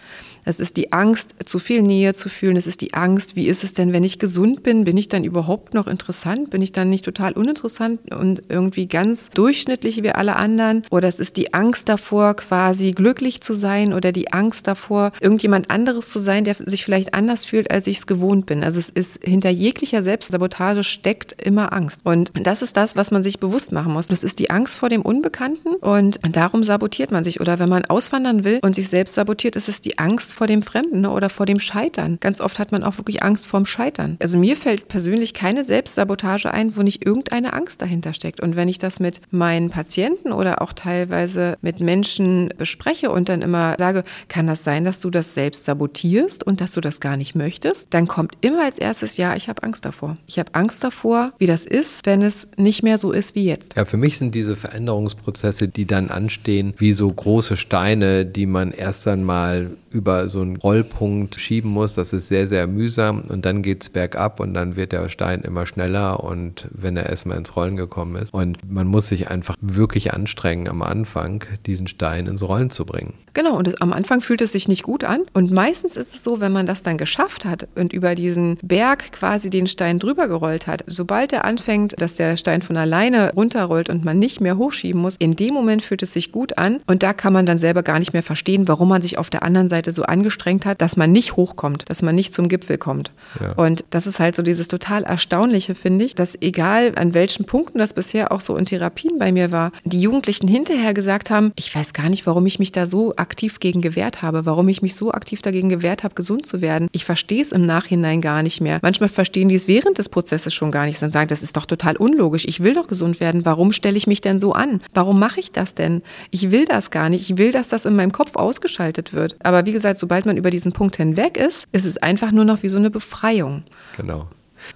Es 0.47 0.61
ist 0.61 0.77
die 0.77 0.93
Angst, 0.93 1.35
zu 1.45 1.59
viel 1.59 1.81
Nähe 1.81 2.13
zu 2.13 2.29
fühlen. 2.29 2.55
Es 2.55 2.67
ist 2.67 2.79
die 2.79 2.93
Angst, 2.93 3.35
wie 3.35 3.47
ist 3.47 3.65
es 3.65 3.73
denn, 3.73 3.91
wenn 3.91 4.05
ich 4.05 4.17
gesund 4.17 4.63
bin? 4.63 4.85
Bin 4.85 4.95
ich 4.95 5.09
dann 5.09 5.25
überhaupt 5.25 5.73
noch 5.73 5.87
interessant? 5.87 6.51
Bin 6.51 6.61
ich 6.61 6.71
dann 6.71 6.89
nicht 6.89 7.03
total 7.03 7.33
uninteressant 7.33 7.99
und 8.13 8.43
irgendwie 8.47 8.87
ganz 8.87 9.29
durchschnittlich 9.31 10.03
wie 10.03 10.11
alle 10.11 10.37
anderen? 10.37 10.83
Oder 10.89 11.09
es 11.09 11.19
ist 11.19 11.35
die 11.35 11.53
Angst 11.53 11.89
davor, 11.89 12.35
quasi 12.35 12.93
glücklich 12.93 13.41
zu 13.41 13.53
sein 13.53 13.91
oder 13.91 14.13
die 14.13 14.31
Angst 14.31 14.67
davor, 14.67 15.11
irgendjemand 15.19 15.69
anderes 15.69 16.09
zu 16.09 16.19
sein, 16.19 16.45
der 16.45 16.55
sich 16.55 16.85
vielleicht 16.85 17.13
anders 17.13 17.43
fühlt, 17.43 17.69
als 17.69 17.85
ich 17.87 17.97
es 17.97 18.07
gewohnt 18.07 18.45
bin. 18.45 18.63
Also 18.63 18.79
es 18.79 18.89
ist 18.89 19.19
hinter 19.21 19.49
jeglicher 19.49 20.01
Selbstsabotage 20.01 20.85
steckt 20.85 21.41
immer 21.43 21.73
Angst. 21.73 22.05
Und 22.05 22.31
das 22.41 22.61
ist 22.61 22.77
das, 22.77 22.95
was 22.95 23.11
man 23.11 23.21
sich 23.21 23.41
bewusst 23.41 23.73
machen 23.73 23.91
muss. 23.91 24.07
Das 24.07 24.23
ist 24.23 24.39
die 24.39 24.49
Angst 24.49 24.77
vor 24.77 24.87
dem 24.87 25.01
Unbekannten 25.01 25.75
und 25.75 26.19
darum 26.31 26.63
sabotiert 26.63 27.11
man 27.11 27.25
sich. 27.25 27.41
Oder 27.41 27.59
wenn 27.59 27.67
man 27.67 27.83
auswandern 27.83 28.45
will 28.45 28.59
und 28.61 28.75
sich 28.75 28.87
selbst 28.87 29.15
sabotiert, 29.15 29.57
ist 29.57 29.67
es 29.67 29.81
die 29.81 29.99
Angst 29.99 30.36
vor 30.37 30.47
dem 30.47 30.61
Fremden 30.61 31.05
oder 31.07 31.29
vor 31.29 31.47
dem 31.47 31.59
Scheitern. 31.59 32.19
Ganz 32.19 32.41
oft 32.41 32.59
hat 32.59 32.71
man 32.71 32.83
auch 32.83 32.97
wirklich 32.97 33.23
Angst 33.23 33.47
vorm 33.47 33.65
Scheitern. 33.65 34.17
Also 34.21 34.37
mir 34.37 34.55
fällt 34.55 34.87
persönlich 34.87 35.33
keine 35.33 35.63
Selbstsabotage 35.63 36.53
ein, 36.53 36.75
wo 36.75 36.83
nicht 36.83 37.03
irgendeine 37.03 37.53
Angst 37.53 37.81
dahinter 37.81 38.13
steckt. 38.13 38.39
Und 38.39 38.55
wenn 38.55 38.69
ich 38.69 38.77
das 38.77 38.99
mit 38.99 39.19
meinen 39.31 39.71
Patienten 39.71 40.31
oder 40.31 40.61
auch 40.61 40.73
teilweise 40.73 41.57
mit 41.61 41.79
Menschen 41.79 42.53
bespreche 42.55 43.09
und 43.09 43.29
dann 43.29 43.41
immer 43.41 43.75
sage, 43.79 44.03
kann 44.27 44.45
das 44.45 44.63
sein, 44.63 44.85
dass 44.85 44.99
du 44.99 45.09
das 45.09 45.33
selbst 45.33 45.65
sabotierst 45.65 46.43
und 46.43 46.61
dass 46.61 46.73
du 46.73 46.81
das 46.81 46.99
gar 46.99 47.17
nicht 47.17 47.33
möchtest, 47.33 47.95
dann 47.95 48.07
kommt 48.07 48.33
immer 48.41 48.63
als 48.63 48.77
erstes, 48.77 49.17
ja, 49.17 49.35
ich 49.35 49.49
habe 49.49 49.63
Angst 49.63 49.85
davor. 49.85 50.17
Ich 50.27 50.37
habe 50.37 50.53
Angst 50.53 50.83
davor, 50.83 51.33
wie 51.39 51.47
das 51.47 51.65
ist, 51.65 52.05
wenn 52.05 52.21
es 52.21 52.47
nicht 52.57 52.83
mehr 52.83 52.99
so 52.99 53.11
ist 53.11 53.33
wie 53.33 53.45
jetzt. 53.45 53.75
Ja, 53.75 53.85
für 53.85 53.97
mich 53.97 54.19
sind 54.19 54.35
diese 54.35 54.55
Veränderungsprozesse, 54.55 55.67
die 55.67 55.87
dann 55.87 56.09
anstehen, 56.09 56.75
wie 56.77 56.93
so 56.93 57.11
große 57.11 57.57
Steine, 57.57 58.23
die 58.23 58.45
man 58.45 58.71
erst 58.71 59.07
einmal 59.07 59.71
über 59.97 60.29
so 60.29 60.41
einen 60.41 60.55
Rollpunkt 60.55 61.39
schieben 61.39 61.71
muss. 61.71 61.95
Das 61.95 62.13
ist 62.13 62.27
sehr, 62.27 62.47
sehr 62.47 62.67
mühsam 62.67 63.23
und 63.27 63.45
dann 63.45 63.63
geht 63.63 63.83
es 63.83 63.89
bergab 63.89 64.39
und 64.39 64.53
dann 64.53 64.75
wird 64.75 64.91
der 64.91 65.09
Stein 65.09 65.41
immer 65.41 65.65
schneller 65.65 66.23
und 66.23 66.67
wenn 66.71 66.95
er 66.95 67.07
erstmal 67.07 67.37
ins 67.37 67.55
Rollen 67.55 67.75
gekommen 67.75 68.15
ist. 68.15 68.33
Und 68.33 68.59
man 68.69 68.87
muss 68.87 69.09
sich 69.09 69.29
einfach 69.29 69.55
wirklich 69.59 70.13
anstrengen 70.13 70.69
am 70.69 70.81
Anfang, 70.81 71.43
diesen 71.65 71.87
Stein 71.87 72.27
ins 72.27 72.43
Rollen 72.43 72.69
zu 72.69 72.85
bringen. 72.85 73.13
Genau, 73.33 73.57
und 73.57 73.81
am 73.81 73.93
Anfang 73.93 74.21
fühlt 74.21 74.41
es 74.41 74.51
sich 74.51 74.67
nicht 74.67 74.83
gut 74.83 75.03
an. 75.03 75.21
Und 75.33 75.51
meistens 75.51 75.97
ist 75.97 76.15
es 76.15 76.23
so, 76.23 76.39
wenn 76.39 76.51
man 76.51 76.65
das 76.65 76.83
dann 76.83 76.97
geschafft 76.97 77.45
hat 77.45 77.67
und 77.75 77.93
über 77.93 78.15
diesen 78.15 78.57
Berg 78.61 79.11
quasi 79.11 79.49
den 79.49 79.67
Stein 79.67 79.99
drüber 79.99 80.27
gerollt 80.27 80.67
hat, 80.67 80.83
sobald 80.87 81.33
er 81.33 81.45
anfängt, 81.45 81.99
dass 81.99 82.15
der 82.15 82.37
Stein 82.37 82.61
von 82.61 82.77
alleine 82.77 83.33
runterrollt 83.33 83.89
und 83.89 84.05
man 84.05 84.19
nicht 84.19 84.41
mehr 84.41 84.57
hochschieben 84.57 85.01
muss, 85.01 85.15
in 85.17 85.35
dem 85.35 85.53
Moment 85.53 85.81
fühlt 85.81 86.03
es 86.03 86.13
sich 86.13 86.31
gut 86.31 86.57
an 86.57 86.81
und 86.87 87.03
da 87.03 87.13
kann 87.13 87.33
man 87.33 87.45
dann 87.45 87.57
selber 87.57 87.83
gar 87.83 87.99
nicht 87.99 88.13
mehr 88.13 88.23
verstehen, 88.23 88.67
warum 88.67 88.89
man 88.89 89.01
sich 89.01 89.17
auf 89.17 89.29
der 89.29 89.43
anderen 89.43 89.69
Seite 89.87 89.91
so 89.91 90.03
angestrengt 90.03 90.65
hat, 90.65 90.81
dass 90.81 90.97
man 90.97 91.11
nicht 91.11 91.35
hochkommt, 91.35 91.89
dass 91.89 92.01
man 92.01 92.15
nicht 92.15 92.33
zum 92.33 92.49
Gipfel 92.49 92.77
kommt. 92.77 93.11
Ja. 93.39 93.53
Und 93.53 93.85
das 93.89 94.07
ist 94.07 94.19
halt 94.19 94.35
so 94.35 94.43
dieses 94.43 94.67
total 94.67 95.03
Erstaunliche, 95.03 95.75
finde 95.75 96.05
ich, 96.05 96.15
dass 96.15 96.37
egal 96.41 96.93
an 96.95 97.13
welchen 97.13 97.45
Punkten 97.45 97.79
das 97.79 97.93
bisher 97.93 98.31
auch 98.31 98.41
so 98.41 98.57
in 98.57 98.65
Therapien 98.65 99.17
bei 99.17 99.31
mir 99.31 99.51
war, 99.51 99.71
die 99.83 100.01
Jugendlichen 100.01 100.47
hinterher 100.47 100.93
gesagt 100.93 101.29
haben, 101.29 101.51
ich 101.55 101.73
weiß 101.73 101.93
gar 101.93 102.09
nicht, 102.09 102.25
warum 102.25 102.45
ich 102.45 102.59
mich 102.59 102.71
da 102.71 102.85
so 102.85 103.15
aktiv 103.15 103.59
gegen 103.59 103.81
gewehrt 103.81 104.21
habe, 104.21 104.45
warum 104.45 104.67
ich 104.67 104.81
mich 104.81 104.95
so 104.95 105.11
aktiv 105.11 105.41
dagegen 105.41 105.69
gewehrt 105.69 106.03
habe, 106.03 106.15
gesund 106.15 106.45
zu 106.45 106.61
werden. 106.61 106.87
Ich 106.91 107.05
verstehe 107.05 107.41
es 107.41 107.51
im 107.51 107.65
Nachhinein 107.65 108.21
gar 108.21 108.43
nicht 108.43 108.61
mehr. 108.61 108.79
Manchmal 108.81 109.09
verstehen 109.09 109.49
die 109.49 109.55
es 109.55 109.67
während 109.67 109.97
des 109.97 110.09
Prozesses 110.09 110.53
schon 110.53 110.71
gar 110.71 110.85
nicht 110.85 111.01
und 111.01 111.11
sagen, 111.11 111.29
das 111.29 111.43
ist 111.43 111.55
doch 111.55 111.65
total 111.65 111.95
unlogisch. 111.95 112.45
Ich 112.45 112.61
will 112.61 112.73
doch 112.73 112.87
gesund 112.87 113.19
werden. 113.19 113.45
Warum 113.45 113.71
stelle 113.71 113.97
ich 113.97 114.07
mich 114.07 114.21
denn 114.21 114.39
so 114.39 114.53
an? 114.53 114.81
Warum 114.93 115.19
mache 115.19 115.39
ich 115.39 115.51
das 115.51 115.75
denn? 115.75 116.01
Ich 116.31 116.51
will 116.51 116.65
das 116.65 116.91
gar 116.91 117.09
nicht. 117.09 117.29
Ich 117.29 117.37
will, 117.37 117.51
dass 117.51 117.69
das 117.69 117.85
in 117.85 117.95
meinem 117.95 118.11
Kopf 118.11 118.35
ausgeschaltet 118.35 119.13
wird. 119.13 119.37
Aber 119.43 119.65
wie 119.67 119.71
gesagt, 119.71 119.99
sobald 119.99 120.25
man 120.25 120.37
über 120.37 120.49
diesen 120.49 120.71
Punkt 120.71 120.95
hinweg 120.97 121.37
ist, 121.37 121.67
ist 121.71 121.85
es 121.85 121.97
einfach 121.97 122.31
nur 122.31 122.45
noch 122.45 122.63
wie 122.63 122.69
so 122.69 122.79
eine 122.79 122.89
Befreiung. 122.89 123.63
Genau 123.95 124.27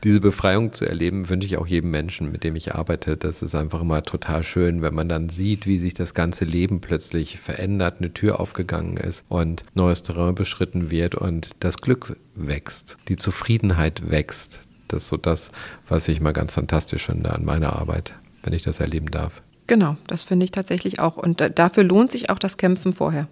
diese 0.04 0.20
Befreiung 0.20 0.74
zu 0.74 0.86
erleben, 0.86 1.30
wünsche 1.30 1.48
ich 1.48 1.58
auch 1.58 1.68
jedem 1.68 1.92
Menschen, 1.92 2.32
mit 2.32 2.44
dem 2.44 2.56
ich 2.56 2.76
arbeite. 2.76 3.18
Das 3.18 3.42
ist 3.42 3.56
einfach 3.56 3.82
immer 3.82 4.04
total 4.04 4.44
schön, 4.44 4.82
wenn 4.82 4.94
man 4.94 5.10
dann 5.10 5.30
sieht, 5.30 5.68
wie 5.68 5.80
sich 5.80 5.94
das 5.94 6.14
ganze 6.14 6.46
Leben 6.46 6.82
plötzlich 6.82 7.40
verändert, 7.40 7.96
eine 8.00 8.14
Tür 8.14 8.40
aufgegangen 8.40 8.98
ist 8.98 9.26
und 9.30 9.64
neues 9.74 10.04
Terrain 10.04 10.36
beschritten 10.36 10.92
wird 10.92 11.16
und 11.16 11.52
das 11.60 11.78
Glück 11.78 12.18
wächst, 12.36 12.98
die 13.08 13.18
Zufriedenheit 13.18 14.10
wächst. 14.10 14.60
Das 14.88 15.04
ist 15.04 15.10
so 15.10 15.18
das, 15.18 15.52
was 15.88 16.08
ich 16.08 16.22
mal 16.22 16.34
ganz 16.34 16.54
fantastisch 16.54 17.06
finde 17.06 17.34
an 17.34 17.46
meiner 17.46 17.74
Arbeit, 17.74 18.14
wenn 18.44 18.54
ich 18.54 18.64
das 18.64 18.80
erleben 18.80 19.10
darf. 19.10 19.42
Genau, 19.68 19.96
das 20.08 20.24
finde 20.24 20.44
ich 20.44 20.52
tatsächlich 20.52 21.00
auch. 21.00 21.16
Und 21.16 21.42
dafür 21.56 21.84
lohnt 21.84 22.12
sich 22.12 22.30
auch 22.30 22.40
das 22.40 22.58
Kämpfen 22.58 22.92
vorher. 22.92 23.28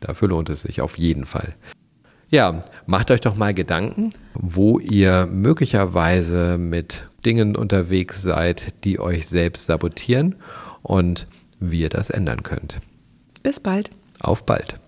Dafür 0.00 0.28
lohnt 0.28 0.50
es 0.50 0.62
sich 0.62 0.80
auf 0.80 0.98
jeden 0.98 1.26
Fall. 1.26 1.54
Ja, 2.28 2.60
macht 2.86 3.10
euch 3.10 3.20
doch 3.20 3.34
mal 3.34 3.54
Gedanken, 3.54 4.10
wo 4.34 4.78
ihr 4.78 5.26
möglicherweise 5.26 6.58
mit 6.58 7.08
Dingen 7.26 7.56
unterwegs 7.56 8.22
seid, 8.22 8.84
die 8.84 9.00
euch 9.00 9.26
selbst 9.26 9.66
sabotieren 9.66 10.36
und 10.82 11.26
wie 11.58 11.80
ihr 11.80 11.88
das 11.88 12.08
ändern 12.08 12.42
könnt. 12.42 12.80
Bis 13.42 13.58
bald. 13.58 13.90
Auf 14.20 14.46
bald. 14.46 14.78